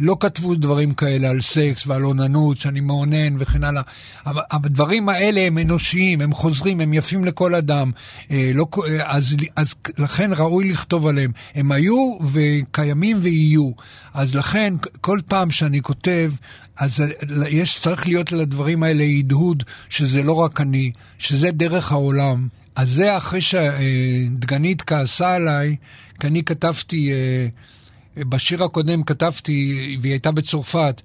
שלא 0.00 0.16
כתבו 0.20 0.54
דברים 0.54 0.94
כאלה 0.94 1.30
על 1.30 1.40
סקס 1.40 1.86
ועל 1.86 2.04
אוננות, 2.04 2.58
שאני 2.58 2.80
מאונן 2.80 3.36
וכן 3.38 3.64
הלאה. 3.64 3.82
הדברים 4.26 5.08
האלה 5.08 5.40
הם 5.40 5.58
אנושיים, 5.58 6.20
הם 6.20 6.32
חוזרים, 6.32 6.80
הם 6.80 6.94
יפים 6.94 7.24
לכל 7.24 7.54
אדם. 7.54 7.90
אה, 8.30 8.50
לא, 8.54 8.66
אז, 9.04 9.36
אז 9.56 9.74
לכן 9.98 10.30
ראוי 10.36 10.68
לכתוב 10.70 11.06
עליהם. 11.06 11.32
הם 11.54 11.72
היו 11.72 12.16
וקיימים 12.32 13.18
ויהיו. 13.22 13.70
אז 14.14 14.34
לכן, 14.34 14.74
כל 15.00 15.20
פעם 15.26 15.50
שאני 15.50 15.82
כותב, 15.82 16.32
אז 16.76 17.02
יש, 17.48 17.80
צריך 17.80 18.06
להיות 18.06 18.32
לדברים 18.32 18.82
האלה 18.82 19.04
הדהוד, 19.04 19.62
שזה 19.88 20.22
לא 20.22 20.32
רק 20.32 20.60
אני, 20.60 20.92
שזה 21.18 21.50
דרך 21.50 21.92
העולם. 21.92 22.48
אז 22.76 22.90
זה 22.90 23.16
אחרי 23.16 23.40
שדגנית 23.40 24.82
כעסה 24.82 25.34
עליי, 25.34 25.76
כי 26.20 26.26
אני 26.26 26.44
כתבתי, 26.44 27.12
אה, 27.12 27.46
בשיר 28.18 28.64
הקודם 28.64 29.02
כתבתי, 29.02 29.96
והיא 30.00 30.12
הייתה 30.12 30.32
בצרפת, 30.32 31.02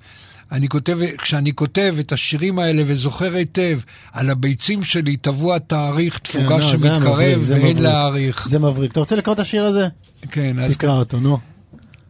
אני 0.52 0.70
כותב, 0.70 1.00
כשאני 1.18 1.54
כותב 1.56 1.96
את 2.00 2.12
השירים 2.12 2.60
האלה 2.60 2.84
וזוכר 2.86 3.36
היטב, 3.36 3.80
על 4.12 4.30
הביצים 4.30 4.84
שלי 4.84 5.18
טבוע 5.18 5.60
תאריך 5.60 6.20
תפוגה 6.20 6.48
כן, 6.48 6.60
לא, 6.60 6.76
זה 6.76 6.88
שמתקרב 6.88 7.42
ואין. 7.46 7.78
להאריך. 7.78 8.48
זה 8.48 8.60
מבריק. 8.60 8.92
אתה 8.92 9.00
רוצה 9.00 9.16
לקרוא 9.16 9.34
את 9.34 9.40
השיר 9.40 9.64
הזה? 9.64 9.88
כן, 10.32 10.60
אז 10.60 10.74
תקרא 10.74 10.92
אותו, 10.92 11.20
נו. 11.20 11.38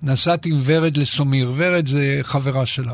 נסעתי 0.04 0.50
עם 0.50 0.60
ורד 0.64 0.98
לסומיר, 0.98 1.54
ורד 1.56 1.88
זה 1.88 2.20
חברה 2.22 2.66
שלה. 2.66 2.94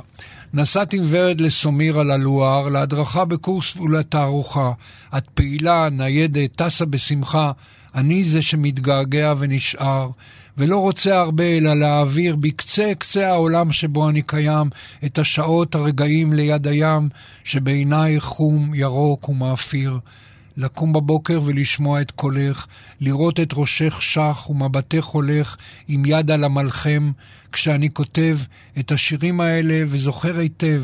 נסעתי 0.53 0.97
עם 0.97 1.03
ורד 1.09 1.41
לסומיר 1.41 1.99
על 1.99 2.11
הלואר, 2.11 2.69
להדרכה 2.69 3.25
בקורס 3.25 3.75
ולתערוכה. 3.75 4.71
את 5.17 5.23
פעילה, 5.33 5.89
ניידת, 5.91 6.55
טסה 6.55 6.85
בשמחה, 6.85 7.51
אני 7.95 8.23
זה 8.23 8.41
שמתגעגע 8.41 9.33
ונשאר, 9.37 10.09
ולא 10.57 10.77
רוצה 10.77 11.19
הרבה 11.19 11.43
אלא 11.43 11.73
להעביר 11.73 12.35
בקצה 12.35 12.91
קצה 12.99 13.29
העולם 13.29 13.71
שבו 13.71 14.09
אני 14.09 14.21
קיים, 14.21 14.69
את 15.05 15.17
השעות, 15.17 15.75
הרגעים 15.75 16.33
ליד 16.33 16.67
הים, 16.67 17.09
שבעיניי 17.43 18.19
חום, 18.19 18.73
ירוק 18.73 19.29
ומאפיר. 19.29 19.99
לקום 20.57 20.93
בבוקר 20.93 21.39
ולשמוע 21.45 22.01
את 22.01 22.11
קולך, 22.11 22.67
לראות 23.01 23.39
את 23.39 23.49
ראשך 23.53 24.01
שח 24.01 24.49
ומבטך 24.49 25.05
הולך 25.05 25.57
עם 25.87 26.03
יד 26.05 26.31
על 26.31 26.43
המלחם, 26.43 27.11
כשאני 27.51 27.89
כותב 27.93 28.37
את 28.79 28.91
השירים 28.91 29.41
האלה 29.41 29.83
וזוכר 29.87 30.37
היטב 30.37 30.83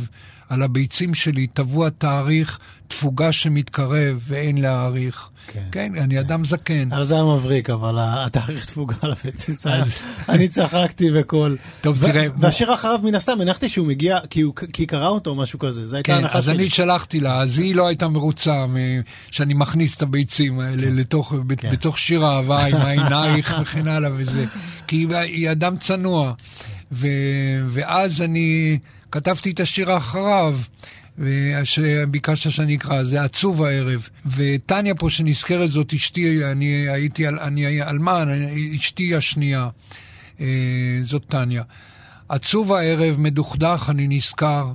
על 0.52 0.62
הביצים 0.64 1.14
שלי 1.14 1.48
טבוע 1.48 1.90
תאריך, 1.90 2.60
תפוגה 2.88 3.32
שמתקרב 3.32 4.20
ואין 4.28 4.58
להאריך. 4.58 5.30
כן. 5.48 5.64
כן, 5.72 5.92
אני 5.98 6.20
אדם 6.20 6.46
זקן. 6.46 6.92
אבל 6.92 7.04
זה 7.06 7.16
היה 7.16 7.24
מבריק, 7.24 7.70
אבל 7.70 7.96
התאריך 8.00 8.66
תפוגה 8.66 8.96
על 9.02 9.12
הביצים, 9.12 9.56
אני 10.30 10.48
צחקתי 10.48 11.10
וכל. 11.14 11.56
טוב, 11.82 11.98
ו- 12.00 12.06
תראה, 12.06 12.26
והשיר 12.40 12.74
אחריו, 12.74 13.00
מן 13.04 13.16
הסתם, 13.16 13.42
הנחתי 13.42 13.70
שהוא 13.70 13.88
מגיע, 13.88 14.20
כי 14.30 14.42
הוא- 14.42 14.54
כי 14.74 14.86
קראה 14.86 15.08
אותו 15.08 15.30
או 15.30 15.36
משהו 15.36 15.60
כזה, 15.60 15.88
זו 15.88 15.96
הייתה 15.96 16.08
כן, 16.08 16.18
ההנחה 16.18 16.38
אז 16.38 16.44
שלי. 16.46 16.54
אני 16.54 16.70
שלחתי 16.70 17.20
לה, 17.20 17.42
אז 17.42 17.60
היא 17.60 17.76
לא 17.76 17.88
הייתה 17.88 18.08
מרוצה 18.08 18.66
שאני 19.32 19.54
מכניס 19.54 19.98
את 19.98 20.02
הביצים 20.02 20.60
האלה 20.60 20.88
לתוך, 20.90 21.34
ב- 21.34 21.54
כן. 21.56 21.70
בתוך 21.72 21.98
שיר 22.00 22.26
אהבה 22.26 22.66
עם 22.66 22.76
העינייך 22.76 23.56
וכן 23.62 23.88
הלאה 23.88 24.10
וזה. 24.14 24.46
כי 24.88 24.96
היא, 24.96 25.16
היא 25.16 25.52
אדם 25.52 25.78
צנוע. 25.78 26.34
ו, 26.92 27.08
ואז 27.70 28.22
אני 28.22 28.78
כתבתי 29.12 29.52
את 29.52 29.60
השיר 29.60 29.98
אחריו. 29.98 30.60
ו- 31.18 31.60
שביקשת 31.64 32.52
שאני 32.52 32.76
אקרא, 32.76 33.04
זה 33.04 33.24
עצוב 33.24 33.64
הערב. 33.64 34.08
וטניה 34.26 34.96
פה 34.96 35.10
שנזכרת 35.10 35.72
זאת 35.72 35.94
אשתי, 35.94 36.46
אני 36.46 36.90
הייתי, 36.90 37.28
אני 37.28 37.84
אלמן, 37.84 38.28
אשתי 38.76 39.16
השנייה, 39.16 39.70
אה, 40.42 40.46
זאת 41.04 41.26
טניה. 41.26 41.64
עצוב 42.30 42.74
הערב, 42.74 43.16
מדוכדך, 43.20 43.88
אני 43.90 44.08
נזכר. 44.08 44.72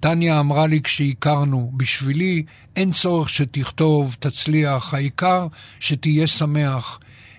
טניה 0.00 0.40
אמרה 0.40 0.66
לי 0.66 0.82
כשהכרנו, 0.82 1.72
בשבילי 1.76 2.42
אין 2.76 2.92
צורך 2.92 3.28
שתכתוב, 3.28 4.16
תצליח, 4.18 4.94
העיקר 4.94 5.46
שתהיה 5.80 6.26
שמח. 6.26 6.98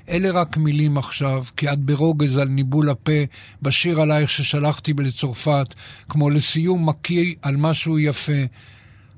אלה 0.09 0.31
רק 0.31 0.57
מילים 0.57 0.97
עכשיו, 0.97 1.43
כי 1.57 1.73
את 1.73 1.79
ברוגז 1.79 2.37
על 2.37 2.47
ניבול 2.47 2.89
הפה, 2.89 3.23
בשיר 3.61 4.01
עלייך 4.01 4.29
ששלחתי 4.29 4.93
לצרפת, 4.93 5.73
כמו 6.09 6.29
לסיום 6.29 6.89
מקיא 6.89 7.35
על 7.41 7.55
משהו 7.55 7.99
יפה. 7.99 8.41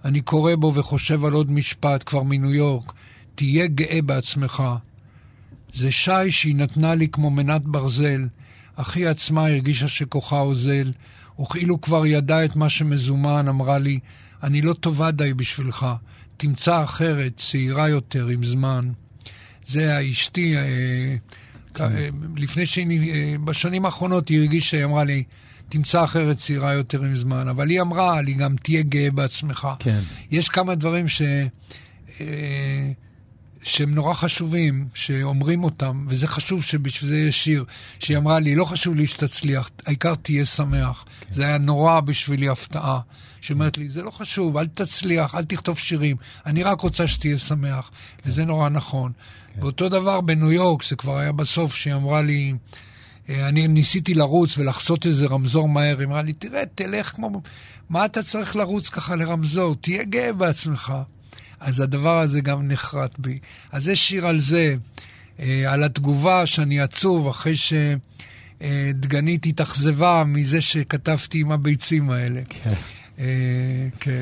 אני 0.06 0.22
קורא 0.22 0.56
בו 0.56 0.72
וחושב 0.76 1.26
על 1.26 1.34
עוד 1.34 1.52
משפט, 1.52 2.04
כבר 2.06 2.24
מניו 2.24 2.54
יורק, 2.54 2.94
תהיה 3.36 3.68
גאה 3.68 4.02
בעצמך. 4.02 4.64
זה 5.74 5.92
שי 5.92 6.32
שהיא 6.32 6.56
נתנה 6.56 6.96
לי 6.96 7.08
כמו 7.08 7.30
מנת 7.30 7.62
ברזל, 7.62 8.28
אך 8.76 8.96
היא 8.96 9.08
עצמה 9.08 9.48
הרגישה 9.48 9.88
שכוחה 9.88 10.40
אוזל, 10.40 10.92
וכאילו 11.42 11.82
כבר 11.82 12.06
ידעה 12.06 12.46
את 12.46 12.56
מה 12.56 12.70
שמזומן, 12.70 13.48
אמרה 13.48 13.78
לי, 13.78 14.00
אני 14.44 14.62
לא 14.62 14.74
טובה 14.74 15.12
די 15.12 15.34
בשבילך, 15.34 15.86
תמצא 16.38 16.84
אחרת, 16.84 17.38
צעירה 17.38 17.90
יותר, 17.90 18.28
עם 18.28 18.46
זמן. 18.46 18.92
זה 19.68 20.00
אשתי, 20.12 20.58
אה, 20.58 20.62
אה, 21.82 22.08
לפני 22.36 22.66
שהיא, 22.66 23.14
אה, 23.14 23.36
בשנים 23.44 23.86
האחרונות 23.86 24.30
היא 24.30 24.40
הרגישה, 24.40 24.78
היא 24.78 24.86
אמרה 24.86 25.04
לי, 25.04 25.24
תמצא 25.70 26.04
אחרת 26.04 26.38
צעירה 26.38 26.74
יותר 26.74 27.04
עם 27.04 27.16
זמן, 27.16 27.48
אבל 27.48 27.70
היא 27.70 27.82
אמרה 27.82 28.22
לי 28.22 28.34
גם, 28.34 28.56
תהיה 28.56 28.82
גאה 28.82 29.12
בעצמך. 29.12 29.68
כן. 29.80 30.00
יש 30.32 30.50
כמה 30.50 30.76
דברים 30.76 31.08
ש... 31.08 31.22
שהם 33.64 33.96
נורא 33.96 34.14
חשובים, 34.14 34.88
שאומרים 34.94 35.64
אותם, 35.64 36.06
וזה 36.10 36.28
חשוב 36.28 36.64
שבשביל 36.64 37.10
זה 37.10 37.18
יש 37.18 37.44
שיר, 37.44 37.66
שהיא 38.00 38.18
אמרה 38.18 38.40
לי, 38.40 38.56
לא 38.56 38.66
חשוב 38.66 38.96
לי 38.96 39.08
שתצליח, 39.08 39.70
העיקר 39.86 40.16
תהיה 40.16 40.46
שמח. 40.46 41.06
כן. 41.20 41.34
זה 41.34 41.46
היה 41.46 41.58
נורא 41.58 42.00
בשבילי 42.00 42.50
הפתעה. 42.50 43.00
שאומרת 43.46 43.78
לי, 43.78 43.90
זה 43.90 44.04
לא 44.04 44.12
חשוב, 44.12 44.58
אל 44.58 44.68
תצליח, 44.68 45.36
אל 45.36 45.44
תכתוב 45.44 45.78
שירים, 45.78 46.18
אני 46.46 46.64
רק 46.64 46.82
רוצה 46.82 47.08
שתהיה 47.08 47.38
שמח. 47.38 47.92
כן. 48.18 48.30
וזה 48.30 48.46
נורא 48.46 48.70
נכון. 48.70 49.12
כן. 49.56 49.64
ואותו 49.64 49.90
דבר 49.90 50.22
בניו 50.22 50.52
יורק, 50.52 50.84
זה 50.84 50.96
כבר 50.96 51.18
היה 51.18 51.32
בסוף, 51.32 51.76
שהיא 51.76 51.94
אמרה 51.94 52.22
לי, 52.22 52.54
אה, 53.30 53.48
אני 53.50 53.68
ניסיתי 53.68 54.14
לרוץ 54.14 54.58
ולחצות 54.58 55.06
איזה 55.06 55.28
רמזור 55.28 55.70
מהר, 55.70 56.00
היא 56.00 56.08
אמרה 56.08 56.22
לי, 56.22 56.34
תראה, 56.34 56.64
תלך 56.76 57.12
כמו... 57.12 57.42
מה 57.90 58.06
אתה 58.06 58.24
צריך 58.24 58.56
לרוץ 58.56 58.90
ככה 58.90 59.16
לרמזור? 59.16 59.76
תהיה 59.82 60.04
גאה 60.04 60.34
בעצמך. 60.34 60.94
אז 61.60 61.80
הדבר 61.80 62.20
הזה 62.20 62.42
גם 62.42 62.68
נחרט 62.68 63.12
בי. 63.18 63.40
אז 63.72 63.88
יש 63.88 64.10
שיר 64.10 64.28
על 64.28 64.40
זה, 64.40 64.76
אה, 65.40 65.74
על 65.74 65.84
התגובה 65.84 66.46
שאני 66.46 66.80
עצוב 66.80 67.28
אחרי 67.28 67.54
שדגנית 68.62 69.46
התאכזבה 69.46 70.24
מזה 70.28 70.62
שכתבתי 70.62 71.40
עם 71.40 71.52
הביצים 71.52 72.10
האלה. 72.10 72.42
כן. 72.50 72.74
אה, 73.20 73.26
כן. 74.00 74.22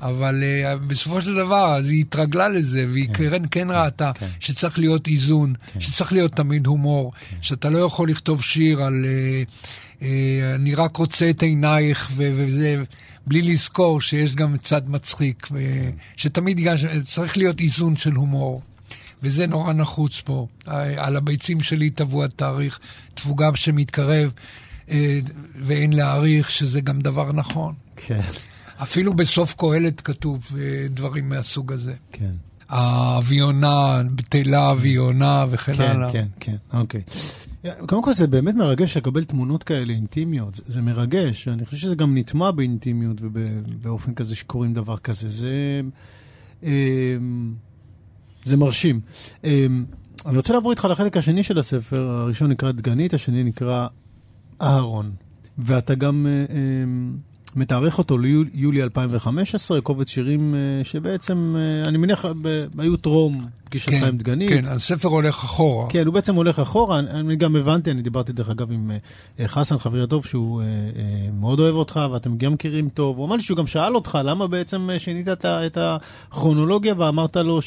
אבל 0.00 0.42
uh, 0.42 0.78
בסופו 0.86 1.20
של 1.20 1.34
דבר, 1.34 1.74
אז 1.76 1.90
היא 1.90 2.00
התרגלה 2.00 2.48
לזה, 2.48 2.84
והיא 2.88 3.08
כן, 3.14 3.42
כן 3.50 3.68
ראתה 3.70 4.10
כן. 4.14 4.28
שצריך 4.40 4.78
להיות 4.78 5.06
איזון, 5.08 5.52
כן. 5.72 5.80
שצריך 5.80 6.12
להיות 6.12 6.32
תמיד 6.32 6.66
הומור, 6.66 7.12
כן. 7.30 7.36
שאתה 7.40 7.70
לא 7.70 7.78
יכול 7.78 8.10
לכתוב 8.10 8.42
שיר 8.42 8.82
על 8.82 9.04
uh, 9.04 10.00
uh, 10.00 10.04
אני 10.54 10.74
רק 10.74 10.96
רוצה 10.96 11.30
את 11.30 11.42
עינייך 11.42 12.10
ו- 12.16 12.32
וזה, 12.36 12.82
בלי 13.26 13.42
לזכור 13.42 14.00
שיש 14.00 14.34
גם 14.34 14.56
צד 14.56 14.88
מצחיק, 14.90 15.48
ו- 15.52 15.90
שתמיד 16.16 16.58
יש- 16.58 16.84
צריך 17.04 17.36
להיות 17.36 17.60
איזון 17.60 17.96
של 17.96 18.12
הומור. 18.12 18.62
וזה 19.22 19.46
נורא 19.46 19.72
נחוץ 19.72 20.20
פה. 20.24 20.46
על 20.96 21.16
הביצים 21.16 21.60
שלי 21.60 21.90
טבוע 21.90 22.26
תאריך, 22.26 22.78
תפוגה 23.14 23.50
שמתקרב, 23.54 24.30
ואין 25.64 25.92
להעריך 25.92 26.50
שזה 26.50 26.80
גם 26.80 27.00
דבר 27.00 27.32
נכון. 27.32 27.74
כן, 27.96 28.20
אפילו 28.82 29.14
בסוף 29.14 29.54
קהלת 29.58 30.00
כתוב 30.00 30.48
אה, 30.58 30.86
דברים 30.88 31.28
מהסוג 31.28 31.72
הזה. 31.72 31.94
כן. 32.12 32.32
האביונה, 32.68 34.02
בטלה 34.14 34.72
אביונה 34.72 35.46
וכן 35.50 35.76
כן, 35.76 35.82
הלאה. 35.82 36.12
כן, 36.12 36.26
כן, 36.40 36.56
אוקיי. 36.72 37.02
קודם 37.86 38.02
כל 38.02 38.12
זה 38.12 38.26
באמת 38.26 38.54
מרגש 38.54 38.96
לקבל 38.96 39.24
תמונות 39.24 39.62
כאלה 39.62 39.92
אינטימיות, 39.92 40.54
זה, 40.54 40.62
זה 40.66 40.82
מרגש, 40.82 41.48
אני 41.48 41.64
חושב 41.64 41.76
שזה 41.76 41.94
גם 41.94 42.18
נטמע 42.18 42.50
באינטימיות 42.50 43.16
ובאופן 43.22 44.14
כזה 44.14 44.34
שקוראים 44.34 44.74
דבר 44.74 44.96
כזה, 44.96 45.28
זה, 45.28 45.80
אה, 46.64 47.16
זה 48.44 48.56
מרשים. 48.56 49.00
אה, 49.44 49.66
אני 50.26 50.36
רוצה 50.36 50.52
לעבור 50.52 50.70
איתך 50.70 50.84
לחלק 50.90 51.16
השני 51.16 51.42
של 51.42 51.58
הספר, 51.58 52.10
הראשון 52.10 52.50
נקרא 52.50 52.72
דגנית, 52.72 53.14
השני 53.14 53.44
נקרא 53.44 53.86
אהרון, 54.62 55.10
ואתה 55.58 55.94
גם 55.94 56.26
אה, 56.28 56.54
אה, 56.54 56.64
מתארך 57.56 57.98
אותו 57.98 58.18
ליולי 58.18 58.82
2015, 58.82 59.80
קובץ 59.80 60.08
שירים 60.08 60.54
אה, 60.54 60.84
שבעצם, 60.84 61.56
אה, 61.58 61.88
אני 61.88 61.98
מניח, 61.98 62.24
ב- 62.42 62.66
היו 62.78 62.96
טרום 62.96 63.46
פגישתך 63.64 63.92
כן, 63.92 64.06
עם 64.06 64.16
דגנית. 64.18 64.48
כן, 64.50 64.64
הספר 64.66 65.08
הולך 65.08 65.44
אחורה. 65.44 65.90
כן, 65.90 66.06
הוא 66.06 66.14
בעצם 66.14 66.34
הולך 66.34 66.58
אחורה. 66.58 66.98
אני, 66.98 67.10
אני 67.10 67.36
גם 67.36 67.56
הבנתי, 67.56 67.90
אני 67.90 68.02
דיברתי 68.02 68.32
דרך 68.32 68.48
אגב 68.48 68.72
עם 68.72 68.90
אה, 69.40 69.48
חסן, 69.48 69.78
חברי 69.78 70.02
הטוב, 70.02 70.26
שהוא 70.26 70.62
אה, 70.62 70.66
אה, 70.66 70.72
מאוד 71.40 71.60
אוהב 71.60 71.74
אותך, 71.74 72.00
ואתם 72.12 72.36
גם 72.36 72.52
מכירים 72.52 72.88
טוב. 72.88 73.16
הוא 73.18 73.26
אמר 73.26 73.36
לי 73.36 73.42
שהוא 73.42 73.56
גם 73.56 73.66
שאל 73.66 73.94
אותך, 73.94 74.18
למה 74.24 74.46
בעצם 74.46 74.90
אה, 74.90 74.98
שינית 74.98 75.28
את, 75.28 75.44
את 75.44 75.78
הכרונולוגיה, 75.80 76.94
ואמרת 76.96 77.36
לו 77.36 77.60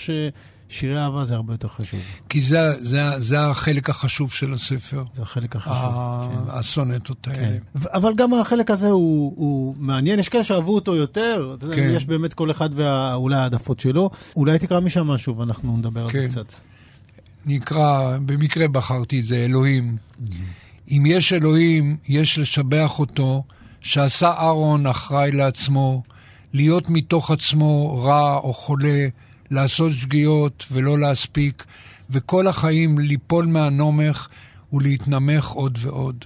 ששירי 0.71 0.99
אהבה 0.99 1.25
זה 1.25 1.35
הרבה 1.35 1.53
יותר 1.53 1.67
חשוב. 1.67 1.99
כי 2.29 2.41
זה, 2.41 2.73
זה, 2.79 3.19
זה 3.19 3.45
החלק 3.45 3.89
החשוב 3.89 4.31
של 4.31 4.53
הספר. 4.53 5.03
זה 5.13 5.21
החלק 5.21 5.55
החשוב. 5.55 5.93
כן. 6.31 6.51
הסונטות 6.51 7.27
האלה. 7.27 7.57
כן. 7.57 7.89
אבל 7.93 8.13
גם 8.15 8.33
החלק 8.33 8.71
הזה 8.71 8.87
הוא, 8.87 9.33
הוא 9.35 9.75
מעניין, 9.77 10.19
יש 10.19 10.29
כאלה 10.29 10.43
שאהבו 10.43 10.75
אותו 10.75 10.95
יותר, 10.95 11.55
כן. 11.71 11.91
יש 11.95 12.05
באמת 12.05 12.33
כל 12.33 12.51
אחד 12.51 12.69
ואולי 12.75 13.35
העדפות 13.35 13.79
שלו. 13.79 14.09
אולי 14.35 14.59
תקרא 14.59 14.79
משם 14.79 15.07
משהו 15.07 15.37
ואנחנו 15.37 15.77
נדבר 15.77 16.03
על 16.03 16.09
כן. 16.09 16.21
זה 16.21 16.27
קצת. 16.27 16.53
נקרא, 17.45 18.17
במקרה 18.25 18.67
בחרתי 18.67 19.19
את 19.19 19.25
זה, 19.25 19.35
אלוהים. 19.35 19.97
אם 20.91 21.03
יש 21.07 21.33
אלוהים, 21.33 21.97
יש 22.07 22.39
לשבח 22.39 22.99
אותו, 22.99 23.43
שעשה 23.81 24.29
אהרון 24.29 24.87
אחראי 24.87 25.31
לעצמו, 25.31 26.03
להיות 26.53 26.89
מתוך 26.89 27.31
עצמו 27.31 28.03
רע 28.03 28.37
או 28.37 28.53
חולה, 28.53 29.07
לעשות 29.51 29.91
שגיאות 29.93 30.65
ולא 30.71 30.99
להספיק, 30.99 31.65
וכל 32.09 32.47
החיים 32.47 32.99
ליפול 32.99 33.45
מהנומך 33.45 34.27
ולהתנמך 34.73 35.47
עוד 35.47 35.77
ועוד. 35.81 36.25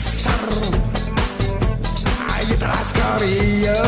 مكسر 0.00 0.70
عيط 2.30 2.62
العسكرية 2.62 3.82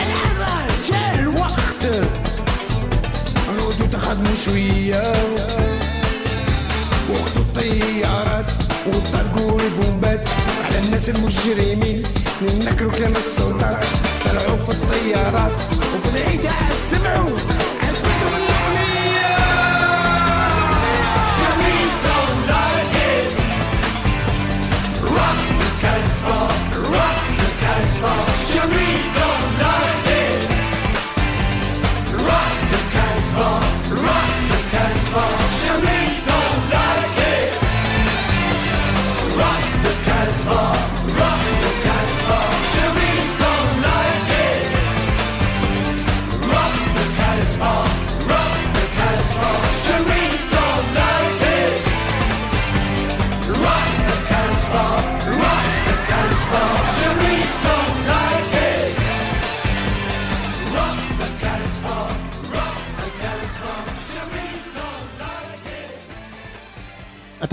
العبا 0.00 0.66
جا 0.88 1.20
الوقت. 1.20 1.82
نودو 3.56 3.86
تخدمو 3.92 4.34
شوية 4.44 5.12
وخدو 7.10 7.40
الطيارات 7.40 8.50
وطلقوا 8.86 9.60
البومبات 9.60 10.28
على 10.64 10.78
الناس 10.78 11.08
المجرمين. 11.08 12.02
نكرو 12.42 12.90
كلام 12.90 13.12
السلطة 13.16 13.80
طلعوا 14.24 14.56
في 14.56 14.70
الطيارات. 14.70 15.52
وفي 15.94 16.08
العيد 16.16 16.50
سمعوا. 16.90 17.36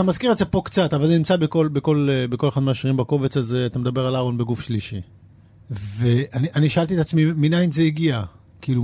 מזכיר 0.05 0.31
את 0.31 0.37
זה 0.37 0.45
פה 0.45 0.61
קצת, 0.65 0.93
אבל 0.93 1.07
זה 1.07 1.17
נמצא 1.17 1.35
בכל, 1.35 1.67
בכל, 1.67 2.09
בכל 2.29 2.49
אחד 2.49 2.61
מהשירים 2.61 2.97
בקובץ 2.97 3.37
הזה, 3.37 3.65
אתה 3.65 3.79
מדבר 3.79 4.07
על 4.07 4.15
אהרון 4.15 4.37
בגוף 4.37 4.61
שלישי. 4.61 5.01
ואני 5.71 6.69
שאלתי 6.69 6.95
את 6.95 6.99
עצמי, 6.99 7.25
מניין 7.25 7.71
זה 7.71 7.83
הגיע? 7.83 8.23
כאילו, 8.61 8.83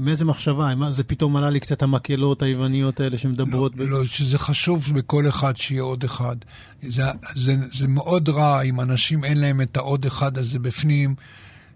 מאיזה 0.00 0.24
מחשבה? 0.24 0.74
מה, 0.74 0.90
זה 0.90 1.04
פתאום 1.04 1.36
עלה 1.36 1.50
לי 1.50 1.60
קצת 1.60 1.82
המקהלות 1.82 2.42
היווניות 2.42 3.00
האלה 3.00 3.16
שמדברות... 3.16 3.76
לא, 3.76 3.84
ב... 3.84 3.88
לא, 3.88 4.04
שזה 4.04 4.38
חשוב 4.38 4.90
בכל 4.94 5.28
אחד 5.28 5.56
שיהיה 5.56 5.82
עוד 5.82 6.04
אחד. 6.04 6.36
זה, 6.80 7.02
זה, 7.34 7.56
זה 7.72 7.88
מאוד 7.88 8.28
רע 8.28 8.62
אם 8.62 8.80
אנשים 8.80 9.24
אין 9.24 9.38
להם 9.38 9.60
את 9.60 9.76
העוד 9.76 10.06
אחד 10.06 10.38
הזה 10.38 10.58
בפנים, 10.58 11.14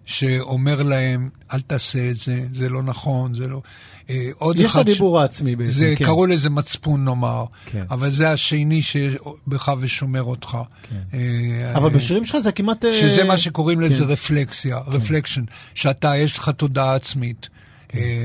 שאומר 0.07 0.83
להם, 0.83 1.29
אל 1.53 1.61
תעשה 1.61 2.11
את 2.11 2.17
זה, 2.17 2.47
זה 2.53 2.69
לא 2.69 2.83
נכון, 2.83 3.35
זה 3.35 3.49
לא... 3.49 3.63
אה, 4.11 4.31
עוד 4.39 4.57
יש 4.57 4.73
את 4.73 4.77
הדיבור 4.77 5.19
ש... 5.19 5.21
העצמי 5.21 5.57
בעצם, 5.57 5.71
זה, 5.71 5.95
כן. 5.97 6.05
קראו 6.05 6.27
לזה 6.27 6.51
מצפון 6.51 7.05
נאמר, 7.05 7.45
כן. 7.67 7.85
אבל 7.91 8.11
זה 8.11 8.31
השני 8.31 8.83
שבך 8.83 9.73
ושומר 9.81 10.23
אותך. 10.23 10.59
כן. 10.83 11.19
אה, 11.19 11.73
אבל 11.75 11.91
בשירים 11.91 12.25
שלך 12.25 12.39
זה 12.39 12.53
כמעט... 12.53 12.85
שזה 12.93 13.25
מה 13.25 13.39
שקוראים 13.39 13.79
כן. 13.79 13.85
לזה 13.85 14.05
רפלקסיה, 14.05 14.81
כן. 14.81 14.93
רפלקשן, 14.93 15.45
שאתה, 15.75 16.17
יש 16.17 16.39
לך 16.39 16.49
תודעה 16.49 16.95
עצמית. 16.95 17.49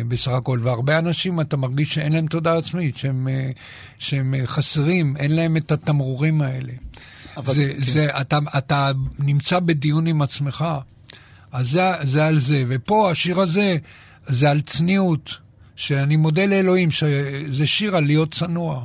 בסך 0.08 0.32
הכל, 0.32 0.60
והרבה 0.64 1.00
אנשים 1.00 1.42
אתה 1.42 1.58
מרגיש 1.58 1.94
שאין 1.94 2.12
להם 2.12 2.28
תודעה 2.28 2.58
עצמית, 2.58 2.98
שהם, 2.98 3.28
שהם 4.00 4.34
חסרים, 4.46 5.18
אין 5.18 5.36
להם 5.36 5.58
את 5.58 5.72
התמרורים 5.72 6.42
האלה. 6.42 6.74
אבל, 7.38 7.54
זה, 7.54 7.74
כן. 7.78 7.84
זה, 7.84 8.08
אתה, 8.22 8.40
אתה 8.58 8.92
נמצא 9.20 9.60
בדיון 9.60 10.08
עם 10.08 10.22
עצמך, 10.22 10.66
אז 11.52 11.70
זה, 11.70 11.92
זה 12.04 12.26
על 12.26 12.40
זה. 12.40 12.64
ופה 12.68 13.12
השיר 13.12 13.40
הזה, 13.40 13.78
זה 14.28 14.52
על 14.52 14.62
צניעות, 14.62 15.36
שאני 15.78 16.16
מודה 16.16 16.46
לאלוהים 16.46 16.92
שזה 16.92 17.68
שיר 17.68 17.96
על 17.96 18.06
להיות 18.06 18.34
צנוע. 18.34 18.84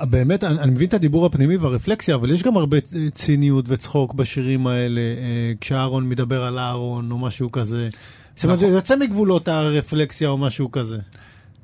באמת, 0.00 0.44
אני, 0.44 0.58
אני 0.58 0.70
מבין 0.70 0.88
את 0.88 0.94
הדיבור 0.94 1.26
הפנימי 1.26 1.56
והרפלקסיה, 1.56 2.14
אבל 2.14 2.30
יש 2.30 2.42
גם 2.42 2.56
הרבה 2.56 2.76
ציניות 3.14 3.64
וצחוק 3.68 4.14
בשירים 4.14 4.66
האלה, 4.66 5.00
אה, 5.00 5.52
כשאהרון 5.60 6.08
מדבר 6.08 6.44
על 6.44 6.58
אהרון 6.58 7.10
או 7.10 7.18
משהו 7.18 7.52
כזה. 7.52 7.88
זאת 8.34 8.44
אומרת, 8.44 8.58
זה 8.58 8.66
נכון. 8.66 8.76
יוצא 8.76 8.96
מגבולות 8.96 9.48
הרפלקסיה 9.48 10.28
או 10.28 10.38
משהו 10.38 10.70
כזה. 10.70 10.98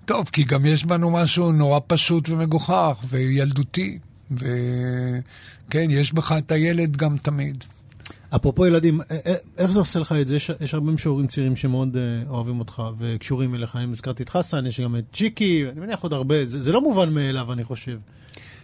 טוב, 0.05 0.29
כי 0.33 0.45
גם 0.45 0.66
יש 0.66 0.85
בנו 0.85 1.11
משהו 1.11 1.53
נורא 1.53 1.81
פשוט 1.87 2.29
ומגוחך 2.29 2.99
וילדותי, 3.09 3.99
וכן, 4.31 5.91
יש 5.91 6.12
בך 6.12 6.35
את 6.39 6.53
הילד 6.53 6.97
גם 6.97 7.16
תמיד. 7.16 7.64
אפרופו 8.31 8.66
ילדים, 8.66 9.01
אה, 9.01 9.16
אה, 9.27 9.35
איך 9.59 9.70
זה 9.70 9.79
עושה 9.79 9.99
לך 9.99 10.14
את 10.20 10.27
זה? 10.27 10.37
יש, 10.37 10.51
יש 10.61 10.74
הרבה 10.74 10.93
משוררים 10.93 11.27
צעירים 11.27 11.57
שמאוד 11.57 11.97
uh, 11.97 12.29
אוהבים 12.29 12.59
אותך 12.59 12.83
וקשורים 12.99 13.55
אליך. 13.55 13.77
אני 13.77 13.91
הזכרתי 13.91 14.22
את 14.22 14.29
חסן, 14.29 14.66
יש 14.66 14.81
גם 14.81 14.97
את 14.97 15.05
ג'יקי, 15.12 15.64
אני 15.72 15.81
מניח 15.81 16.03
עוד 16.03 16.12
הרבה. 16.12 16.47
זה, 16.47 16.61
זה 16.61 16.72
לא 16.72 16.81
מובן 16.81 17.14
מאליו, 17.14 17.53
אני 17.53 17.64
חושב. 17.64 17.99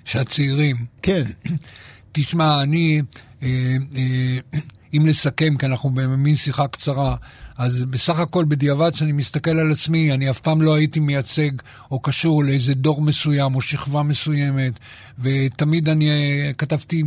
שהצעירים. 0.04 0.76
כן. 1.02 1.22
תשמע, 2.12 2.62
אני, 2.62 3.02
אה, 3.42 3.48
אה, 3.96 4.38
אם 4.96 5.06
לסכם, 5.06 5.56
כי 5.56 5.66
אנחנו 5.66 5.90
במין 5.90 6.36
שיחה 6.36 6.68
קצרה, 6.68 7.16
אז 7.58 7.84
בסך 7.84 8.18
הכל 8.18 8.44
בדיעבד, 8.44 8.90
כשאני 8.94 9.12
מסתכל 9.12 9.50
על 9.50 9.72
עצמי, 9.72 10.12
אני 10.12 10.30
אף 10.30 10.40
פעם 10.40 10.62
לא 10.62 10.74
הייתי 10.74 11.00
מייצג 11.00 11.50
או 11.90 12.00
קשור 12.00 12.44
לאיזה 12.44 12.74
דור 12.74 13.02
מסוים 13.02 13.54
או 13.54 13.60
שכבה 13.60 14.02
מסוימת, 14.02 14.72
ותמיד 15.18 15.88
אני 15.88 16.10
כתבתי 16.58 17.02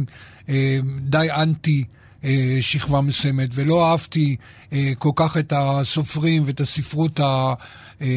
אה, 0.50 0.80
די 1.02 1.28
אנטי. 1.32 1.84
אה, 2.26 2.58
שכבה 2.62 3.02
מסוימת, 3.02 3.50
ולא 3.54 3.92
אהבתי 3.92 4.36
אה, 4.74 4.92
כל 5.00 5.12
כך 5.16 5.38
את 5.38 5.54
הסופרים 5.56 6.44
ואת 6.46 6.60
הספרות 6.62 7.20
ה... 7.20 7.54
אה, 8.02 8.08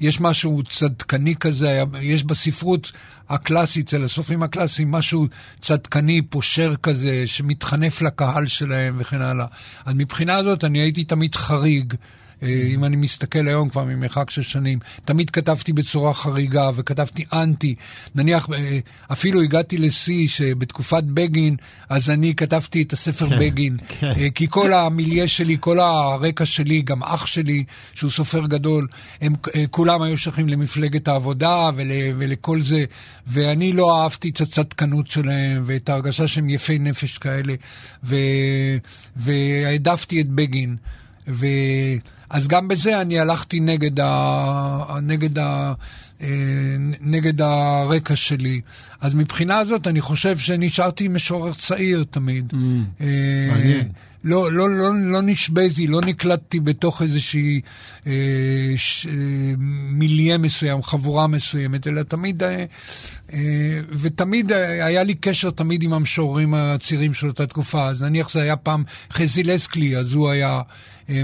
יש 0.00 0.20
משהו 0.20 0.62
צדקני 0.62 1.36
כזה, 1.36 1.82
יש 2.00 2.24
בספרות 2.24 2.92
הקלאסית, 3.28 3.88
אצל 3.88 4.04
הסופרים 4.04 4.42
הקלאסיים, 4.42 4.90
משהו 4.90 5.26
צדקני, 5.60 6.22
פושר 6.22 6.74
כזה, 6.76 7.22
שמתחנף 7.26 8.02
לקהל 8.02 8.46
שלהם 8.46 8.96
וכן 8.98 9.20
הלאה. 9.20 9.46
אז 9.84 9.94
מבחינה 9.94 10.36
הזאת 10.36 10.64
אני 10.64 10.78
הייתי 10.78 11.04
תמיד 11.04 11.34
חריג. 11.34 11.94
אה, 12.42 12.48
אם 12.48 12.84
אני 12.84 12.96
מסתכל 12.96 13.48
היום 13.48 13.68
כבר 13.68 13.84
ממרחק 13.84 14.30
של 14.30 14.42
שנים, 14.42 14.78
תמיד 15.04 15.30
כתבתי 15.30 15.72
בצורה 15.72 16.14
חריגה 16.14 16.70
וכתבתי 16.74 17.24
אנטי. 17.32 17.74
נניח, 18.14 18.48
אה, 18.52 18.78
אפילו 19.12 19.42
הגעתי 19.42 19.78
לשיא 19.78 20.28
שבתקופת 20.28 21.04
בגין, 21.04 21.56
אז 21.88 22.10
אני 22.10 22.34
כתבתי 22.34 22.82
את 22.82 22.92
הספר 22.92 23.28
כן, 23.28 23.38
בגין. 23.38 23.76
כן. 23.88 24.12
אה, 24.16 24.30
כי 24.30 24.46
כל 24.50 24.72
המיליה 24.72 25.28
שלי, 25.28 25.56
כל 25.60 25.80
הרקע 25.80 26.46
שלי, 26.46 26.82
גם 26.82 27.02
אח 27.02 27.26
שלי, 27.26 27.64
שהוא 27.94 28.10
סופר 28.10 28.46
גדול, 28.46 28.86
הם 29.20 29.34
כולם 29.70 30.02
היו 30.02 30.18
שייכים 30.18 30.48
למפלגת 30.48 31.08
העבודה 31.08 31.70
ול, 31.74 31.90
ולכל 32.18 32.62
זה, 32.62 32.84
ואני 33.26 33.72
לא 33.72 34.02
אהבתי 34.02 34.28
את 34.28 34.40
הצדקנות 34.40 35.06
שלהם 35.06 35.62
ואת 35.66 35.88
ההרגשה 35.88 36.28
שהם 36.28 36.48
יפי 36.48 36.78
נפש 36.78 37.18
כאלה, 37.18 37.54
והעדפתי 39.16 40.20
את 40.20 40.28
בגין. 40.28 40.76
ו... 41.28 41.46
אז 42.30 42.48
גם 42.48 42.68
בזה 42.68 43.00
אני 43.00 43.18
הלכתי 43.18 43.60
נגד, 43.60 44.00
ה... 44.00 44.98
נגד, 45.02 45.38
ה... 45.38 45.72
אה, 46.22 46.76
נגד 47.00 47.40
הרקע 47.40 48.16
שלי. 48.16 48.60
אז 49.00 49.14
מבחינה 49.14 49.58
הזאת 49.58 49.86
אני 49.86 50.00
חושב 50.00 50.38
שנשארתי 50.38 51.08
משורר 51.08 51.52
צעיר 51.52 52.04
תמיד. 52.10 52.52
Mm, 52.52 52.56
אה, 53.00 53.48
מעניין. 53.50 53.88
לא, 54.24 54.52
לא, 54.52 54.70
לא, 54.70 54.94
לא 54.94 55.22
נשבזי, 55.22 55.86
לא 55.86 56.00
נקלטתי 56.00 56.60
בתוך 56.60 57.02
איזושהי 57.02 57.60
אה, 58.06 58.12
ש, 58.76 59.06
אה, 59.06 59.12
מיליה 59.90 60.38
מסוים, 60.38 60.82
חבורה 60.82 61.26
מסוימת, 61.26 61.86
אלא 61.86 62.02
תמיד, 62.02 62.42
אה, 62.42 62.64
אה, 63.32 63.80
ותמיד 64.00 64.52
אה, 64.52 64.84
היה 64.84 65.02
לי 65.02 65.14
קשר 65.14 65.50
תמיד 65.50 65.82
עם 65.82 65.92
המשוררים 65.92 66.54
הצעירים 66.54 67.14
של 67.14 67.26
אותה 67.26 67.46
תקופה. 67.46 67.88
אז 67.88 68.02
נניח 68.02 68.30
זה 68.30 68.42
היה 68.42 68.56
פעם 68.56 68.84
חזי 69.12 69.42
לסקלי, 69.42 69.96
אז 69.96 70.12
הוא 70.12 70.30
היה 70.30 70.60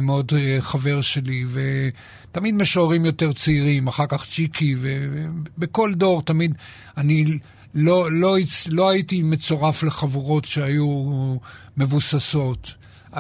מאוד 0.02 0.32
אה, 0.36 0.56
חבר 0.60 1.00
שלי, 1.00 1.44
ותמיד 1.52 2.54
משוררים 2.54 3.04
יותר 3.04 3.32
צעירים, 3.32 3.86
אחר 3.86 4.06
כך 4.08 4.26
צ'יקי, 4.26 4.76
ובכל 4.80 5.94
דור 5.94 6.22
תמיד 6.22 6.54
אני... 6.96 7.38
לא, 7.74 8.12
לא, 8.12 8.36
לא 8.68 8.88
הייתי 8.88 9.22
מצורף 9.22 9.82
לחבורות 9.82 10.44
שהיו 10.44 11.36
מבוססות. 11.76 12.74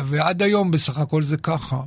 ועד 0.04 0.42
היום 0.42 0.70
בסך 0.70 0.98
הכל 0.98 1.22
זה 1.22 1.36
ככה. 1.36 1.80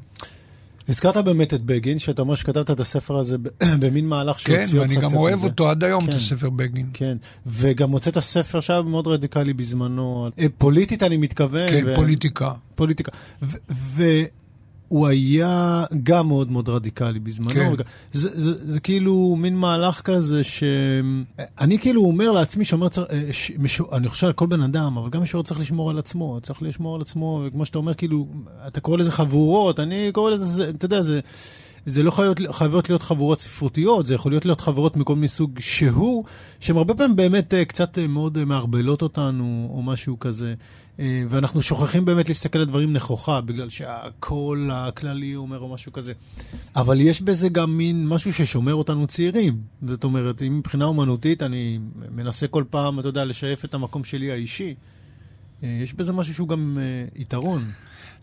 הזכרת 0.90 1.18
באמת 1.18 1.54
את 1.54 1.62
בגין, 1.62 2.00
שאתה 2.00 2.22
אומר 2.22 2.36
שכתבת 2.36 2.72
את 2.72 2.80
הספר 2.80 3.18
הזה 3.18 3.38
במין 3.82 4.08
מהלך 4.08 4.40
שהוציא 4.40 4.62
אותך 4.62 4.68
קצת 4.68 4.78
כן, 4.78 4.80
ואני 4.80 4.96
גם 4.96 5.14
אוהב 5.14 5.36
מזה. 5.36 5.48
אותו 5.48 5.70
עד 5.70 5.84
היום, 5.84 6.06
כן, 6.06 6.10
את 6.10 6.16
הספר 6.16 6.50
בגין. 6.50 6.90
כן, 6.94 7.18
וגם 7.46 7.92
הוצאת 7.92 8.20
ספר 8.20 8.60
שהיה 8.60 8.82
מאוד 8.82 9.08
רדיקלי 9.08 9.54
בזמנו. 9.54 10.30
אה, 10.40 10.46
פוליטית 10.58 11.04
אני 11.04 11.18
מתכוון. 11.18 11.70
כן, 11.70 11.84
ו... 11.88 11.96
פוליטיקה. 11.96 12.52
פוליטיקה. 12.76 13.12
ו... 13.72 14.04
הוא 14.92 15.08
היה 15.08 15.84
גם 16.04 16.28
מאוד 16.28 16.52
מאוד 16.52 16.70
רדיקלי 16.70 17.20
בזמנו. 17.20 17.50
כן. 17.50 17.84
זה, 18.12 18.30
זה, 18.34 18.72
זה 18.72 18.80
כאילו 18.80 19.36
מין 19.40 19.56
מהלך 19.58 20.02
כזה 20.02 20.44
שאני 20.44 21.80
כאילו 21.80 22.02
אומר 22.02 22.32
לעצמי 22.32 22.66
שאומר, 22.66 22.88
אה, 23.10 23.22
ש, 23.32 23.52
משור, 23.60 23.98
אני 23.98 24.10
חושב 24.10 24.28
על 24.28 24.34
כל 24.34 24.46
בן 24.46 24.62
אדם, 24.62 24.98
אבל 24.98 25.10
גם 25.10 25.22
משורר 25.22 25.44
צריך 25.44 25.60
לשמור 25.60 25.90
על 25.90 26.00
עצמו, 26.00 26.40
צריך 26.42 26.64
לשמור 26.64 26.96
על 26.96 27.02
עצמו, 27.02 27.44
וכמו 27.46 27.66
שאתה 27.66 27.78
אומר, 27.78 27.94
כאילו, 27.94 28.28
אתה 28.68 28.80
קורא 28.80 28.98
לזה 28.98 29.12
חבורות, 29.12 29.80
אני 29.80 30.12
קורא 30.12 30.32
לזה, 30.32 30.46
זה, 30.46 30.70
אתה 30.70 30.86
יודע, 30.86 31.02
זה... 31.02 31.20
זה 31.86 32.04
לא 32.04 32.12
חייבות, 32.12 32.40
חייבות 32.52 32.90
להיות 32.90 33.04
חבורות 33.04 33.40
ספרותיות, 33.40 34.06
זה 34.06 34.16
יכול 34.16 34.32
להיות 34.32 34.46
להיות 34.46 34.62
חברות 34.62 34.98
מכל 34.98 35.16
מיני 35.16 35.28
סוג 35.28 35.60
שהוא, 35.60 36.24
שהן 36.60 36.78
הרבה 36.78 36.94
פעמים 36.94 37.16
באמת 37.16 37.54
אה, 37.54 37.66
קצת 37.66 37.98
אה, 37.98 38.08
מאוד 38.08 38.38
אה, 38.38 38.46
מערבלות 38.46 39.02
אותנו, 39.02 39.72
או 39.74 39.82
משהו 39.82 40.20
כזה. 40.20 40.54
ואנחנו 41.30 41.62
שוכחים 41.62 42.06
באמת 42.06 42.30
להסתכל 42.30 42.60
על 42.60 42.66
דברים 42.66 42.94
נכוחה, 42.94 43.42
בגלל 43.42 43.70
שהקול 43.70 44.70
הכללי 44.74 45.36
אומר 45.36 45.60
או 45.60 45.70
משהו 45.70 45.92
כזה. 45.92 46.14
אבל 46.76 47.02
יש 47.02 47.22
בזה 47.22 47.50
גם 47.50 47.78
מין 47.78 48.08
משהו 48.08 48.34
ששומר 48.34 48.76
אותנו 48.76 49.08
צעירים. 49.08 49.58
זאת 49.88 50.04
אומרת, 50.04 50.42
אם 50.42 50.58
מבחינה 50.58 50.86
אומנותית 50.86 51.44
אני 51.44 51.80
מנסה 52.12 52.48
כל 52.48 52.64
פעם, 52.70 53.00
אתה 53.00 53.08
יודע, 53.08 53.26
לשייף 53.26 53.66
את 53.66 53.74
המקום 53.74 54.04
שלי 54.04 54.32
האישי, 54.32 54.76
יש 55.64 55.94
בזה 55.94 56.14
משהו 56.14 56.34
שהוא 56.34 56.48
גם 56.48 56.78
יתרון. 57.16 57.72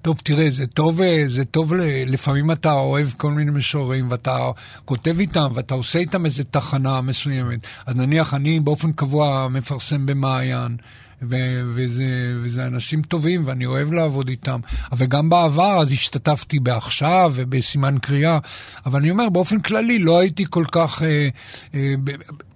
טוב, 0.02 0.20
תראה, 0.24 0.50
זה 0.50 0.66
טוב, 0.66 1.00
אה, 1.00 1.24
זה 1.26 1.44
טוב, 1.44 1.72
לפעמים 2.06 2.50
אתה 2.50 2.72
אוהב 2.72 3.08
כל 3.16 3.30
מיני 3.30 3.50
משוררים, 3.50 4.10
ואתה 4.10 4.50
כותב 4.84 5.18
איתם, 5.18 5.52
ואתה 5.54 5.74
עושה 5.74 5.98
איתם 5.98 6.24
איזו 6.24 6.42
תחנה 6.50 7.00
מסוימת. 7.00 7.58
אז 7.86 7.96
נניח, 7.96 8.34
אני 8.34 8.60
באופן 8.60 8.92
קבוע 8.92 9.48
מפרסם 9.48 10.06
במעיין. 10.06 10.76
ו- 11.22 11.62
וזה, 11.74 12.04
וזה 12.42 12.66
אנשים 12.66 13.02
טובים, 13.02 13.42
ואני 13.46 13.66
אוהב 13.66 13.92
לעבוד 13.92 14.28
איתם. 14.28 14.60
אבל 14.92 15.06
גם 15.06 15.28
בעבר, 15.28 15.80
אז 15.80 15.92
השתתפתי 15.92 16.58
בעכשיו 16.58 17.32
ובסימן 17.34 17.96
קריאה. 18.02 18.38
אבל 18.86 18.98
אני 18.98 19.10
אומר, 19.10 19.28
באופן 19.28 19.60
כללי, 19.60 19.98
לא 19.98 20.18
הייתי 20.18 20.44
כל 20.50 20.64
כך... 20.72 21.02
אה, 21.02 21.28
אה, 21.74 21.94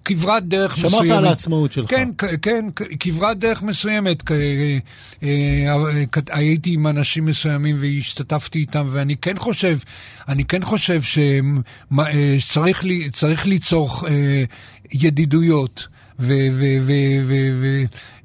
כברת 0.05 0.43
דרך 0.47 0.77
שמעת 0.77 0.91
מסוימת. 0.91 1.05
שמעת 1.07 1.17
על 1.17 1.25
העצמאות 1.25 1.71
שלך. 1.71 1.89
כן, 1.89 2.09
כן, 2.41 2.65
כברת 2.99 3.37
דרך 3.37 3.63
מסוימת. 3.63 4.31
אה, 4.31 4.77
אה, 5.23 5.75
הייתי 6.29 6.73
עם 6.73 6.87
אנשים 6.87 7.25
מסוימים 7.25 7.77
והשתתפתי 7.81 8.59
איתם, 8.59 8.87
ואני 8.91 9.15
כן 9.15 9.37
חושב, 9.37 9.77
אני 10.27 10.45
כן 10.45 10.63
חושב 10.63 11.01
שצריך 12.41 13.45
ליצור 13.45 14.01
ידידויות. 14.93 15.87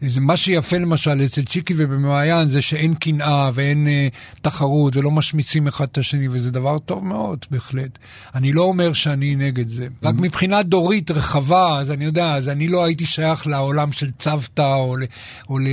ומה 0.01 0.37
שיפה 0.37 0.79
למשל 0.79 1.23
אצל 1.25 1.45
צ'יקי 1.45 1.75
ובמעיין 1.77 2.49
זה 2.49 2.63
שאין 2.63 2.95
קנאה 2.95 3.51
ואין 3.55 3.87
uh, 3.87 4.41
תחרות 4.43 4.97
ולא 4.97 5.11
משמיצים 5.11 5.69
אחד 5.69 5.85
את 5.93 5.99
השני, 5.99 6.29
וזה 6.29 6.51
דבר 6.51 6.79
טוב 6.79 7.05
מאוד, 7.05 7.47
בהחלט. 7.51 7.99
אני 8.35 8.53
לא 8.53 8.63
אומר 8.63 8.93
שאני 8.93 9.37
נגד 9.37 9.69
זה. 9.69 9.87
רק 10.03 10.15
mm-hmm. 10.15 10.21
מבחינה 10.21 10.63
דורית 10.63 11.11
רחבה, 11.11 11.79
אז 11.79 11.91
אני 11.91 12.05
יודע, 12.05 12.35
אז 12.35 12.49
אני 12.49 12.69
לא 12.69 12.85
הייתי 12.85 13.07
שייך 13.07 13.47
לעולם 13.47 13.93
של 13.93 14.11
צוותא 14.19 14.75
או 14.75 14.97
ל... 14.97 15.05
או 15.49 15.59
ל... 15.59 15.67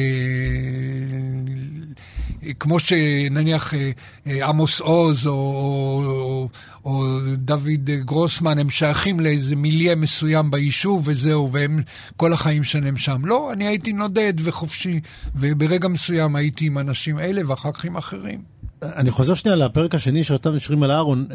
כמו 2.59 2.79
שנניח 2.79 3.73
אה, 3.73 3.91
אה, 4.27 4.47
עמוס 4.47 4.79
עוז 4.79 5.27
או, 5.27 5.33
או, 5.33 6.49
או 6.85 7.19
דוד 7.37 7.85
גרוסמן, 7.85 8.59
הם 8.59 8.69
שייכים 8.69 9.19
לאיזה 9.19 9.55
מיליה 9.55 9.95
מסוים 9.95 10.51
ביישוב 10.51 11.01
וזהו, 11.05 11.51
והם 11.51 11.83
כל 12.17 12.33
החיים 12.33 12.63
שלהם 12.63 12.97
שם. 12.97 13.25
לא, 13.25 13.53
אני 13.53 13.67
הייתי 13.67 13.93
נודד 13.93 14.33
וחופשי, 14.43 14.99
וברגע 15.35 15.87
מסוים 15.87 16.35
הייתי 16.35 16.65
עם 16.65 16.77
אנשים 16.77 17.19
אלה 17.19 17.41
ואחר 17.47 17.71
כך 17.71 17.85
עם 17.85 17.97
אחרים. 17.97 18.41
אני 18.81 19.11
חוזר 19.11 19.33
שנייה 19.33 19.55
לפרק 19.55 19.95
השני 19.95 20.23
של 20.23 20.33
אותם 20.33 20.59
שירים 20.59 20.83
על 20.83 20.91
אהרון. 20.91 21.27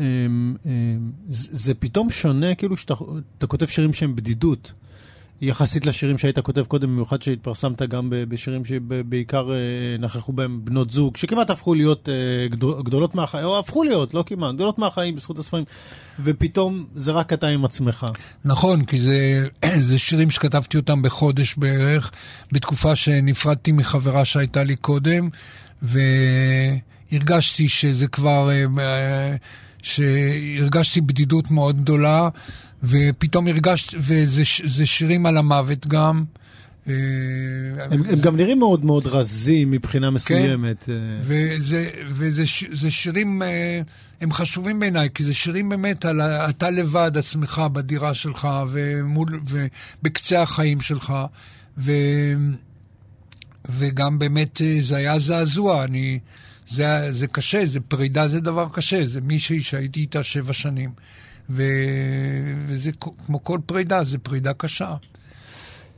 זה 1.29 1.75
פתאום 1.75 2.11
שונה, 2.11 2.55
כאילו 2.55 2.77
שאתה 2.77 3.47
כותב 3.49 3.67
שירים 3.67 3.93
שהם 3.93 4.17
בדידות. 4.17 4.73
יחסית 5.43 5.87
לשירים 5.87 6.19
שהיית 6.19 6.39
כותב 6.39 6.65
קודם, 6.65 6.89
במיוחד 6.89 7.23
שהתפרסמת 7.23 7.83
גם 7.83 8.09
בשירים 8.11 8.65
שבעיקר 8.65 9.51
אה, 9.53 9.57
נכחו 9.99 10.33
בהם 10.33 10.61
בנות 10.65 10.91
זוג, 10.91 11.17
שכמעט 11.17 11.51
הפכו 11.51 11.75
להיות 11.75 12.09
אה, 12.09 12.49
גדולות 12.83 13.15
מהחיים, 13.15 13.45
או 13.45 13.59
הפכו 13.59 13.85
להיות, 13.85 14.15
לא 14.15 14.25
כמעט, 14.27 14.55
גדולות 14.55 14.79
מהחיים 14.79 15.17
בזכות 15.17 15.39
הספרים, 15.39 15.65
ופתאום 16.21 16.85
זה 16.95 17.13
רק 17.13 17.33
אתה 17.33 17.47
עם 17.47 17.65
עצמך. 17.65 18.07
נכון, 18.45 18.85
כי 18.85 19.01
זה, 19.01 19.47
זה 19.89 19.99
שירים 19.99 20.31
שכתבתי 20.31 20.77
אותם 20.77 21.03
בחודש 21.03 21.55
בערך, 21.55 22.11
בתקופה 22.53 22.97
שנפרדתי 22.97 23.73
מחברה 23.73 24.25
שהייתה 24.25 24.65
לי 24.65 24.77
קודם, 24.77 25.29
והרגשתי 25.83 27.69
שזה 27.69 28.09
כבר, 28.09 28.51
אה, 28.79 29.37
שהרגשתי 29.83 31.01
בדידות 31.01 31.51
מאוד 31.51 31.81
גדולה. 31.81 32.29
ופתאום 32.83 33.49
הרגשת, 33.49 33.95
וזה 33.99 34.87
שירים 34.87 35.27
על 35.27 35.37
המוות 35.37 35.87
גם. 35.87 36.25
אה, 36.89 36.95
הם, 37.91 38.03
הם 38.05 38.21
גם 38.21 38.37
נראים 38.37 38.59
מאוד 38.59 38.85
מאוד 38.85 39.07
רזים 39.07 39.71
מבחינה 39.71 40.07
כן. 40.07 40.15
מסוימת. 40.15 40.85
כן, 40.85 40.93
וזה, 41.23 41.91
וזה 42.09 42.43
זה 42.73 42.91
שירים, 42.91 43.43
אה, 43.43 43.81
הם 44.21 44.33
חשובים 44.33 44.81
בעיניי, 44.81 45.09
כי 45.15 45.25
זה 45.25 45.35
שירים 45.35 45.69
באמת 45.69 46.05
על 46.05 46.21
אתה 46.21 46.71
לבד, 46.71 47.17
עצמך, 47.17 47.63
בדירה 47.73 48.15
שלך, 48.15 48.49
ומול, 48.71 49.41
ובקצה 49.49 50.43
החיים 50.43 50.81
שלך, 50.81 51.13
ו, 51.79 51.93
וגם 53.69 54.19
באמת 54.19 54.61
זה 54.81 54.97
היה 54.97 55.19
זעזוע, 55.19 55.85
אני, 55.85 56.19
זה, 56.69 57.09
זה 57.13 57.27
קשה, 57.27 57.67
זה 57.67 57.81
פרידה 57.81 58.29
זה 58.29 58.41
דבר 58.41 58.69
קשה, 58.73 59.07
זה 59.07 59.21
מישהי 59.21 59.63
שהייתי 59.63 60.01
איתה 60.01 60.23
שבע 60.23 60.53
שנים. 60.53 60.91
ו... 61.51 61.63
וזה 62.67 62.91
כמו 63.27 63.45
כל 63.45 63.59
פרידה, 63.67 64.05
זה 64.05 64.19
פרידה 64.19 64.53
קשה. 64.53 64.95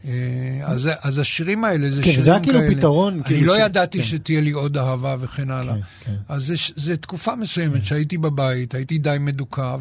אה, 0.04 0.60
אז, 0.64 0.88
אז 1.00 1.18
השירים 1.18 1.64
האלה 1.64 1.90
זה 1.90 2.02
כן, 2.02 2.10
שירים 2.10 2.14
כאלה. 2.14 2.24
זה 2.24 2.32
היה 2.32 2.40
כאילו 2.40 2.60
פתרון. 2.76 3.14
אני 3.14 3.24
כאילו 3.24 3.46
לא 3.46 3.58
ש... 3.58 3.60
ידעתי 3.60 3.98
כן. 3.98 4.04
שתהיה 4.04 4.40
לי 4.40 4.50
עוד 4.50 4.76
אהבה 4.76 5.16
וכן 5.20 5.50
הלאה. 5.50 5.74
כן, 5.74 5.80
כן. 6.04 6.14
אז 6.28 6.44
זה, 6.44 6.54
זה 6.76 6.96
תקופה 6.96 7.36
מסוימת 7.36 7.78
כן. 7.78 7.84
שהייתי 7.84 8.18
בבית, 8.18 8.74
הייתי 8.74 8.98
די 8.98 9.16
מדוכא, 9.20 9.76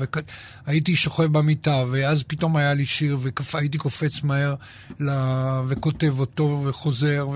והייתי 0.67 0.95
שוכב 0.95 1.23
במיטה, 1.23 1.83
ואז 1.91 2.23
פתאום 2.23 2.57
היה 2.57 2.73
לי 2.73 2.85
שיר, 2.85 3.17
והייתי 3.53 3.77
קופץ 3.77 4.23
מהר 4.23 4.55
לה... 4.99 5.61
וכותב 5.67 6.19
אותו 6.19 6.63
וחוזר, 6.65 7.27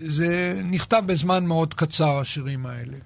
וזה 0.00 0.60
נכתב 0.64 1.02
בזמן 1.06 1.46
מאוד 1.46 1.74
קצר, 1.74 2.18
השירים 2.18 2.66
האלה. 2.66 2.96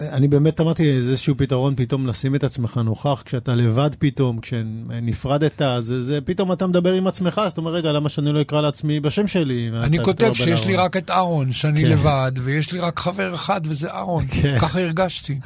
אה, 0.00 0.08
אני 0.08 0.28
באמת 0.28 0.60
אמרתי 0.60 0.96
איזשהו 0.96 1.34
פתרון 1.36 1.74
פתאום 1.76 2.06
לשים 2.06 2.34
את 2.34 2.44
עצמך 2.44 2.76
נוכח 2.84 3.22
כשאתה 3.24 3.54
לבד 3.54 3.90
פתאום, 3.98 4.40
כשנפרדת, 4.40 5.62
זה, 5.80 6.02
זה 6.02 6.18
פתאום 6.20 6.52
אתה 6.52 6.66
מדבר 6.66 6.92
עם 6.92 7.06
עצמך, 7.06 7.40
זאת 7.48 7.58
אומרת, 7.58 7.74
רגע, 7.74 7.92
למה 7.92 8.08
שאני 8.08 8.32
לא 8.32 8.40
אקרא 8.40 8.60
לעצמי 8.60 9.00
בשם 9.00 9.26
שלי? 9.26 9.70
אני 9.82 10.04
כותב 10.04 10.32
שיש 10.34 10.64
לי 10.64 10.76
רק 10.76 10.96
את 10.96 11.10
אהרון, 11.10 11.52
שאני 11.52 11.82
כן. 11.82 11.88
לבד, 11.88 12.32
ויש 12.42 12.72
לי 12.72 12.80
רק 12.80 12.98
חבר 12.98 13.34
אחד 13.34 13.60
וזה 13.64 13.90
אהרון, 13.90 14.24
כן. 14.42 14.58
ככה 14.60 14.80
הרגשתי. 14.80 15.38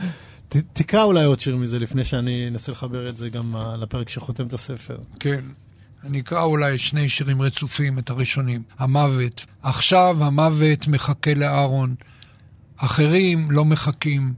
ת, 0.48 0.56
תקרא 0.72 1.02
אולי 1.02 1.24
עוד 1.24 1.40
שיר 1.40 1.56
מזה 1.56 1.78
לפני 1.78 2.04
שאני 2.04 2.48
אנסה 2.48 2.72
לחבר 2.72 3.08
את 3.08 3.16
זה 3.16 3.28
גם 3.28 3.54
לפרק 3.78 4.08
שחותם 4.08 4.46
את 4.46 4.52
הספר. 4.52 4.98
כן. 5.20 5.40
אני 6.04 6.20
אקרא 6.20 6.42
אולי 6.42 6.78
שני 6.78 7.08
שירים 7.08 7.42
רצופים, 7.42 7.98
את 7.98 8.10
הראשונים. 8.10 8.62
המוות. 8.78 9.46
עכשיו 9.62 10.24
המוות 10.24 10.88
מחכה 10.88 11.34
לאהרון. 11.34 11.94
אחרים 12.76 13.50
לא 13.50 13.64
מחכים. 13.64 14.32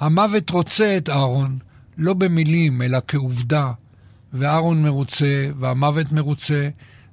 המוות 0.00 0.50
רוצה 0.50 0.96
את 0.96 1.08
אהרון, 1.08 1.58
לא 1.98 2.14
במילים, 2.14 2.82
אלא 2.82 2.98
כעובדה. 3.08 3.72
ואהרון 4.32 4.82
מרוצה, 4.82 5.50
והמוות 5.58 6.12
מרוצה, 6.12 6.68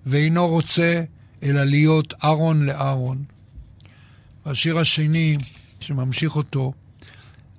ואינו 0.05 0.47
רוצה 0.47 1.03
אלא 1.43 1.63
להיות 1.63 2.13
אהרון 2.23 2.65
לאהרון. 2.65 3.23
והשיר 4.45 4.79
השני, 4.79 5.37
שממשיך 5.79 6.35
אותו, 6.35 6.73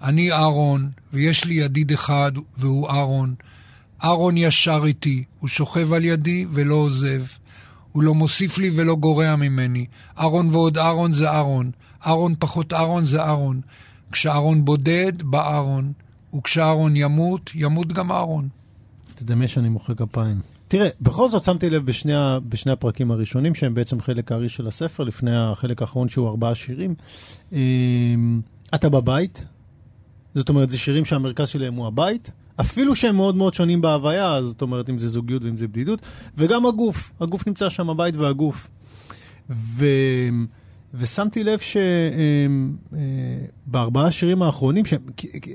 אני 0.02 0.32
אהרון, 0.32 0.90
ויש 1.12 1.44
לי 1.44 1.54
ידיד 1.54 1.92
אחד, 1.92 2.32
והוא 2.56 2.88
אהרון. 2.88 3.34
אהרון 4.04 4.36
ישר 4.36 4.82
איתי, 4.86 5.24
הוא 5.40 5.48
שוכב 5.48 5.92
על 5.92 6.04
ידי 6.04 6.46
ולא 6.52 6.74
עוזב. 6.74 7.22
הוא 7.92 8.02
לא 8.02 8.14
מוסיף 8.14 8.58
לי 8.58 8.70
ולא 8.76 8.94
גורע 8.94 9.36
ממני. 9.36 9.86
אהרון 10.18 10.48
ועוד 10.50 10.78
אהרון 10.78 11.12
זה 11.12 11.30
אהרון. 11.30 11.70
אהרון 12.06 12.34
פחות 12.38 12.72
אהרון 12.72 13.04
זה 13.04 13.22
אהרון. 13.22 13.60
כשאהרון 14.12 14.64
בודד, 14.64 15.22
בא 15.22 15.54
אהרון. 15.54 15.92
וכשאהרון 16.34 16.96
ימות, 16.96 17.50
ימות 17.54 17.92
גם 17.92 18.12
אהרון. 18.12 18.48
תדמה 19.14 19.48
שאני 19.48 19.68
מוחא 19.68 19.94
כפיים. 19.94 20.40
תראה, 20.68 20.88
בכל 21.00 21.30
זאת 21.30 21.44
שמתי 21.44 21.70
לב 21.70 21.86
בשני, 21.86 22.12
בשני 22.48 22.72
הפרקים 22.72 23.10
הראשונים, 23.10 23.54
שהם 23.54 23.74
בעצם 23.74 24.00
חלק 24.00 24.32
הארי 24.32 24.48
של 24.48 24.66
הספר, 24.66 25.04
לפני 25.04 25.36
החלק 25.36 25.82
האחרון 25.82 26.08
שהוא 26.08 26.28
ארבעה 26.28 26.54
שירים. 26.54 26.94
אמ, 27.52 28.40
אתה 28.74 28.88
בבית, 28.88 29.44
זאת 30.34 30.48
אומרת, 30.48 30.70
זה 30.70 30.78
שירים 30.78 31.04
שהמרכז 31.04 31.48
שלהם 31.48 31.74
הוא 31.74 31.86
הבית, 31.86 32.30
אפילו 32.60 32.96
שהם 32.96 33.16
מאוד 33.16 33.36
מאוד 33.36 33.54
שונים 33.54 33.80
בהוויה, 33.80 34.42
זאת 34.42 34.62
אומרת, 34.62 34.90
אם 34.90 34.98
זה 34.98 35.08
זוגיות 35.08 35.44
ואם 35.44 35.56
זה 35.56 35.68
בדידות, 35.68 36.00
וגם 36.36 36.66
הגוף, 36.66 37.10
הגוף 37.20 37.46
נמצא 37.46 37.68
שם, 37.68 37.90
הבית 37.90 38.16
והגוף. 38.16 38.68
ו... 39.50 39.86
ושמתי 40.94 41.44
לב 41.44 41.58
שבארבעה 43.66 44.04
אה, 44.04 44.10
שירים 44.10 44.42
האחרונים, 44.42 44.84
שהם 44.84 45.00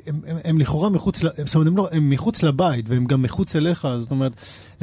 הם, 0.07 0.21
הם, 0.27 0.37
הם 0.43 0.59
לכאורה 0.59 0.89
מחוץ, 0.89 1.19
זאת 1.19 1.55
אומרת, 1.55 1.67
הם, 1.67 1.77
לא, 1.77 1.89
הם 1.91 2.09
מחוץ 2.09 2.43
לבית, 2.43 2.89
והם 2.89 3.05
גם 3.05 3.21
מחוץ 3.21 3.55
אליך, 3.55 3.87
זאת 3.99 4.11
אומרת, 4.11 4.31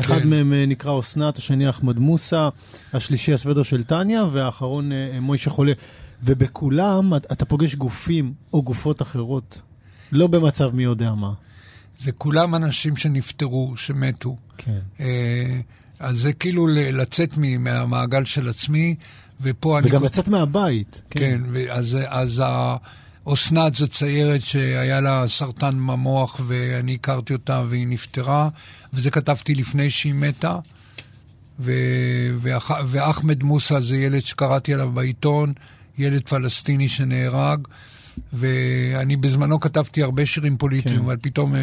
אחד 0.00 0.18
כן. 0.18 0.28
מהם 0.28 0.52
אה, 0.52 0.66
נקרא 0.66 1.00
אסנת, 1.00 1.38
השני 1.38 1.70
אחמד 1.70 1.98
מוסא, 1.98 2.48
השלישי 2.92 3.32
הסוודר 3.32 3.62
של 3.62 3.82
טניה, 3.82 4.24
והאחרון 4.32 4.92
אה, 4.92 5.20
מוישה 5.20 5.50
חולה. 5.50 5.72
ובכולם 6.22 7.14
אתה 7.14 7.44
פוגש 7.44 7.74
גופים 7.74 8.32
או 8.52 8.62
גופות 8.62 9.02
אחרות, 9.02 9.60
לא 10.12 10.26
במצב 10.26 10.74
מי 10.74 10.82
יודע 10.82 11.14
מה. 11.14 11.32
זה 11.98 12.12
כולם 12.12 12.54
אנשים 12.54 12.96
שנפטרו, 12.96 13.72
שמתו. 13.76 14.36
כן. 14.56 15.04
אז 16.00 16.18
זה 16.18 16.32
כאילו 16.32 16.66
לצאת 16.66 17.36
מהמעגל 17.36 18.24
של 18.24 18.48
עצמי. 18.48 18.94
ופה 19.42 19.78
אני... 19.78 19.88
וגם 19.88 20.04
לצאת 20.04 20.28
מהבית. 20.28 21.02
כן, 21.10 21.20
כן 21.20 21.70
אז, 21.70 21.98
אז 22.08 22.42
אסנת 23.32 23.74
זו 23.74 23.88
ציירת 23.88 24.40
שהיה 24.40 25.00
לה 25.00 25.24
סרטן 25.28 25.86
במוח 25.86 26.40
ואני 26.46 26.94
הכרתי 26.94 27.32
אותה 27.32 27.62
והיא 27.68 27.86
נפטרה, 27.86 28.48
וזה 28.92 29.10
כתבתי 29.10 29.54
לפני 29.54 29.90
שהיא 29.90 30.14
מתה. 30.14 30.58
ו... 31.60 31.72
ואח... 32.40 32.70
ואחמד 32.86 33.42
מוסא 33.42 33.80
זה 33.80 33.96
ילד 33.96 34.20
שקראתי 34.20 34.74
עליו 34.74 34.90
בעיתון, 34.92 35.52
ילד 35.98 36.28
פלסטיני 36.28 36.88
שנהרג. 36.88 37.68
ואני 38.32 39.16
בזמנו 39.16 39.60
כתבתי 39.60 40.02
הרבה 40.02 40.26
שירים 40.26 40.56
פוליטיים, 40.56 40.98
כן. 40.98 41.04
אבל 41.04 41.16
פתאום 41.22 41.54
אה, 41.54 41.60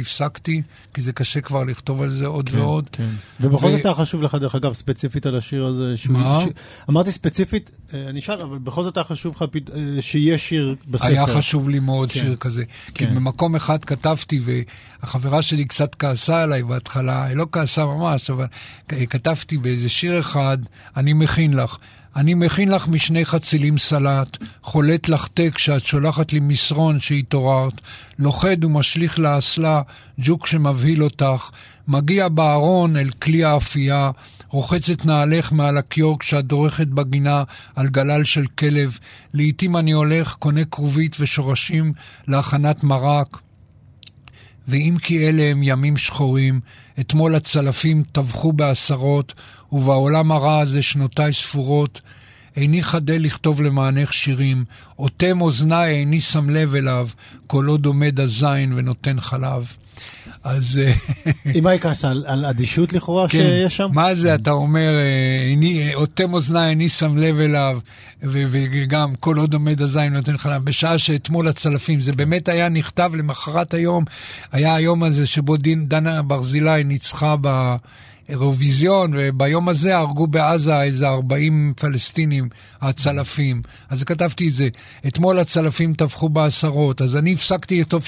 הפסקתי, 0.00 0.62
כי 0.94 1.02
זה 1.02 1.12
קשה 1.12 1.40
כבר 1.40 1.64
לכתוב 1.64 2.02
על 2.02 2.10
זה 2.10 2.26
עוד 2.26 2.48
כן, 2.48 2.58
ועוד. 2.58 2.88
כן. 2.92 3.08
ובכל 3.40 3.66
ו... 3.66 3.70
זאת 3.70 3.84
היה 3.84 3.94
חשוב 3.94 4.22
לך, 4.22 4.34
דרך 4.34 4.54
אגב, 4.54 4.72
ספציפית 4.72 5.26
על 5.26 5.36
השיר 5.36 5.66
הזה. 5.66 5.96
שהוא, 5.96 6.18
מה? 6.18 6.40
ש... 6.44 6.48
אמרתי 6.90 7.12
ספציפית, 7.12 7.70
אה, 7.94 8.08
אני 8.08 8.18
אשאל, 8.18 8.40
אבל 8.40 8.58
בכל 8.58 8.84
זאת 8.84 8.96
היה 8.96 9.04
חשוב 9.04 9.34
לך 9.36 9.44
פ... 9.50 9.56
אה, 9.56 10.02
שיהיה 10.02 10.38
שיר 10.38 10.76
בספר. 10.88 11.08
היה 11.08 11.26
חשוב 11.26 11.68
לי 11.68 11.78
מאוד 11.78 12.12
כן. 12.12 12.20
שיר 12.20 12.36
כזה. 12.36 12.64
כן. 12.94 13.06
כי 13.06 13.14
במקום 13.14 13.56
אחד 13.56 13.84
כתבתי, 13.84 14.40
והחברה 14.44 15.42
שלי 15.42 15.64
קצת 15.64 15.94
כעסה 15.94 16.42
עליי 16.42 16.62
בהתחלה, 16.62 17.24
היא 17.24 17.36
לא 17.36 17.46
כעסה 17.52 17.86
ממש, 17.86 18.30
אבל 18.30 18.46
כתבתי 18.88 19.56
באיזה 19.56 19.88
שיר 19.88 20.18
אחד, 20.18 20.58
אני 20.96 21.12
מכין 21.12 21.54
לך. 21.54 21.76
אני 22.16 22.34
מכין 22.34 22.68
לך 22.68 22.88
משני 22.88 23.24
חצילים 23.24 23.78
סלט, 23.78 24.36
חולט 24.62 25.08
לך 25.08 25.28
תה 25.34 25.50
כשאת 25.54 25.86
שולחת 25.86 26.32
לי 26.32 26.40
מסרון 26.40 27.00
שהתעוררת, 27.00 27.80
לוכד 28.18 28.64
ומשליך 28.64 29.18
לאסלה 29.18 29.82
ג'וק 30.18 30.46
שמבהיל 30.46 31.02
אותך, 31.02 31.50
מגיע 31.88 32.28
בארון 32.28 32.96
אל 32.96 33.10
כלי 33.10 33.44
האפייה, 33.44 34.10
רוחץ 34.48 34.90
את 34.90 35.06
נעלך 35.06 35.52
מעל 35.52 35.76
הכיור 35.76 36.18
כשאת 36.18 36.44
דורכת 36.44 36.86
בגינה 36.86 37.44
על 37.76 37.88
גלל 37.88 38.24
של 38.24 38.46
כלב. 38.46 38.98
לעתים 39.34 39.76
אני 39.76 39.92
הולך, 39.92 40.36
קונה 40.38 40.64
כרובית 40.64 41.16
ושורשים 41.20 41.92
להכנת 42.28 42.84
מרק. 42.84 43.38
ואם 44.70 44.96
כי 45.02 45.28
אלה 45.28 45.42
הם 45.42 45.60
ימים 45.62 45.96
שחורים, 45.96 46.60
אתמול 47.00 47.34
הצלפים 47.34 48.02
טבחו 48.12 48.52
בעשרות, 48.52 49.34
ובעולם 49.72 50.32
הרע 50.32 50.58
הזה 50.58 50.82
שנותיי 50.82 51.32
ספורות. 51.32 52.00
איני 52.56 52.82
חדל 52.82 53.22
לכתוב 53.22 53.62
למענך 53.62 54.12
שירים, 54.12 54.64
אוטם 54.98 55.40
אוזניי 55.40 55.94
איני 55.94 56.20
שם 56.20 56.50
לב 56.50 56.74
אליו, 56.74 57.08
כל 57.46 57.66
עוד 57.66 57.86
עומד 57.86 58.20
הזין 58.20 58.72
ונותן 58.76 59.20
חלב. 59.20 59.72
אז... 60.44 60.80
אם 61.54 61.66
היית 61.66 61.82
כעס 61.82 62.04
על 62.04 62.46
אדישות 62.46 62.92
לכאורה 62.92 63.28
כן, 63.28 63.38
שיש 63.38 63.76
שם? 63.76 63.88
מה 63.92 64.14
זה, 64.14 64.34
אתה 64.34 64.50
אומר, 64.50 64.90
איני, 65.50 65.94
אוטם 65.94 66.34
אוזניי, 66.34 66.70
איני 66.70 66.88
שם 66.88 67.16
לב 67.16 67.40
אליו, 67.40 67.78
ו- 68.22 68.44
וגם 68.50 69.14
כל 69.14 69.36
עוד 69.36 69.54
עומד 69.54 69.82
הזין 69.82 70.12
נותן 70.12 70.38
חלב. 70.38 70.64
בשעה 70.64 70.98
שאתמול 70.98 71.48
הצלפים, 71.48 72.00
זה 72.00 72.12
באמת 72.12 72.48
היה 72.48 72.68
נכתב 72.68 73.10
למחרת 73.14 73.74
היום, 73.74 74.04
היה 74.52 74.74
היום 74.74 75.02
הזה 75.02 75.26
שבו 75.26 75.56
דין, 75.56 75.88
דנה 75.88 76.22
ברזילי 76.22 76.84
ניצחה 76.84 77.36
ב... 77.40 77.76
אירוויזיון, 78.30 79.12
וביום 79.16 79.68
הזה 79.68 79.96
הרגו 79.96 80.26
בעזה 80.26 80.82
איזה 80.82 81.08
40 81.08 81.72
פלסטינים, 81.76 82.48
הצלפים. 82.80 83.62
אז 83.88 84.04
כתבתי 84.04 84.48
את 84.48 84.54
זה. 84.54 84.68
אתמול 85.06 85.38
הצלפים 85.38 85.94
טבחו 85.94 86.28
בעשרות, 86.28 87.02
אז 87.02 87.16
אני 87.16 87.32
הפסקתי 87.32 87.80
לכתוב... 87.80 88.04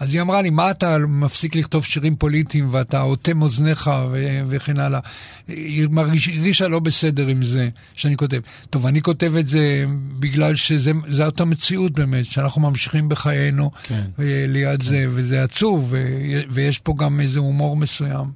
אז 0.00 0.14
היא 0.14 0.20
אמרה 0.20 0.42
לי, 0.42 0.50
מה 0.50 0.70
אתה 0.70 0.98
מפסיק 0.98 1.56
לכתוב 1.56 1.84
שירים 1.84 2.16
פוליטיים 2.16 2.68
ואתה 2.70 3.00
אוטם 3.00 3.42
אוזניך 3.42 3.90
ו- 4.10 4.40
וכן 4.46 4.78
הלאה? 4.78 5.00
היא 5.48 5.88
הרגישה 5.96 6.68
לא 6.68 6.78
בסדר 6.78 7.26
עם 7.26 7.42
זה 7.42 7.68
שאני 7.94 8.16
כותב. 8.16 8.40
טוב, 8.70 8.86
אני 8.86 9.02
כותב 9.02 9.36
את 9.36 9.48
זה 9.48 9.84
בגלל 10.18 10.56
שזו 10.56 10.90
אותה 11.24 11.44
מציאות 11.44 11.92
באמת, 11.92 12.26
שאנחנו 12.26 12.60
ממשיכים 12.60 13.08
בחיינו 13.08 13.70
כן. 13.82 14.04
ליד 14.48 14.82
כן. 14.82 14.88
זה, 14.88 15.06
וזה 15.10 15.42
עצוב, 15.42 15.86
ו- 15.90 16.40
ויש 16.50 16.78
פה 16.78 16.94
גם 16.98 17.20
איזה 17.20 17.38
הומור 17.38 17.76
מסוים. 17.76 18.26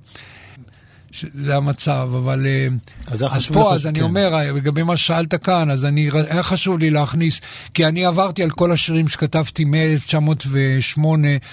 זה 1.21 1.57
המצב, 1.57 2.09
אבל... 2.17 2.47
אה, 2.47 2.67
אז, 3.07 3.25
אז 3.31 3.47
פה, 3.47 3.61
לך, 3.61 3.67
אז 3.75 3.83
כן. 3.83 3.89
אני 3.89 4.01
אומר, 4.01 4.35
אה, 4.35 4.53
לגבי 4.53 4.83
מה 4.83 4.97
ששאלת 4.97 5.35
כאן, 5.35 5.71
אז 5.71 5.85
אני, 5.85 6.11
היה 6.29 6.43
חשוב 6.43 6.79
לי 6.79 6.91
להכניס, 6.91 7.41
כי 7.75 7.87
אני 7.87 8.05
עברתי 8.07 8.43
על 8.43 8.51
כל 8.51 8.73
השירים 8.73 9.09
שכתבתי 9.09 9.65
מ-1908, 9.65 11.01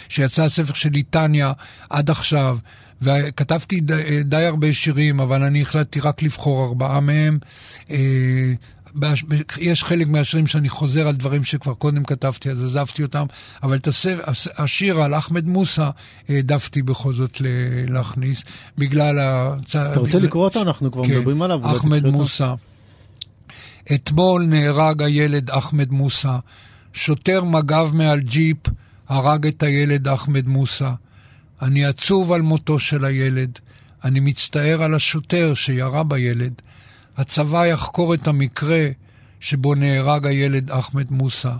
שיצא 0.09 0.43
הספר 0.43 0.73
שלי, 0.73 1.03
טניה, 1.03 1.51
עד 1.89 2.09
עכשיו. 2.09 2.57
וכתבתי 3.01 3.79
די, 3.79 3.93
אה, 3.93 4.19
די 4.23 4.45
הרבה 4.45 4.73
שירים, 4.73 5.19
אבל 5.19 5.43
אני 5.43 5.61
החלטתי 5.61 5.99
רק 5.99 6.23
לבחור 6.23 6.65
ארבעה 6.65 6.99
מהם. 6.99 7.39
יש 9.57 9.83
חלק 9.83 10.07
מהשירים 10.07 10.47
שאני 10.47 10.69
חוזר 10.69 11.07
על 11.07 11.15
דברים 11.15 11.43
שכבר 11.43 11.73
קודם 11.73 12.03
כתבתי, 12.03 12.49
אז 12.49 12.63
עזבתי 12.63 13.03
אותם, 13.03 13.25
אבל 13.63 13.77
את 13.77 13.87
השיר 14.57 15.01
על 15.01 15.15
אחמד 15.15 15.47
מוסא 15.47 15.89
העדפתי 16.29 16.81
בכל 16.81 17.13
זאת 17.13 17.41
להכניס, 17.87 18.43
בגלל 18.77 19.19
הצ... 19.19 19.75
אתה 19.75 19.99
רוצה 19.99 20.17
בגלל... 20.17 20.27
לקרוא 20.27 20.43
אותו? 20.43 20.61
אנחנו 20.61 20.91
כבר 20.91 21.03
כן, 21.03 21.17
מדברים 21.17 21.41
עליו. 21.41 21.71
אחמד 21.77 22.05
מוסא. 22.05 22.53
אתמול 23.95 24.45
נהרג 24.45 25.01
הילד 25.01 25.49
אחמד 25.49 25.91
מוסא. 25.91 26.37
שוטר 26.93 27.43
מג"ב 27.43 27.89
מעל 27.93 28.19
ג'יפ 28.19 28.57
הרג 29.09 29.47
את 29.47 29.63
הילד 29.63 30.07
אחמד 30.07 30.47
מוסא. 30.47 30.91
אני 31.61 31.85
עצוב 31.85 32.31
על 32.31 32.41
מותו 32.41 32.79
של 32.79 33.05
הילד. 33.05 33.59
אני 34.03 34.19
מצטער 34.19 34.83
על 34.83 34.93
השוטר 34.95 35.53
שירה 35.53 36.03
בילד. 36.03 36.61
הצבא 37.17 37.65
יחקור 37.65 38.13
את 38.13 38.27
המקרה 38.27 38.87
שבו 39.39 39.75
נהרג 39.75 40.27
הילד 40.27 40.71
אחמד 40.71 41.11
מוסא. 41.11 41.53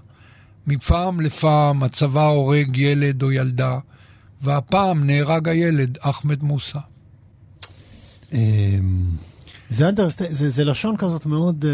מפעם 0.68 1.22
לפעם 1.22 1.84
הצבא 1.84 2.26
הורג 2.26 2.78
ילד 2.78 3.24
או 3.24 3.32
ילדה, 3.32 3.80
והפעם 4.42 5.04
נהרג 5.04 5.50
הילד 5.50 5.98
אחמד 6.02 6.44
מוסא. 6.44 6.80
אמ, 8.34 9.06
זה, 9.70 9.90
זה, 10.30 10.50
זה 10.50 10.64
לשון 10.64 10.98
כזאת 10.98 11.26
מאוד... 11.26 11.66
אה, 11.66 11.72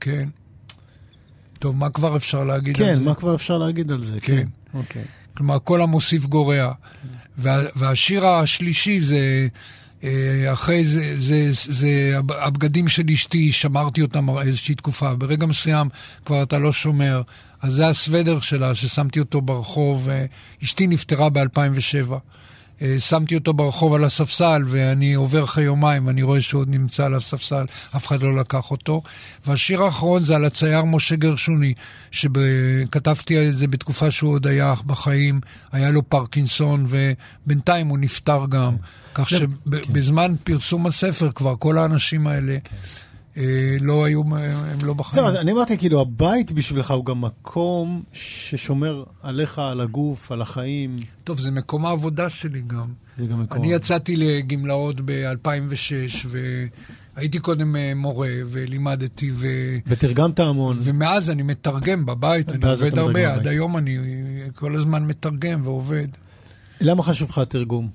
כן. 0.00 0.28
טוב, 1.58 1.76
מה 1.76 1.90
כבר 1.90 2.16
אפשר 2.16 2.44
להגיד 2.44 2.76
כן, 2.76 2.84
על 2.84 2.94
זה? 2.94 3.00
כן, 3.00 3.04
מה 3.08 3.14
כבר 3.14 3.34
אפשר 3.34 3.58
להגיד 3.58 3.92
על 3.92 4.02
זה? 4.02 4.20
כן. 4.20 4.36
כן. 4.36 4.78
אוקיי. 4.78 5.04
כלומר, 5.36 5.58
כל 5.64 5.82
המוסיף 5.82 6.26
גורע. 6.26 6.72
וה, 7.38 7.62
והשיר 7.76 8.26
השלישי 8.26 9.00
זה 9.00 9.48
אחרי 10.52 10.84
זה, 10.84 11.20
זה, 11.20 11.48
זה 11.52 12.18
הבגדים 12.28 12.88
של 12.88 13.10
אשתי, 13.12 13.52
שמרתי 13.52 14.02
אותם 14.02 14.38
איזושהי 14.38 14.74
תקופה. 14.74 15.14
ברגע 15.14 15.46
מסוים 15.46 15.88
כבר 16.24 16.42
אתה 16.42 16.58
לא 16.58 16.72
שומר. 16.72 17.22
אז 17.62 17.72
זה 17.72 17.88
הסוודר 17.88 18.40
שלה, 18.40 18.74
ששמתי 18.74 19.20
אותו 19.20 19.40
ברחוב. 19.40 20.08
אה, 20.08 20.26
אשתי 20.64 20.86
נפטרה 20.86 21.28
ב-2007. 21.28 22.12
אה, 22.82 22.96
שמתי 23.00 23.34
אותו 23.34 23.52
ברחוב 23.52 23.94
על 23.94 24.04
הספסל, 24.04 24.62
ואני 24.66 25.14
עובר 25.14 25.44
אחרי 25.44 25.64
יומיים, 25.64 26.06
ואני 26.06 26.22
רואה 26.22 26.40
שהוא 26.40 26.60
עוד 26.60 26.68
נמצא 26.68 27.06
על 27.06 27.14
הספסל, 27.14 27.64
אף 27.96 28.06
אחד 28.06 28.22
לא 28.22 28.36
לקח 28.36 28.70
אותו. 28.70 29.02
והשיר 29.46 29.82
האחרון 29.82 30.24
זה 30.24 30.36
על 30.36 30.44
הצייר 30.44 30.84
משה 30.84 31.16
גרשוני, 31.16 31.74
שכתבתי 32.10 33.48
את 33.48 33.54
זה 33.54 33.66
בתקופה 33.66 34.10
שהוא 34.10 34.32
עוד 34.32 34.46
היה 34.46 34.74
בחיים, 34.86 35.40
היה 35.72 35.90
לו 35.90 36.08
פרקינסון, 36.08 36.86
ובינתיים 36.88 37.86
הוא 37.86 37.98
נפטר 37.98 38.46
גם. 38.48 38.76
כך 39.14 39.30
שבזמן 39.30 40.34
פרסום 40.44 40.86
הספר 40.86 41.30
כבר 41.32 41.54
כל 41.58 41.78
האנשים 41.78 42.26
האלה... 42.26 42.58
אה, 43.36 43.76
לא 43.80 44.04
היו, 44.04 44.22
הם 44.36 44.78
לא 44.84 44.94
בחיים. 44.94 45.14
זהו, 45.14 45.26
אז 45.26 45.36
אני 45.36 45.52
אמרתי, 45.52 45.78
כאילו, 45.78 46.00
הבית 46.00 46.52
בשבילך 46.52 46.90
הוא 46.90 47.04
גם 47.04 47.20
מקום 47.20 48.02
ששומר 48.12 49.04
עליך, 49.22 49.58
על 49.58 49.80
הגוף, 49.80 50.32
על 50.32 50.42
החיים. 50.42 50.96
טוב, 51.24 51.40
זה 51.40 51.50
מקום 51.50 51.86
העבודה 51.86 52.28
שלי 52.28 52.60
גם. 52.66 52.84
זה 53.18 53.26
גם 53.26 53.42
מקום. 53.42 53.58
אני 53.58 53.72
יצאתי 53.72 54.16
לגמלאות 54.16 54.96
ב-2006, 55.04 56.26
והייתי 57.16 57.38
קודם 57.38 57.76
אה, 57.76 57.92
מורה, 57.96 58.30
ולימדתי, 58.50 59.30
ו... 59.34 59.46
ותרגמת 59.86 60.40
המון. 60.40 60.78
ומאז 60.82 61.30
אני 61.30 61.42
מתרגם 61.42 62.06
בבית, 62.06 62.52
אני 62.52 62.70
עובד 62.70 62.98
הרבה, 62.98 63.34
עד 63.34 63.46
היום 63.46 63.76
אני 63.76 63.98
כל 64.54 64.76
הזמן 64.76 65.04
מתרגם 65.04 65.60
ועובד. 65.64 66.08
למה 66.80 67.02
חשוב 67.02 67.30
לך 67.30 67.38
התרגום? 67.38 67.88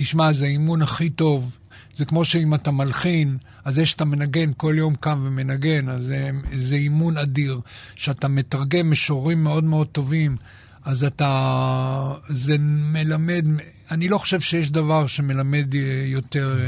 תשמע, 0.00 0.32
זה 0.32 0.44
האימון 0.44 0.82
הכי 0.82 1.10
טוב. 1.10 1.56
זה 1.96 2.04
כמו 2.04 2.24
שאם 2.24 2.54
אתה 2.54 2.70
מלחין, 2.70 3.38
אז 3.64 3.74
זה 3.74 3.86
שאתה 3.86 4.04
מנגן, 4.04 4.50
כל 4.56 4.74
יום 4.78 4.94
קם 4.94 5.22
ומנגן, 5.24 5.88
אז 5.88 6.04
זה, 6.04 6.30
זה 6.52 6.74
אימון 6.74 7.16
אדיר. 7.16 7.60
שאתה 7.96 8.28
מתרגם 8.28 8.90
משורים 8.90 9.44
מאוד 9.44 9.64
מאוד 9.64 9.86
טובים, 9.86 10.36
אז 10.84 11.04
אתה... 11.04 12.14
זה 12.28 12.56
מלמד... 12.60 13.44
אני 13.90 14.08
לא 14.08 14.18
חושב 14.18 14.40
שיש 14.40 14.70
דבר 14.70 15.06
שמלמד 15.06 15.74
אה, 15.74 15.80
יותר 16.06 16.58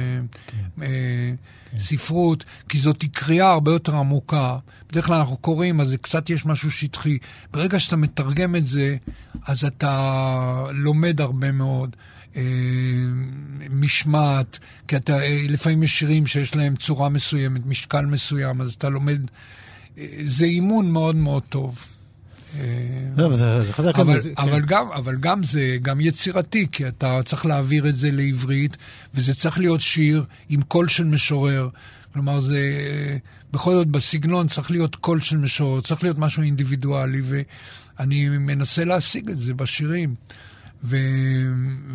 כן. 0.47 0.83
אה, 0.83 0.87
כן. 1.71 1.79
ספרות, 1.79 2.45
כי 2.69 2.79
זאת 2.79 3.05
קריאה 3.13 3.51
הרבה 3.53 3.73
יותר 3.73 3.97
עמוקה. 3.97 4.59
בדרך 4.91 5.07
כלל 5.07 5.19
אנחנו 5.19 5.37
קוראים, 5.37 5.81
אז 5.81 5.95
קצת 6.01 6.31
יש 6.31 6.47
משהו 6.47 6.71
שטחי. 6.71 7.19
ברגע 7.53 7.79
שאתה 7.79 7.97
מתרגם 7.97 8.57
את 8.57 8.69
זה, 8.69 8.97
אז 9.47 9.65
אתה 9.65 10.65
לומד 10.75 11.21
הרבה 11.21 11.53
מאוד. 11.53 11.97
אה, 12.37 12.43
משמעת, 13.71 14.59
כי 14.89 14.97
אתה, 14.97 15.21
אה, 15.21 15.45
לפעמים 15.49 15.83
יש 15.83 15.99
שירים 15.99 16.27
שיש 16.27 16.57
להם 16.57 16.77
צורה 16.77 17.09
מסוימת, 17.09 17.67
משקל 17.67 18.07
מסוים, 18.07 18.61
אז 18.61 18.73
אתה 18.73 18.89
לומד, 18.89 19.21
אה, 19.99 20.07
זה 20.27 20.45
אימון 20.45 20.91
מאוד 20.91 21.17
מאוד 21.17 21.43
טוב. 21.43 21.79
אבל 24.95 25.17
גם 25.21 25.45
זה 25.45 25.77
גם 25.83 26.01
יצירתי, 26.01 26.67
כי 26.73 26.89
אתה 26.89 27.21
צריך 27.25 27.47
להעביר 27.47 27.89
את 27.89 27.97
זה 27.97 28.11
לעברית, 28.11 28.77
וזה 29.15 29.35
צריך 29.35 29.59
להיות 29.59 29.81
שיר 29.81 30.25
עם 30.49 30.63
קול 30.63 30.89
של 30.89 31.05
משורר. 31.05 31.69
כלומר, 32.13 32.41
זה 32.41 32.61
בכל 33.53 33.73
זאת 33.73 33.87
בסגנון 33.87 34.49
צריך 34.49 34.71
להיות 34.71 34.97
קול 34.97 35.21
של 35.21 35.37
משורר, 35.37 35.81
צריך 35.81 36.03
להיות 36.03 36.19
משהו 36.19 36.43
אינדיבידואלי, 36.43 37.23
ואני 37.25 38.29
מנסה 38.29 38.85
להשיג 38.85 39.31
את 39.31 39.39
זה 39.39 39.55
בשירים. 39.55 40.15
ו... 40.85 40.97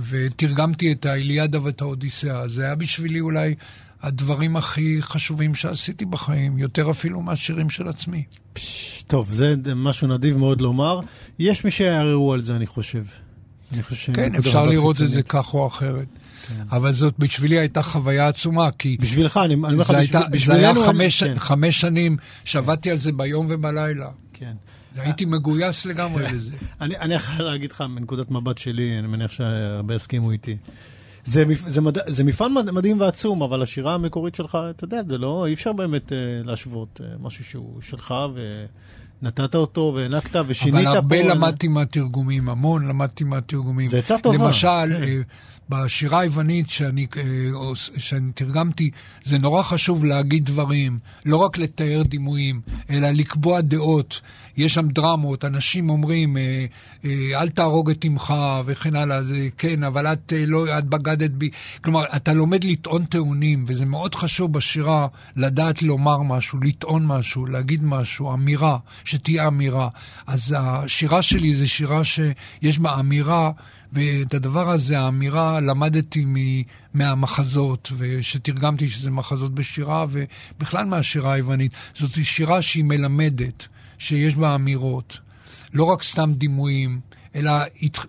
ותרגמתי 0.10 0.92
את 0.92 1.06
האיליאדה 1.06 1.64
ואת 1.64 1.82
האודיסאה. 1.82 2.48
זה 2.48 2.64
היה 2.64 2.76
בשבילי 2.76 3.20
אולי 3.20 3.56
הדברים 4.02 4.56
הכי 4.56 4.98
חשובים 5.02 5.56
שעשיתי 5.56 6.06
בחיים, 6.06 6.58
יותר 6.58 6.92
אפילו 6.92 7.22
מהשירים 7.22 7.70
של 7.70 7.88
עצמי. 7.88 8.24
פש, 8.54 9.04
טוב, 9.08 9.34
זה 9.34 9.56
משהו 9.76 10.08
נדיב 10.08 10.38
מאוד 10.38 10.62
לומר. 10.62 11.00
יש 11.40 11.66
מי 11.66 11.72
שיערערו 11.72 12.34
על 12.34 12.42
זה, 12.42 12.56
אני 12.56 12.68
חושב. 12.68 13.04
אני 13.74 13.84
חושב 13.84 14.14
כן, 14.14 14.36
אפשר 14.36 14.66
לראות 14.66 15.02
את 15.02 15.12
זה 15.12 15.24
כך 15.24 15.54
או 15.54 15.68
אחרת. 15.68 16.08
כן. 16.48 16.64
אבל 16.72 16.92
זאת 16.92 17.20
בשבילי 17.20 17.60
הייתה 17.60 17.82
חוויה 17.82 18.28
עצומה, 18.28 18.72
כי... 18.72 18.98
בשבילך, 19.02 19.40
אני 19.46 19.54
אומר 19.54 19.70
לך, 19.70 19.94
בשבילנו... 20.32 20.36
זה 20.38 20.54
היה 20.54 20.74
חמש, 20.86 21.24
כן. 21.24 21.40
חמש 21.40 21.82
שנים 21.82 22.18
שעבדתי 22.46 22.92
על 22.92 22.98
זה 22.98 23.12
ביום 23.12 23.48
ובלילה. 23.50 24.10
כן. 24.34 24.54
הייתי 24.96 25.26
מגויס 25.26 25.86
לגמרי 25.86 26.24
לזה. 26.34 26.56
אני 26.82 27.14
יכול 27.14 27.46
להגיד 27.46 27.72
לך, 27.72 27.82
מנקודת 27.82 28.32
מבט 28.32 28.58
שלי, 28.58 29.00
אני 29.00 29.08
מניח 29.08 29.32
שהרבה 29.32 29.96
יסכימו 29.96 30.32
איתי. 30.32 30.58
זה, 31.24 31.44
זה, 31.68 31.82
מד... 31.82 31.98
זה 32.10 32.24
מפעל 32.24 32.52
מד- 32.52 32.72
מדהים 32.72 33.00
ועצום, 33.00 33.42
אבל 33.44 33.62
השירה 33.62 33.94
המקורית 33.94 34.36
שלך, 34.36 34.58
אתה 34.70 34.84
יודע, 34.84 35.02
זה 35.10 35.18
לא, 35.18 35.46
אי 35.48 35.54
אפשר 35.54 35.74
באמת 35.74 36.12
אה, 36.12 36.18
להשוות 36.44 37.02
אה, 37.04 37.16
משהו 37.20 37.44
שהוא 37.44 37.82
שלך, 37.82 38.14
ונתת 39.22 39.56
אותו, 39.56 39.94
והענקת, 39.96 40.36
ושינית 40.48 40.88
אבל 40.88 40.96
הרבה 40.96 41.22
פה. 41.24 41.30
למדתי 41.30 41.68
מהתרגומים, 41.68 42.50
המון 42.50 42.88
למדתי 42.88 43.24
מהתרגומים. 43.24 43.88
זה 43.88 43.98
עצה 43.98 44.16
טובה. 44.24 44.38
למשל, 44.46 44.68
כן. 44.68 45.04
אה, 45.04 45.22
בשירה 45.70 46.20
היוונית 46.20 46.70
שאני, 46.70 47.08
אה, 47.18 47.24
שאני 47.76 48.32
תרגמתי, 48.32 48.90
זה 49.24 49.38
נורא 49.38 49.64
חשוב 49.64 50.06
להגיד 50.06 50.46
דברים, 50.46 50.98
לא 51.26 51.38
רק 51.38 51.58
לתאר 51.58 52.02
דימויים, 52.04 52.62
אלא 52.90 53.10
לקבוע 53.10 53.62
דעות. 53.62 54.22
יש 54.58 54.74
שם 54.74 54.88
דרמות, 54.88 55.46
אנשים 55.46 55.90
אומרים, 55.90 56.38
אה, 56.38 56.66
אה, 57.06 57.42
אל 57.42 57.50
תהרוג 57.50 57.90
את 57.90 58.06
אמך 58.06 58.34
וכן 58.66 58.96
הלאה, 58.96 59.24
זה 59.24 59.50
כן, 59.58 59.84
אבל 59.84 60.08
את 60.08 60.34
אה, 60.34 60.46
לא, 60.46 60.78
את 60.78 60.86
בגדת 60.86 61.32
בי. 61.32 61.50
כלומר, 61.82 62.04
אתה 62.16 62.34
לומד 62.34 62.64
לטעון 62.64 63.06
טיעונים, 63.06 63.66
וזה 63.68 63.86
מאוד 63.86 64.16
חשוב 64.16 64.54
בשירה 64.54 65.08
לדעת 65.36 65.82
לומר 65.82 66.22
משהו, 66.22 66.60
לטעון 66.60 67.06
משהו, 67.08 67.46
להגיד 67.46 67.84
משהו, 67.84 68.34
אמירה, 68.34 68.78
שתהיה 69.04 69.48
אמירה. 69.48 69.88
אז 70.28 70.56
השירה 70.58 71.22
שלי 71.22 71.56
זה 71.56 71.68
שירה 71.68 72.04
שיש 72.04 72.80
בה 72.80 73.00
אמירה, 73.00 73.52
ואת 73.94 74.34
הדבר 74.34 74.70
הזה, 74.70 75.00
האמירה, 75.00 75.60
למדתי 75.60 76.26
מ- 76.26 76.64
מהמחזות, 76.94 77.92
ושתרגמתי 77.98 78.90
שזה 78.90 79.12
מחזות 79.12 79.56
בשירה, 79.56 80.06
ובכלל 80.10 80.86
מהשירה 80.86 81.34
היוונית. 81.34 81.72
זאת 81.96 82.12
שירה 82.24 82.62
שהיא 82.62 82.84
מלמדת, 82.84 83.68
שיש 83.98 84.36
בה 84.36 84.56
אמירות. 84.56 85.20
לא 85.74 85.84
רק 85.84 86.04
סתם 86.04 86.34
דימויים, 86.34 87.00
אלא 87.36 87.52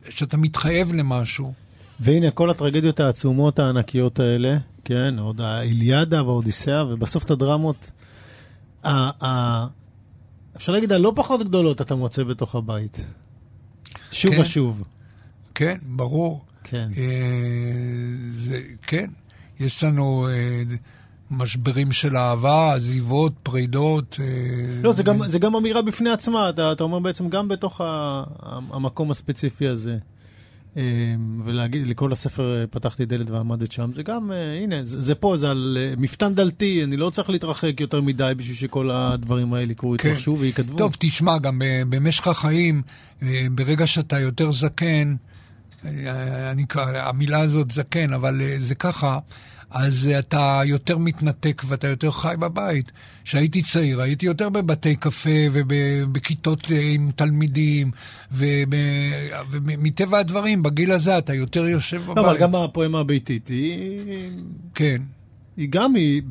שאתה 0.09 0.37
מתחייב 0.37 0.93
למשהו. 0.93 1.53
והנה, 2.01 2.31
כל 2.31 2.51
הטרגדיות 2.51 3.01
העצומות 3.01 3.59
הענקיות 3.59 4.21
האלה, 4.21 4.57
כן, 4.85 5.19
עוד 5.19 5.41
האיליאדה 5.41 6.23
והאודיסאה, 6.23 6.87
ובסוף 6.87 7.25
את 7.25 7.31
הדרמות, 7.31 7.91
ה- 8.85 9.27
ה- 9.27 9.67
אפשר 10.57 10.73
להגיד, 10.73 10.93
הלא 10.93 11.13
פחות 11.17 11.41
גדולות 11.43 11.81
אתה 11.81 11.95
מוצא 11.95 12.25
בתוך 12.25 12.55
הבית. 12.55 13.05
שוב 14.13 14.35
כן. 14.35 14.41
ושוב. 14.41 14.83
כן, 15.55 15.77
ברור. 15.97 16.45
כן. 16.65 16.89
אה, 16.97 17.03
זה, 18.31 18.61
כן, 18.83 19.07
יש 19.61 19.85
לנו 19.85 20.29
אה, 20.29 20.63
משברים 21.31 21.93
של 21.93 22.17
אהבה, 22.17 22.75
עזיבות, 22.75 23.33
פרידות. 23.43 24.17
אה, 24.21 24.27
לא, 24.83 24.93
זה 24.93 25.03
גם, 25.03 25.27
זה 25.27 25.39
גם 25.39 25.57
אמירה 25.57 25.83
בפני 25.83 26.11
עצמה, 26.11 26.49
אתה, 26.49 26.73
אתה 26.73 26.85
אומר 26.85 26.99
בעצם 26.99 27.29
גם 27.29 27.49
בתוך 27.49 27.81
ה, 27.81 28.25
המקום 28.71 29.11
הספציפי 29.11 29.69
הזה. 29.69 29.99
אה, 30.77 30.83
ולהגיד, 31.45 31.87
לקרוא 31.87 32.09
לספר 32.09 32.61
אה, 32.61 32.67
פתחתי 32.67 33.05
דלת 33.05 33.31
ועמדת 33.31 33.73
שם, 33.73 33.93
זה 33.93 34.03
גם, 34.03 34.31
הנה, 34.63 34.85
זה, 34.85 35.01
זה 35.01 35.15
פה, 35.15 35.37
זה 35.37 35.51
על 35.51 35.79
מפתן 35.99 36.35
דלתי, 36.35 36.85
אני 36.85 36.97
לא 36.97 37.11
צריך 37.11 37.31
להתרחק 37.31 37.81
יותר 37.81 38.01
מדי 38.01 38.33
בשביל 38.37 38.57
שכל 38.57 38.91
הדברים 38.91 39.55
האלה 39.55 39.73
יקרו, 39.73 39.95
כן. 39.99 40.09
יתרחשו 40.09 40.37
וייכתבו. 40.41 40.79
טוב, 40.79 40.97
תשמע, 40.99 41.39
גם 41.39 41.63
במשך 41.89 42.29
החיים, 42.29 42.83
ברגע 43.51 43.87
שאתה 43.87 44.21
יותר 44.21 44.53
זקן, 44.53 45.15
אני, 45.85 46.65
המילה 46.79 47.41
הזאת 47.41 47.71
זקן, 47.71 48.13
אבל 48.13 48.41
זה 48.59 48.75
ככה, 48.75 49.19
אז 49.71 50.09
אה, 50.13 50.19
אתה 50.19 50.61
יותר 50.65 50.99
מתנתק 50.99 51.63
ואתה 51.67 51.89
יותר 51.89 52.11
חי 52.11 52.35
בבית. 52.39 52.93
כשהייתי 53.25 53.63
צעיר, 53.63 54.01
הייתי 54.01 54.27
יותר 54.27 54.49
בבתי 54.49 54.97
קפה 54.97 55.31
ובכיתות 55.53 56.71
אה, 56.71 56.81
עם 56.81 57.11
תלמידים, 57.17 57.91
ומטבע 58.33 60.19
הדברים, 60.19 60.63
בגיל 60.63 60.93
הזה 60.93 61.19
אתה 61.19 61.35
יותר 61.35 61.69
יושב 61.69 62.03
בבית. 62.03 62.17
לא, 62.17 62.31
אבל 62.31 62.39
גם 62.39 62.55
הפואמה 62.55 63.01
הביתית, 63.01 63.49
היא, 63.49 64.03
כן, 64.75 65.03
היא 65.57 65.69
גם, 65.71 65.95
היא, 65.95 66.23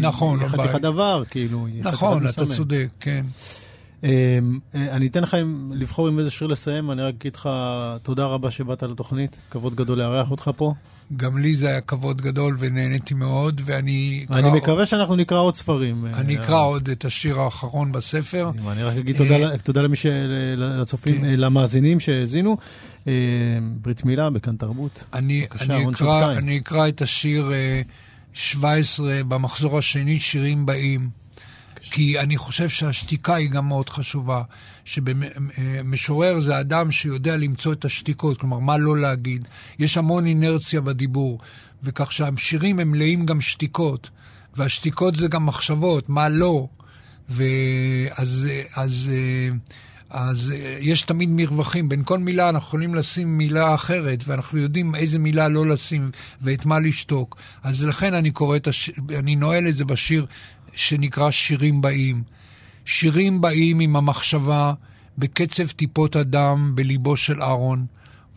נכון, 0.00 0.40
היא. 0.40 0.48
חתיכת 0.48 0.80
דבר, 0.80 1.22
כאילו, 1.30 1.66
היא 1.66 1.84
נכון, 1.84 2.26
אתה. 2.26 2.46
צודק, 2.46 2.88
כן. 3.00 3.26
אמ, 4.04 4.58
אה, 4.74 4.90
אני 4.96 5.06
אתן 5.06 5.22
לך 5.22 5.36
לבחור 5.72 6.08
עם 6.08 6.18
איזה 6.18 6.30
שיר 6.30 6.46
לסיים, 6.46 6.90
אני 6.90 7.02
רק 7.02 7.14
אגיד 7.20 7.36
לך 7.36 7.48
תודה 8.02 8.26
רבה 8.26 8.50
שבאת 8.50 8.82
לתוכנית, 8.82 9.38
כבוד 9.50 9.74
גדול 9.74 9.98
לארח 9.98 10.30
אותך 10.30 10.50
פה. 10.56 10.74
גם 11.16 11.38
לי 11.38 11.54
זה 11.54 11.68
היה 11.68 11.80
כבוד 11.80 12.22
גדול 12.22 12.56
ונהניתי 12.58 13.14
מאוד, 13.14 13.60
ואני 13.64 14.26
אני 14.30 14.48
אקרא- 14.48 14.56
מקווה 14.56 14.86
שאנחנו 14.86 15.16
נקרא 15.16 15.38
עוד 15.38 15.54
ספרים. 15.56 16.06
אני 16.06 16.36
אה, 16.36 16.44
אקרא 16.44 16.64
עוד 16.64 16.88
את 16.88 17.04
השיר 17.04 17.40
האחרון 17.40 17.92
בספר. 17.92 18.50
אני 18.68 18.82
רק 18.82 18.96
אגיד 18.96 19.16
תודה 19.16 19.56
תודה 19.58 19.82
למי 19.82 19.96
ש... 19.96 20.06
לצופים. 20.56 21.24
אה, 21.24 21.36
למאזינים 21.36 22.00
שהאזינו. 22.00 22.56
אה, 23.08 23.12
ברית 23.82 24.04
מילה 24.04 24.30
בכאן 24.30 24.56
תרבות. 24.56 25.04
אני, 25.12 25.46
אני, 25.60 25.90
אקרא. 25.90 26.32
אני 26.38 26.60
את 26.88 27.02
השיר 27.02 27.52
אה, 27.52 27.82
17 28.32 29.20
במחזור 29.28 29.78
השני, 29.78 30.20
שירים 30.20 30.66
באים. 30.66 31.23
כי 31.90 32.20
אני 32.20 32.36
חושב 32.36 32.68
שהשתיקה 32.68 33.34
היא 33.34 33.50
גם 33.50 33.68
מאוד 33.68 33.88
חשובה. 33.88 34.42
שמשורר 34.84 36.40
זה 36.40 36.60
אדם 36.60 36.90
שיודע 36.90 37.36
למצוא 37.36 37.72
את 37.72 37.84
השתיקות, 37.84 38.40
כלומר, 38.40 38.58
מה 38.58 38.78
לא 38.78 38.98
להגיד. 38.98 39.48
יש 39.78 39.96
המון 39.96 40.26
אינרציה 40.26 40.80
בדיבור, 40.80 41.38
וכך 41.82 42.12
שהשירים 42.12 42.78
הם 42.78 42.90
מלאים 42.90 43.26
גם 43.26 43.40
שתיקות. 43.40 44.10
והשתיקות 44.56 45.16
זה 45.16 45.28
גם 45.28 45.46
מחשבות, 45.46 46.08
מה 46.08 46.28
לא. 46.28 46.68
ואז 47.28 48.48
אז, 48.74 49.10
אז 50.10 50.52
יש 50.80 51.02
תמיד 51.02 51.28
מרווחים. 51.32 51.88
בין 51.88 52.02
כל 52.04 52.18
מילה 52.18 52.48
אנחנו 52.48 52.66
יכולים 52.66 52.94
לשים 52.94 53.38
מילה 53.38 53.74
אחרת, 53.74 54.24
ואנחנו 54.26 54.58
יודעים 54.58 54.94
איזה 54.94 55.18
מילה 55.18 55.48
לא 55.48 55.66
לשים 55.66 56.10
ואת 56.42 56.66
מה 56.66 56.80
לשתוק. 56.80 57.36
אז 57.62 57.84
לכן 57.84 58.14
אני 58.14 58.30
קורא 58.30 58.56
את 58.56 58.66
הש... 58.66 58.90
אני 59.18 59.36
נועל 59.36 59.68
את 59.68 59.76
זה 59.76 59.84
בשיר 59.84 60.26
שנקרא 60.76 61.30
שירים 61.30 61.80
באים. 61.80 62.22
שירים 62.84 63.40
באים 63.40 63.80
עם 63.80 63.96
המחשבה 63.96 64.72
בקצב 65.18 65.66
טיפות 65.66 66.16
הדם 66.16 66.72
בליבו 66.74 67.16
של 67.16 67.42
אהרון, 67.42 67.86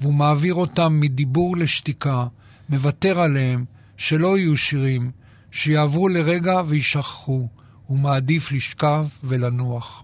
והוא 0.01 0.13
מעביר 0.13 0.53
אותם 0.53 0.99
מדיבור 0.99 1.57
לשתיקה, 1.57 2.27
מוותר 2.69 3.19
עליהם, 3.19 3.65
שלא 3.97 4.37
יהיו 4.37 4.57
שירים, 4.57 5.11
שיעברו 5.51 6.09
לרגע 6.09 6.61
וישכחו. 6.67 7.47
הוא 7.85 7.99
מעדיף 7.99 8.51
לשכב 8.51 9.05
ולנוח. 9.23 10.03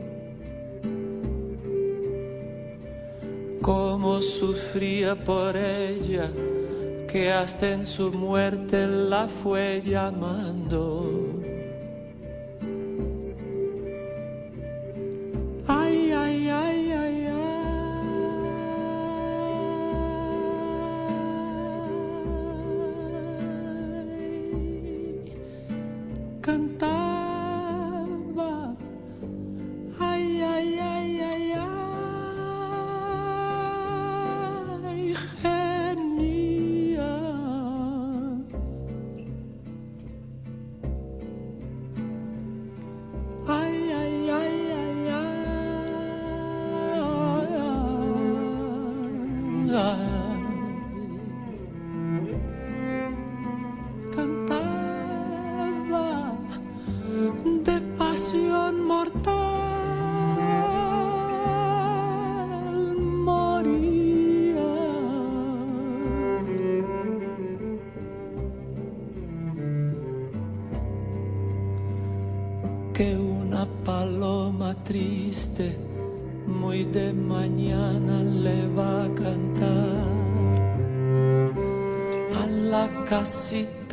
Cómo 3.61 4.21
sufría 4.21 5.15
por 5.15 5.55
ella, 5.55 6.31
que 7.07 7.31
hasta 7.31 7.73
en 7.73 7.85
su 7.85 8.11
muerte 8.11 8.87
la 8.87 9.27
fue 9.27 9.83
llamando. 9.85 11.31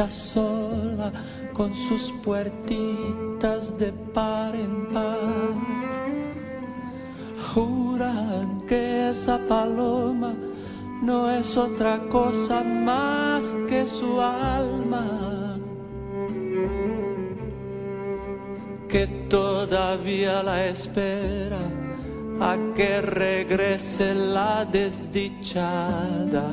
Sola 0.08 1.12
con 1.52 1.74
sus 1.74 2.12
puertitas 2.22 3.76
de 3.78 3.92
par 4.14 4.54
en 4.54 4.86
par. 4.88 5.54
Juran 7.52 8.62
que 8.66 9.10
esa 9.10 9.38
paloma 9.48 10.34
no 11.02 11.30
es 11.30 11.56
otra 11.56 11.98
cosa 12.08 12.62
más 12.62 13.54
que 13.68 13.86
su 13.86 14.20
alma. 14.20 15.58
Que 18.88 19.06
todavía 19.28 20.42
la 20.42 20.66
espera 20.66 21.60
a 22.40 22.56
que 22.74 23.02
regrese 23.02 24.14
la 24.14 24.64
desdichada. 24.64 26.46